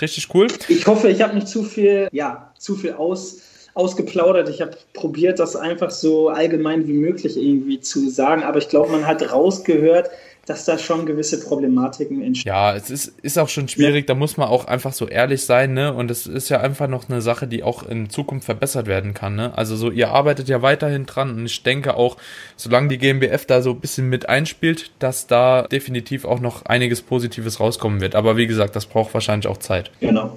Richtig 0.00 0.32
cool. 0.32 0.46
Ich 0.68 0.86
hoffe, 0.86 1.08
ich 1.08 1.22
habe 1.22 1.34
nicht 1.34 1.48
zu 1.48 1.64
viel, 1.64 2.08
ja, 2.12 2.52
zu 2.56 2.76
viel 2.76 2.92
aus, 2.92 3.40
ausgeplaudert. 3.74 4.48
Ich 4.48 4.60
habe 4.60 4.76
probiert, 4.92 5.40
das 5.40 5.56
einfach 5.56 5.90
so 5.90 6.28
allgemein 6.28 6.86
wie 6.86 6.92
möglich 6.92 7.36
irgendwie 7.36 7.80
zu 7.80 8.08
sagen. 8.08 8.44
Aber 8.44 8.58
ich 8.58 8.68
glaube, 8.68 8.92
man 8.92 9.08
hat 9.08 9.28
rausgehört, 9.28 10.08
dass 10.46 10.64
da 10.64 10.76
schon 10.76 11.06
gewisse 11.06 11.40
Problematiken 11.40 12.20
entstehen. 12.20 12.52
Ja, 12.52 12.74
es 12.74 12.90
ist, 12.90 13.20
ist 13.22 13.38
auch 13.38 13.48
schon 13.48 13.68
schwierig, 13.68 14.08
ja. 14.08 14.14
da 14.14 14.14
muss 14.14 14.36
man 14.36 14.48
auch 14.48 14.64
einfach 14.64 14.92
so 14.92 15.06
ehrlich 15.06 15.44
sein, 15.44 15.72
ne? 15.72 15.92
Und 15.92 16.10
es 16.10 16.26
ist 16.26 16.48
ja 16.48 16.60
einfach 16.60 16.88
noch 16.88 17.08
eine 17.08 17.22
Sache, 17.22 17.46
die 17.46 17.62
auch 17.62 17.84
in 17.84 18.10
Zukunft 18.10 18.46
verbessert 18.46 18.86
werden 18.86 19.14
kann, 19.14 19.36
ne? 19.36 19.56
Also 19.56 19.76
so, 19.76 19.90
ihr 19.90 20.10
arbeitet 20.10 20.48
ja 20.48 20.60
weiterhin 20.60 21.06
dran 21.06 21.30
und 21.30 21.46
ich 21.46 21.62
denke 21.62 21.96
auch, 21.96 22.16
solange 22.56 22.88
die 22.88 22.98
GmbF 22.98 23.46
da 23.46 23.62
so 23.62 23.70
ein 23.70 23.80
bisschen 23.80 24.08
mit 24.08 24.28
einspielt, 24.28 24.90
dass 24.98 25.28
da 25.28 25.62
definitiv 25.62 26.24
auch 26.24 26.40
noch 26.40 26.66
einiges 26.66 27.02
Positives 27.02 27.60
rauskommen 27.60 28.00
wird. 28.00 28.16
Aber 28.16 28.36
wie 28.36 28.48
gesagt, 28.48 28.74
das 28.74 28.86
braucht 28.86 29.14
wahrscheinlich 29.14 29.46
auch 29.46 29.58
Zeit. 29.58 29.92
Genau. 30.00 30.36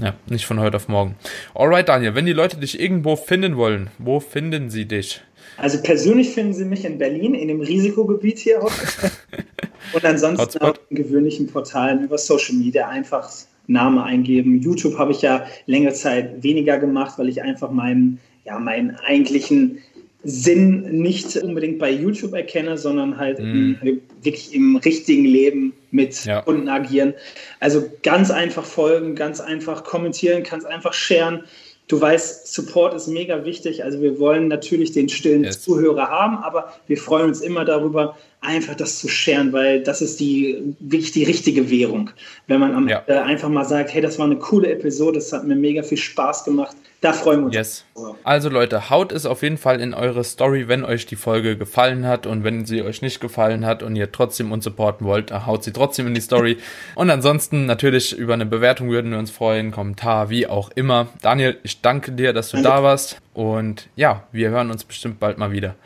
Ja, 0.00 0.14
nicht 0.28 0.46
von 0.46 0.60
heute 0.60 0.76
auf 0.76 0.88
morgen. 0.88 1.16
Alright, 1.54 1.88
Daniel, 1.88 2.14
wenn 2.14 2.24
die 2.24 2.32
Leute 2.32 2.56
dich 2.56 2.80
irgendwo 2.80 3.16
finden 3.16 3.56
wollen, 3.56 3.90
wo 3.98 4.20
finden 4.20 4.70
sie 4.70 4.86
dich? 4.86 5.20
Also 5.60 5.78
persönlich 5.82 6.30
finden 6.30 6.54
Sie 6.54 6.64
mich 6.64 6.84
in 6.84 6.98
Berlin, 6.98 7.34
in 7.34 7.48
dem 7.48 7.60
Risikogebiet 7.60 8.38
hier. 8.38 8.60
Und 9.92 10.04
ansonsten 10.04 10.42
Hotspot. 10.42 10.78
auf 10.78 10.80
gewöhnlichen 10.90 11.46
Portalen 11.46 12.04
über 12.04 12.18
Social 12.18 12.54
Media 12.56 12.88
einfach 12.88 13.30
Name 13.66 14.02
eingeben. 14.02 14.60
YouTube 14.60 14.98
habe 14.98 15.12
ich 15.12 15.22
ja 15.22 15.46
längere 15.66 15.92
Zeit 15.92 16.42
weniger 16.42 16.78
gemacht, 16.78 17.18
weil 17.18 17.28
ich 17.28 17.42
einfach 17.42 17.70
meinen, 17.70 18.18
ja, 18.44 18.58
meinen 18.58 18.96
eigentlichen 19.06 19.78
Sinn 20.22 20.82
nicht 21.00 21.36
unbedingt 21.36 21.78
bei 21.78 21.90
YouTube 21.90 22.34
erkenne, 22.34 22.76
sondern 22.76 23.16
halt 23.16 23.38
mm. 23.38 23.76
im, 23.82 24.00
wirklich 24.22 24.54
im 24.54 24.76
richtigen 24.76 25.24
Leben 25.24 25.72
mit 25.90 26.24
ja. 26.24 26.42
Kunden 26.42 26.68
agieren. 26.68 27.14
Also 27.58 27.84
ganz 28.02 28.30
einfach 28.30 28.64
folgen, 28.64 29.14
ganz 29.14 29.40
einfach 29.40 29.84
kommentieren, 29.84 30.42
ganz 30.42 30.64
einfach 30.64 30.92
sharen. 30.92 31.44
Du 31.90 32.00
weißt, 32.00 32.46
Support 32.46 32.94
ist 32.94 33.08
mega 33.08 33.44
wichtig. 33.44 33.82
Also 33.82 34.00
wir 34.00 34.20
wollen 34.20 34.46
natürlich 34.46 34.92
den 34.92 35.08
stillen 35.08 35.42
yes. 35.42 35.60
Zuhörer 35.60 36.08
haben, 36.08 36.36
aber 36.36 36.72
wir 36.86 36.96
freuen 36.96 37.26
uns 37.26 37.40
immer 37.40 37.64
darüber, 37.64 38.16
einfach 38.40 38.76
das 38.76 39.00
zu 39.00 39.08
scheren, 39.08 39.52
weil 39.52 39.82
das 39.82 40.00
ist 40.00 40.20
die 40.20 40.76
wirklich 40.78 41.10
die 41.10 41.24
richtige 41.24 41.68
Währung. 41.68 42.10
Wenn 42.46 42.60
man 42.60 42.76
am 42.76 42.88
ja. 42.88 43.00
Ende 43.00 43.24
einfach 43.24 43.48
mal 43.48 43.64
sagt, 43.64 43.92
hey, 43.92 44.00
das 44.00 44.20
war 44.20 44.26
eine 44.26 44.36
coole 44.36 44.70
Episode, 44.70 45.14
das 45.18 45.32
hat 45.32 45.44
mir 45.44 45.56
mega 45.56 45.82
viel 45.82 45.98
Spaß 45.98 46.44
gemacht. 46.44 46.76
Da 47.00 47.14
freuen 47.14 47.40
wir 47.40 47.46
uns. 47.46 47.54
Yes. 47.54 47.84
Also 48.24 48.50
Leute, 48.50 48.90
haut 48.90 49.10
es 49.12 49.24
auf 49.24 49.42
jeden 49.42 49.56
Fall 49.56 49.80
in 49.80 49.94
eure 49.94 50.22
Story, 50.22 50.68
wenn 50.68 50.84
euch 50.84 51.06
die 51.06 51.16
Folge 51.16 51.56
gefallen 51.56 52.06
hat 52.06 52.26
und 52.26 52.44
wenn 52.44 52.66
sie 52.66 52.82
euch 52.82 53.00
nicht 53.00 53.20
gefallen 53.20 53.64
hat 53.64 53.82
und 53.82 53.96
ihr 53.96 54.12
trotzdem 54.12 54.52
uns 54.52 54.64
supporten 54.64 55.06
wollt, 55.06 55.32
haut 55.32 55.64
sie 55.64 55.72
trotzdem 55.72 56.06
in 56.06 56.14
die 56.14 56.20
Story. 56.20 56.58
und 56.94 57.08
ansonsten 57.08 57.64
natürlich 57.64 58.16
über 58.16 58.34
eine 58.34 58.44
Bewertung 58.44 58.90
würden 58.90 59.12
wir 59.12 59.18
uns 59.18 59.30
freuen, 59.30 59.70
Kommentar, 59.70 60.28
wie 60.28 60.46
auch 60.46 60.70
immer. 60.74 61.08
Daniel, 61.22 61.58
ich 61.62 61.80
danke 61.80 62.12
dir, 62.12 62.34
dass 62.34 62.50
du 62.50 62.58
danke. 62.58 62.68
da 62.68 62.82
warst 62.82 63.18
und 63.32 63.88
ja, 63.96 64.24
wir 64.32 64.50
hören 64.50 64.70
uns 64.70 64.84
bestimmt 64.84 65.20
bald 65.20 65.38
mal 65.38 65.52
wieder. 65.52 65.76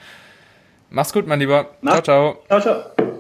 Mach's 0.90 1.12
gut, 1.12 1.26
mein 1.26 1.38
Lieber. 1.38 1.70
Mach. 1.80 2.02
Ciao, 2.02 2.38
ciao. 2.48 2.60
Ciao, 2.60 2.60
ciao. 2.96 3.13